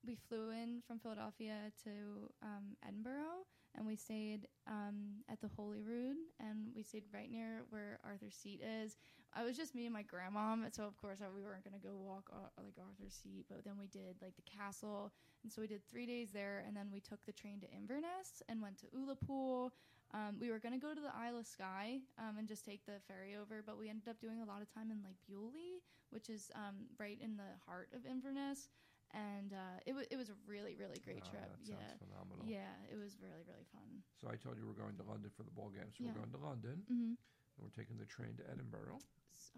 we 0.05 0.15
flew 0.15 0.51
in 0.51 0.81
from 0.87 0.99
Philadelphia 0.99 1.71
to 1.83 2.29
um, 2.43 2.77
Edinburgh, 2.87 3.45
and 3.75 3.85
we 3.85 3.95
stayed 3.95 4.47
um, 4.67 5.23
at 5.29 5.41
the 5.41 5.47
Holyrood, 5.47 6.17
and 6.39 6.69
we 6.75 6.83
stayed 6.83 7.03
right 7.13 7.29
near 7.29 7.63
where 7.69 7.99
Arthur's 8.03 8.35
Seat 8.35 8.61
is. 8.61 8.97
I 9.33 9.43
was 9.43 9.57
just 9.57 9.75
me 9.75 9.85
and 9.85 9.93
my 9.93 10.03
grandma, 10.03 10.55
so 10.71 10.83
of 10.83 10.95
course 10.95 11.19
we 11.35 11.43
weren't 11.43 11.63
gonna 11.63 11.77
go 11.83 11.97
walk 11.97 12.29
uh, 12.31 12.47
like 12.63 12.75
Arthur's 12.79 13.15
Seat, 13.15 13.45
but 13.49 13.65
then 13.65 13.73
we 13.77 13.87
did 13.87 14.15
like 14.21 14.35
the 14.35 14.49
castle, 14.49 15.11
and 15.43 15.51
so 15.51 15.61
we 15.61 15.67
did 15.67 15.81
three 15.89 16.05
days 16.05 16.31
there, 16.31 16.63
and 16.65 16.75
then 16.75 16.87
we 16.91 16.99
took 16.99 17.25
the 17.25 17.33
train 17.33 17.59
to 17.61 17.71
Inverness 17.71 18.41
and 18.47 18.61
went 18.61 18.77
to 18.79 18.85
Ullapool. 18.95 19.71
Um, 20.15 20.39
we 20.39 20.47
were 20.49 20.59
gonna 20.63 20.79
go 20.79 20.95
to 20.95 21.01
the 21.03 21.11
Isle 21.11 21.35
of 21.43 21.45
Skye 21.45 21.99
um, 22.17 22.39
and 22.39 22.47
just 22.47 22.63
take 22.63 22.85
the 22.87 23.03
ferry 23.03 23.35
over, 23.35 23.59
but 23.59 23.75
we 23.75 23.89
ended 23.91 24.07
up 24.07 24.15
doing 24.23 24.39
a 24.39 24.47
lot 24.47 24.61
of 24.63 24.71
time 24.71 24.87
in 24.87 25.03
like 25.03 25.19
Beauly, 25.27 25.83
which 26.15 26.31
is 26.31 26.47
um, 26.55 26.87
right 26.95 27.19
in 27.19 27.35
the 27.35 27.51
heart 27.67 27.91
of 27.91 28.07
Inverness, 28.07 28.71
and 29.11 29.51
uh, 29.51 29.83
it 29.85 29.91
was 29.91 30.07
it 30.07 30.15
was 30.15 30.31
a 30.31 30.37
really 30.47 30.79
really 30.79 31.03
great 31.03 31.19
Oh, 31.19 31.29
trip. 31.35 31.43
That 31.51 31.67
Yeah, 31.67 31.75
sounds 31.83 31.99
phenomenal. 31.99 32.47
yeah, 32.47 32.71
it 32.87 32.95
was 32.95 33.19
really 33.19 33.43
really 33.43 33.67
fun. 33.75 33.99
So 34.15 34.31
I 34.31 34.39
told 34.39 34.55
you 34.55 34.63
we're 34.63 34.79
going 34.79 34.95
to 34.95 35.03
London 35.03 35.27
for 35.35 35.43
the 35.43 35.51
ball 35.51 35.67
game. 35.67 35.91
So 35.91 36.07
Yeah. 36.07 36.15
we're 36.15 36.23
going 36.23 36.31
to 36.31 36.39
London, 36.47 36.77
Mm-hmm. 36.87 37.13
and 37.19 37.59
we're 37.59 37.75
taking 37.75 37.99
the 37.99 38.07
train 38.07 38.39
to 38.39 38.43
Edinburgh 38.47 39.03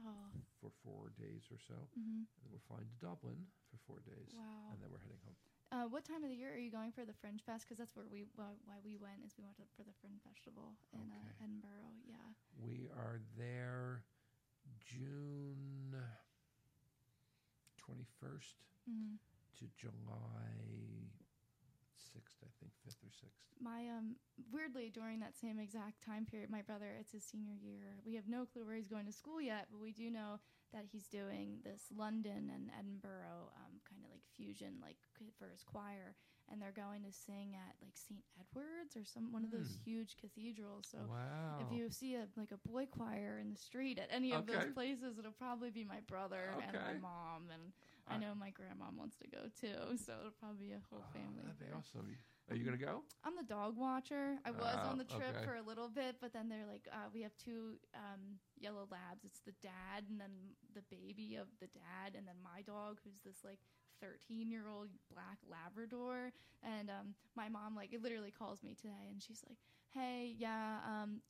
Oh, 0.01 0.29
for 0.61 0.69
four 0.85 1.13
days 1.21 1.45
or 1.53 1.57
so, 1.61 1.77
mm-hmm. 1.97 2.25
and 2.25 2.39
then 2.41 2.49
we're 2.49 2.65
flying 2.65 2.85
to 2.89 2.97
Dublin 2.97 3.45
for 3.69 3.77
four 3.85 3.99
days, 4.05 4.33
wow. 4.33 4.73
and 4.73 4.81
then 4.81 4.89
we're 4.89 5.01
heading 5.05 5.21
home. 5.25 5.37
Uh, 5.71 5.83
what 5.89 6.05
time 6.05 6.23
of 6.23 6.29
the 6.29 6.35
year 6.35 6.53
are 6.53 6.57
you 6.57 6.71
going 6.71 6.91
for 6.91 7.03
the 7.03 7.13
Fringe 7.13 7.41
Fest? 7.45 7.65
Because 7.65 7.77
that's 7.77 7.95
where 7.95 8.05
we 8.09 8.23
why, 8.35 8.55
why 8.65 8.75
we 8.85 8.95
went 8.95 9.19
is 9.25 9.35
we 9.37 9.43
went 9.43 9.57
for 9.75 9.83
the 9.83 9.91
Fringe 9.99 10.21
Festival 10.23 10.75
in 10.93 11.11
uh, 11.11 11.43
Edinburgh. 11.43 11.91
Yeah. 12.07 12.15
We 12.55 12.87
are 12.95 13.19
there 13.37 14.03
June 14.79 15.95
twenty 17.77 18.05
first 18.19 18.63
Mm-hmm. 18.89 19.15
to 19.59 19.65
July 19.75 21.11
sixth, 21.95 22.37
I 22.43 22.47
think 22.59 22.71
fifth 22.85 23.03
or 23.03 23.11
sixth. 23.11 23.43
My 23.59 23.89
um 23.89 24.15
weirdly 24.51 24.89
during 24.93 25.19
that 25.19 25.35
same 25.35 25.59
exact 25.59 26.03
time 26.05 26.25
period, 26.25 26.49
my 26.49 26.61
brother 26.61 26.95
it's 26.99 27.11
his 27.11 27.23
senior 27.23 27.55
year. 27.59 27.99
We 28.05 28.15
have 28.15 28.27
no 28.29 28.45
clue 28.45 28.65
where 28.65 28.75
he's 28.75 28.87
going 28.87 29.05
to 29.05 29.11
school 29.11 29.41
yet, 29.41 29.67
but 29.71 29.81
we 29.81 29.91
do 29.91 30.09
know 30.09 30.39
that 30.73 30.85
he's 30.91 31.07
doing 31.07 31.59
this 31.63 31.83
London 31.95 32.51
and 32.53 32.69
Edinburgh 32.77 33.49
um, 33.55 33.79
kind 33.87 34.03
of 34.03 34.11
like 34.11 34.21
fusion 34.35 34.75
like 34.81 34.97
for 35.39 35.49
his 35.49 35.63
choir, 35.63 36.15
and 36.51 36.61
they're 36.61 36.75
going 36.75 37.03
to 37.03 37.11
sing 37.11 37.55
at 37.55 37.75
like 37.81 37.95
St 37.95 38.19
Edward's 38.39 38.95
or 38.95 39.05
some 39.05 39.31
one 39.31 39.43
of 39.43 39.51
those 39.51 39.67
Hmm. 39.83 39.89
huge 39.89 40.17
cathedrals. 40.19 40.87
So 40.91 40.97
wow! 41.07 41.59
if 41.59 41.71
you 41.71 41.89
see 41.89 42.15
a 42.15 42.27
like 42.35 42.51
a 42.51 42.61
boy 42.67 42.85
choir 42.85 43.39
in 43.39 43.51
the 43.51 43.57
street 43.59 43.97
at 43.99 44.09
any 44.11 44.33
of 44.33 44.43
Okay. 44.49 44.59
those 44.59 44.73
places, 44.73 45.17
it'll 45.17 45.31
probably 45.31 45.69
be 45.71 45.83
my 45.83 46.01
brother 46.07 46.51
and 46.67 46.73
my 46.73 46.99
mom, 47.01 47.49
and 47.53 47.71
I 48.07 48.15
Uh, 48.15 48.19
know 48.19 48.35
my 48.35 48.51
grandma 48.51 48.85
wants 48.95 49.17
to 49.17 49.27
go 49.27 49.49
too. 49.59 49.97
So 50.05 50.13
it'll 50.19 50.31
probably 50.39 50.67
be 50.67 50.73
a 50.73 50.81
whole 50.89 51.03
Oh, 51.03 51.13
family. 51.13 51.43
that'd 51.43 51.59
be 51.59 51.71
awesome. 51.75 52.15
Are 52.49 52.55
you 52.55 52.63
gonna 52.63 52.77
go? 52.77 53.03
I'm 53.25 53.35
the 53.35 53.43
dog 53.43 53.77
watcher. 53.77 54.37
I 54.45 54.51
was 54.51 54.63
on 54.63 54.97
the 54.97 55.03
trip 55.03 55.35
okay. 55.35 55.45
for 55.45 55.55
a 55.55 55.61
little 55.61 55.89
bit, 55.89 56.15
but 56.21 56.31
then 56.31 56.47
they're 56.47 56.65
like, 56.65 56.87
uh, 56.91 57.09
we 57.13 57.21
have 57.21 57.35
two 57.35 57.75
um, 57.93 58.39
yellow 58.57 58.87
labs. 58.89 59.25
It's 59.25 59.41
the 59.45 59.51
dad 59.61 60.07
and 60.09 60.19
then 60.19 60.31
the 60.73 60.83
baby 60.89 61.35
of 61.35 61.47
the 61.59 61.67
dad, 61.67 62.15
and 62.15 62.25
then 62.25 62.35
my 62.41 62.61
dog, 62.61 62.99
who's 63.03 63.19
this 63.25 63.43
like 63.43 63.59
13 64.01 64.49
year 64.49 64.69
old 64.69 64.87
black 65.11 65.39
Labrador. 65.49 66.31
And 66.63 66.89
um, 66.89 67.15
my 67.35 67.49
mom 67.49 67.75
like 67.75 67.93
literally 68.01 68.31
calls 68.31 68.63
me 68.63 68.75
today, 68.75 69.11
and 69.11 69.21
she's 69.21 69.43
like, 69.47 69.57
"Hey, 69.93 70.33
yeah, 70.37 70.77
um, 70.87 71.21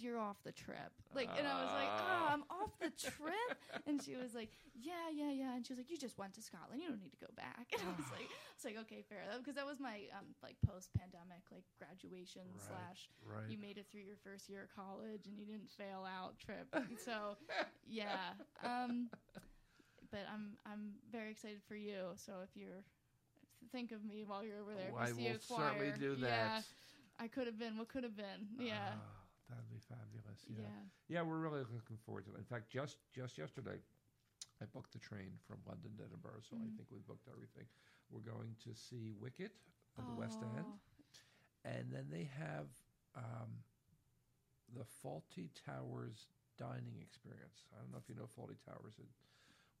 you're 0.00 0.18
off 0.18 0.36
the 0.44 0.52
trip." 0.52 0.92
Like, 1.14 1.28
and 1.38 1.46
I 1.46 1.62
was 1.64 1.72
like, 1.72 1.88
"Oh. 1.98 2.26
I'm 2.32 2.44
off 2.50 2.72
the 2.80 2.90
trip," 2.90 3.58
and 3.86 4.02
she 4.02 4.16
was 4.16 4.34
like, 4.34 4.50
"Yeah, 4.74 5.08
yeah, 5.14 5.30
yeah," 5.30 5.54
and 5.56 5.66
she 5.66 5.72
was 5.72 5.78
like, 5.78 5.90
"You 5.90 5.96
just 5.98 6.18
went 6.18 6.34
to 6.34 6.42
Scotland. 6.42 6.82
You 6.82 6.88
don't 6.88 7.00
need 7.00 7.12
to 7.12 7.22
go 7.24 7.32
back." 7.36 7.66
And 7.72 7.82
I 7.82 7.96
was 7.96 8.10
like. 8.12 8.28
It's 8.56 8.64
like 8.64 8.78
okay, 8.88 9.02
fair, 9.06 9.20
because 9.38 9.56
that 9.56 9.66
was 9.66 9.78
my 9.78 10.08
um, 10.16 10.32
like 10.42 10.56
post-pandemic 10.66 11.44
like 11.52 11.64
graduation 11.78 12.40
Right. 12.56 12.66
slash 12.66 13.10
Right. 13.22 13.50
you 13.50 13.58
made 13.58 13.76
it 13.76 13.84
through 13.92 14.00
your 14.00 14.16
first 14.16 14.48
year 14.48 14.62
of 14.64 14.74
college 14.74 15.26
and 15.26 15.38
you 15.38 15.44
didn't 15.44 15.68
fail 15.68 16.06
out 16.08 16.38
trip. 16.38 16.66
so 17.04 17.36
yeah, 17.86 18.32
um, 18.64 19.10
but 20.10 20.20
I'm 20.32 20.56
I'm 20.64 20.94
very 21.12 21.30
excited 21.30 21.60
for 21.68 21.76
you. 21.76 22.16
So 22.16 22.32
if 22.42 22.56
you're 22.56 22.82
think 23.72 23.92
of 23.92 24.04
me 24.04 24.24
while 24.24 24.42
you're 24.42 24.60
over 24.60 24.74
there, 24.74 24.90
Oh, 24.94 24.96
I 24.96 25.12
will 25.12 25.36
choir, 25.46 25.68
certainly 25.76 25.92
do 25.98 26.14
that. 26.22 26.28
Yeah, 26.30 26.60
I 27.20 27.28
could 27.28 27.46
have 27.46 27.58
been. 27.58 27.76
What 27.76 27.88
could 27.88 28.04
have 28.04 28.16
been? 28.16 28.48
Yeah, 28.58 28.94
Ah, 28.96 29.15
that'd 29.48 29.68
be 29.70 29.78
fabulous. 29.88 30.44
yeah. 30.48 30.62
Yeah. 31.08 31.20
yeah. 31.20 31.22
we're 31.22 31.38
really 31.38 31.60
looking 31.72 31.98
forward 32.04 32.24
to 32.26 32.34
it. 32.34 32.38
In 32.38 32.44
fact, 32.44 32.68
just 32.70 32.98
just 33.12 33.38
yesterday, 33.38 33.78
I 34.60 34.64
booked 34.66 34.92
the 34.92 34.98
train 34.98 35.38
from 35.46 35.58
London 35.66 35.92
to 35.98 36.04
Edinburgh, 36.04 36.42
so 36.48 36.56
I 36.56 36.66
Mhm. 36.66 36.76
think 36.76 36.90
we 36.90 36.98
booked 37.06 37.28
everything. 37.28 37.66
We're 38.10 38.20
going 38.26 38.56
to 38.64 38.74
see 38.74 39.12
Wicked 39.12 39.50
at 39.98 40.06
the 40.06 40.12
West 40.14 40.42
End, 40.42 40.64
Oh, 40.66 40.78
and 41.64 41.90
then 41.90 42.08
they 42.10 42.24
have 42.24 42.66
um, 43.14 43.62
the 44.74 44.84
Fawlty 44.84 45.50
Towers 45.64 46.26
dining 46.58 46.98
experience. 47.00 47.64
I 47.74 47.80
don't 47.80 47.90
know 47.92 47.98
if 47.98 48.08
you 48.08 48.14
know 48.14 48.26
Fawlty 48.36 48.56
Towers. 48.64 48.98
It 48.98 49.06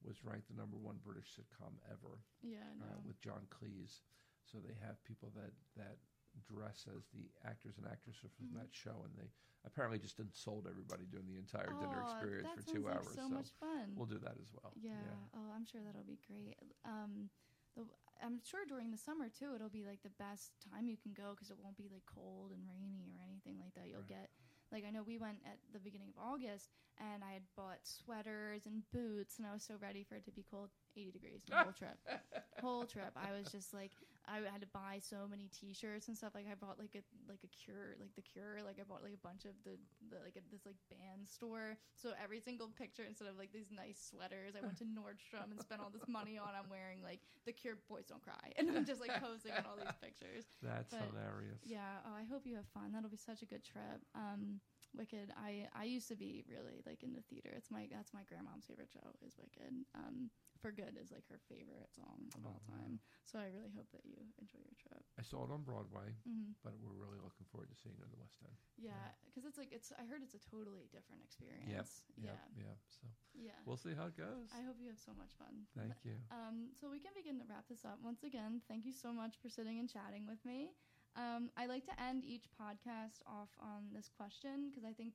was 0.02 0.22
ranked 0.24 0.48
the 0.48 0.54
number 0.54 0.76
one 0.76 0.98
British 1.04 1.34
sitcom 1.36 1.74
ever 1.90 2.18
Yeah, 2.42 2.62
uh, 2.82 2.98
with 3.04 3.18
John 3.20 3.46
Cleese. 3.50 4.00
So 4.44 4.58
they 4.58 4.74
have 4.86 5.02
people 5.04 5.30
that 5.34 5.52
that 5.76 5.98
dress 6.42 6.86
as 6.96 7.06
the 7.14 7.30
actors 7.44 7.78
and 7.78 7.86
actresses 7.86 8.32
from 8.36 8.48
Mhm. 8.48 8.54
that 8.60 8.74
show, 8.74 9.02
and 9.04 9.16
they 9.16 9.30
apparently 9.64 9.98
just 9.98 10.18
insulted 10.20 10.68
everybody 10.70 11.06
during 11.06 11.26
the 11.26 11.36
entire 11.36 11.66
dinner 11.80 12.00
Oh, 12.02 12.12
experience 12.12 12.48
for 12.54 12.62
two 12.72 12.82
like 12.84 12.96
hours. 12.96 13.14
so 13.14 13.28
much 13.28 13.50
fun. 13.52 13.94
we'll 13.96 14.06
do 14.06 14.18
that 14.18 14.38
as 14.40 14.52
well. 14.52 14.72
Yeah. 14.76 15.28
Oh, 15.34 15.50
I'm 15.50 15.64
sure 15.64 15.82
that'll 15.82 16.04
be 16.04 16.18
great. 16.26 16.56
Um, 16.84 17.30
the 17.74 17.86
I'm 18.22 18.40
sure 18.42 18.64
during 18.64 18.90
the 18.90 18.96
summer 18.96 19.28
too, 19.28 19.54
it'll 19.54 19.68
be 19.68 19.84
like 19.84 20.02
the 20.02 20.10
best 20.10 20.58
time 20.60 20.86
you 20.86 20.96
can 20.96 21.12
go 21.12 21.34
because 21.34 21.50
it 21.50 21.58
won't 21.58 21.76
be 21.76 21.88
like 21.88 22.06
cold 22.06 22.50
and 22.52 22.66
rainy 22.68 23.12
or 23.14 23.20
anything 23.22 23.58
like 23.58 23.74
that. 23.74 23.88
You'll 23.88 24.00
Right. 24.00 24.08
get 24.08 24.30
like 24.72 24.84
I 24.84 24.90
know 24.90 25.02
we 25.02 25.18
went 25.18 25.44
at 25.44 25.58
the 25.72 25.78
beginning 25.78 26.08
of 26.08 26.18
August 26.18 26.70
and 26.98 27.22
I 27.22 27.32
had 27.32 27.42
bought 27.54 27.86
sweaters 27.86 28.64
and 28.66 28.90
boots 28.90 29.36
and 29.38 29.46
I 29.46 29.52
was 29.52 29.62
so 29.62 29.76
ready 29.76 30.02
for 30.02 30.14
it 30.16 30.24
to 30.24 30.32
be 30.32 30.42
cold. 30.42 30.70
80 30.96 31.10
degrees 31.12 31.42
the 31.48 31.56
whole 31.56 31.72
trip. 31.72 31.98
whole 32.60 32.84
trip. 32.84 33.12
I 33.16 33.36
was 33.36 33.52
just 33.52 33.74
like 33.74 33.92
I 34.26 34.42
had 34.42 34.60
to 34.60 34.70
buy 34.74 34.98
so 34.98 35.28
many 35.30 35.46
T-shirts 35.54 36.08
and 36.08 36.16
stuff. 36.16 36.34
Like 36.34 36.50
I 36.50 36.58
bought 36.58 36.82
like 36.82 36.98
a 36.98 37.02
like 37.30 37.44
a 37.46 37.50
Cure, 37.52 37.94
like 38.00 38.10
the 38.16 38.22
Cure. 38.26 38.58
Like 38.64 38.82
I 38.82 38.84
bought 38.88 39.06
like 39.06 39.14
a 39.14 39.22
bunch 39.22 39.46
of 39.46 39.54
the, 39.62 39.78
the 40.10 40.18
like 40.24 40.34
at 40.34 40.42
this 40.50 40.66
like 40.66 40.78
band 40.90 41.28
store. 41.28 41.78
So 41.94 42.10
every 42.18 42.40
single 42.40 42.66
picture, 42.74 43.06
instead 43.06 43.28
of 43.28 43.38
like 43.38 43.52
these 43.54 43.70
nice 43.70 44.02
sweaters, 44.02 44.58
I 44.58 44.66
went 44.66 44.78
to 44.82 44.88
Nordstrom 44.88 45.54
and 45.54 45.60
spent 45.62 45.78
all 45.78 45.94
this 45.94 46.08
money 46.08 46.38
on. 46.38 46.50
I'm 46.58 46.66
wearing 46.66 47.06
like 47.06 47.22
the 47.46 47.52
Cure 47.54 47.78
"Boys 47.86 48.10
Don't 48.10 48.22
Cry," 48.22 48.50
and 48.58 48.66
I'm 48.74 48.84
just 48.84 48.98
like 49.00 49.14
posing 49.22 49.54
in 49.54 49.62
all 49.62 49.78
these 49.78 49.94
pictures. 50.02 50.50
That's 50.58 50.90
But, 50.90 51.06
hilarious. 51.14 51.62
Yeah. 51.62 52.02
Oh, 52.02 52.14
I 52.16 52.26
hope 52.26 52.42
you 52.48 52.56
have 52.58 52.66
fun. 52.74 52.90
That'll 52.90 53.12
be 53.12 53.20
such 53.20 53.42
a 53.42 53.46
good 53.46 53.62
trip. 53.62 54.02
Um, 54.18 54.58
Wicked. 54.96 55.32
I 55.36 55.68
I 55.76 55.84
used 55.84 56.08
to 56.08 56.16
be 56.16 56.44
really 56.48 56.80
like 56.86 57.02
into 57.02 57.20
theater. 57.28 57.52
It's 57.56 57.70
my 57.70 57.86
that's 57.92 58.12
my 58.12 58.24
grandmom's 58.24 58.66
favorite 58.66 58.90
show 58.90 59.04
is 59.24 59.36
Wicked. 59.36 59.72
Um, 59.94 60.30
For 60.60 60.72
Good 60.72 60.96
is 61.00 61.12
like 61.12 61.28
her 61.28 61.38
favorite 61.48 61.92
song 61.94 62.32
of 62.34 62.42
all 62.44 62.60
Oh, 62.64 62.72
wow. 62.72 62.80
time. 62.80 62.98
So 63.28 63.38
I 63.38 63.52
really 63.52 63.72
hope 63.76 63.86
that 63.92 64.04
you 64.08 64.16
enjoy 64.40 64.62
your 64.64 64.76
trip. 64.80 65.04
I 65.18 65.22
saw 65.22 65.44
it 65.44 65.52
on 65.52 65.62
Broadway, 65.62 66.16
hmm 66.24 66.56
but 66.64 66.74
we're 66.82 66.96
really 66.96 67.20
looking 67.22 67.46
forward 67.52 67.70
to 67.70 67.76
seeing 67.78 67.94
it 68.00 68.04
in 68.04 68.10
the 68.10 68.18
West 68.18 68.40
End. 68.42 68.56
Yeah, 68.80 69.12
because 69.28 69.44
it's 69.44 69.56
like 69.60 69.70
it's. 69.72 69.92
I 69.96 70.04
heard 70.08 70.20
it's 70.24 70.34
a 70.36 70.42
totally 70.42 70.88
different 70.92 71.22
experience. 71.24 72.02
Yeah, 72.16 72.32
Yeah. 72.32 72.40
yeah. 72.56 72.76
So 72.88 73.06
Yeah. 73.36 73.58
we'll 73.68 73.76
see 73.80 73.94
how 73.94 74.08
it 74.08 74.16
goes. 74.16 74.48
I 74.56 74.64
hope 74.64 74.76
you 74.80 74.88
have 74.88 74.98
so 75.00 75.12
much 75.16 75.32
fun. 75.36 75.68
Thank 75.76 75.94
you. 76.04 76.16
Um, 76.32 76.72
so 76.76 76.88
we 76.88 76.98
can 77.00 77.12
begin 77.14 77.38
to 77.40 77.46
wrap 77.48 77.68
this 77.68 77.84
up. 77.84 78.00
Once 78.02 78.24
again, 78.24 78.60
thank 78.68 78.84
you 78.84 78.92
so 78.92 79.12
much 79.12 79.36
for 79.40 79.48
sitting 79.48 79.78
and 79.78 79.88
chatting 79.88 80.24
with 80.26 80.40
me. 80.44 80.72
Um, 81.16 81.50
I 81.56 81.66
like 81.66 81.84
to 81.86 81.96
end 82.02 82.24
each 82.24 82.44
podcast 82.60 83.24
off 83.26 83.48
on 83.60 83.88
this 83.94 84.08
question 84.14 84.68
because 84.70 84.84
I 84.84 84.92
think 84.92 85.14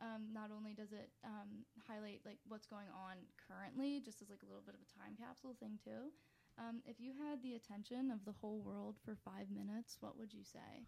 um, 0.00 0.32
not 0.32 0.50
only 0.50 0.72
does 0.72 0.92
it 0.92 1.10
um, 1.24 1.64
highlight 1.86 2.20
like 2.24 2.38
what's 2.48 2.66
going 2.66 2.88
on 2.88 3.18
currently, 3.46 4.00
just 4.00 4.22
as 4.22 4.30
like 4.30 4.42
a 4.42 4.46
little 4.46 4.64
bit 4.64 4.74
of 4.74 4.80
a 4.80 4.90
time 4.98 5.14
capsule 5.18 5.54
thing 5.60 5.78
too. 5.82 6.10
Um, 6.58 6.80
if 6.86 7.00
you 7.00 7.12
had 7.16 7.42
the 7.42 7.54
attention 7.54 8.10
of 8.10 8.24
the 8.24 8.32
whole 8.32 8.60
world 8.60 8.96
for 9.04 9.14
five 9.14 9.50
minutes, 9.50 9.98
what 10.00 10.18
would 10.18 10.32
you 10.32 10.44
say? 10.44 10.86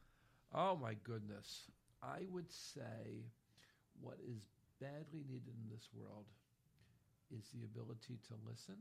Oh 0.54 0.76
my 0.76 0.94
goodness. 0.94 1.70
I 2.02 2.26
would 2.30 2.50
say 2.50 3.28
what 4.00 4.18
is 4.26 4.48
badly 4.80 5.24
needed 5.28 5.54
in 5.60 5.68
this 5.70 5.88
world 5.94 6.26
is 7.30 7.48
the 7.52 7.64
ability 7.64 8.18
to 8.28 8.34
listen 8.46 8.76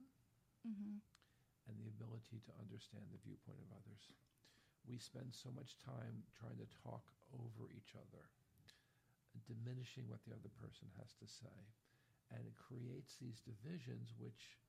Mm-hmm. 0.67 0.97
and 1.67 1.75
the 1.79 1.87
ability 1.91 2.39
to 2.45 2.51
understand 2.59 3.03
the 3.11 3.19
viewpoint 3.23 3.59
of 3.63 3.69
others. 3.75 4.11
We 4.87 4.99
spend 4.99 5.31
so 5.31 5.49
much 5.55 5.79
time 5.79 6.23
trying 6.35 6.59
to 6.59 6.67
talk 6.83 7.07
over 7.31 7.71
each 7.71 7.95
other, 7.95 8.27
diminishing 9.47 10.05
what 10.11 10.21
the 10.27 10.35
other 10.35 10.51
person 10.59 10.91
has 10.99 11.15
to 11.23 11.27
say. 11.27 11.57
And 12.35 12.43
it 12.43 12.57
creates 12.57 13.15
these 13.17 13.39
divisions 13.45 14.11
which 14.19 14.59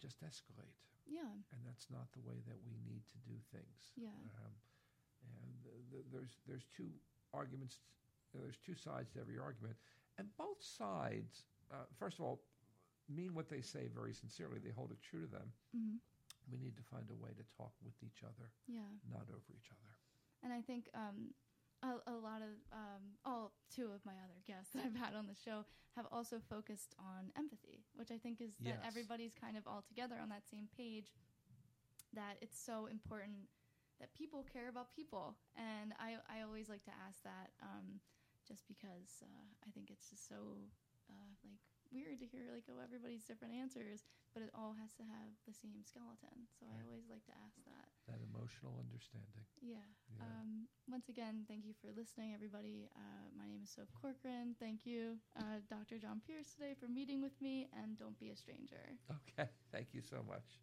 just 0.00 0.18
escalate. 0.24 0.74
Yeah. 1.06 1.28
And 1.52 1.60
that's 1.66 1.86
not 1.90 2.08
the 2.12 2.24
way 2.24 2.40
that 2.48 2.58
we 2.64 2.74
need 2.86 3.04
to 3.12 3.18
do 3.26 3.36
things. 3.52 3.92
Yeah. 3.96 4.14
Um, 4.40 4.54
and 5.26 5.52
th- 5.62 5.84
th- 5.92 6.08
there's 6.12 6.32
there's 6.48 6.66
two 6.74 6.88
arguments. 7.34 7.78
There's 8.32 8.58
two 8.64 8.74
sides 8.78 9.10
to 9.12 9.20
every 9.20 9.38
argument, 9.38 9.74
and 10.18 10.28
both 10.38 10.62
sides, 10.62 11.44
uh, 11.72 11.84
first 11.98 12.18
of 12.18 12.24
all, 12.24 12.40
mean 13.10 13.34
what 13.34 13.50
they 13.50 13.60
say 13.60 13.88
very 13.92 14.14
sincerely. 14.14 14.60
They 14.62 14.70
hold 14.70 14.92
it 14.92 15.02
true 15.02 15.20
to 15.22 15.26
them. 15.26 15.50
Mm-hmm. 15.76 15.98
We 16.50 16.58
need 16.58 16.76
to 16.76 16.82
find 16.90 17.06
a 17.10 17.14
way 17.14 17.30
to 17.36 17.44
talk 17.56 17.72
with 17.82 17.94
each 18.02 18.22
other, 18.26 18.50
Yeah. 18.66 18.90
not 19.08 19.26
over 19.30 19.50
each 19.54 19.70
other. 19.70 19.92
And 20.42 20.52
I 20.52 20.60
think 20.62 20.88
um, 20.94 21.30
a, 21.82 22.00
a 22.10 22.16
lot 22.16 22.42
of 22.42 22.54
um, 22.72 23.02
all 23.24 23.52
two 23.74 23.92
of 23.94 24.04
my 24.04 24.16
other 24.24 24.40
guests 24.46 24.70
that 24.74 24.82
I've 24.84 24.96
had 24.98 25.14
on 25.14 25.26
the 25.26 25.34
show 25.38 25.64
have 25.96 26.06
also 26.10 26.38
focused 26.40 26.94
on 26.98 27.30
empathy, 27.36 27.84
which 27.94 28.10
I 28.10 28.18
think 28.18 28.40
is 28.40 28.56
that 28.64 28.80
Yes. 28.82 28.84
everybody's 28.86 29.34
kind 29.34 29.56
of 29.56 29.66
all 29.66 29.82
together 29.86 30.16
on 30.20 30.28
that 30.30 30.48
same 30.50 30.68
page. 30.76 31.12
That 32.14 32.38
it's 32.42 32.58
so 32.58 32.86
important 32.90 33.46
that 34.00 34.10
people 34.18 34.42
care 34.42 34.66
about 34.68 34.90
people, 34.90 35.36
and 35.54 35.94
I 36.02 36.18
I 36.26 36.42
always 36.42 36.66
like 36.68 36.82
to 36.90 36.94
ask 37.06 37.22
that 37.22 37.54
um, 37.62 38.00
just 38.48 38.66
because 38.66 39.22
uh, 39.22 39.46
I 39.62 39.70
think 39.70 39.90
it's 39.94 40.10
just 40.10 40.26
so 40.26 40.58
uh, 41.06 41.30
like 41.44 41.54
weird 41.94 42.18
to 42.18 42.26
hear 42.26 42.50
like 42.50 42.64
oh 42.66 42.82
everybody's 42.82 43.22
different 43.22 43.54
answers, 43.54 44.02
but 44.32 44.42
it 44.42 44.50
all 44.54 44.74
has 44.78 44.92
to 44.98 45.04
have 45.04 45.30
the 45.46 45.54
same 45.54 45.82
skeleton. 45.82 46.46
So 46.58 46.66
I 46.70 46.80
always 46.86 47.06
like 47.10 47.24
to 47.26 47.34
ask 47.44 47.56
that. 47.66 47.88
That 48.06 48.20
emotional 48.22 48.78
understanding. 48.78 49.44
Yeah. 49.60 49.82
Yeah. 50.14 50.24
Um, 50.24 50.66
once 50.88 51.08
again, 51.08 51.44
thank 51.46 51.64
you 51.66 51.74
for 51.80 51.90
listening, 51.94 52.34
everybody. 52.34 52.88
Uh, 52.96 53.26
my 53.36 53.46
name 53.46 53.60
is 53.62 53.70
Sof 53.70 53.90
Corcoran. 53.94 54.54
Thank 54.58 54.86
you, 54.86 55.18
uh, 55.36 55.60
Dr. 55.68 55.98
John 55.98 56.20
Pierce, 56.26 56.54
today 56.54 56.74
for 56.78 56.86
meeting 56.88 57.20
with 57.20 57.34
me, 57.40 57.68
and 57.74 57.98
don't 57.98 58.18
be 58.18 58.30
a 58.30 58.36
stranger. 58.36 58.96
Okay. 59.10 59.48
Thank 59.72 59.92
you 59.92 60.02
so 60.02 60.22
much. 60.26 60.60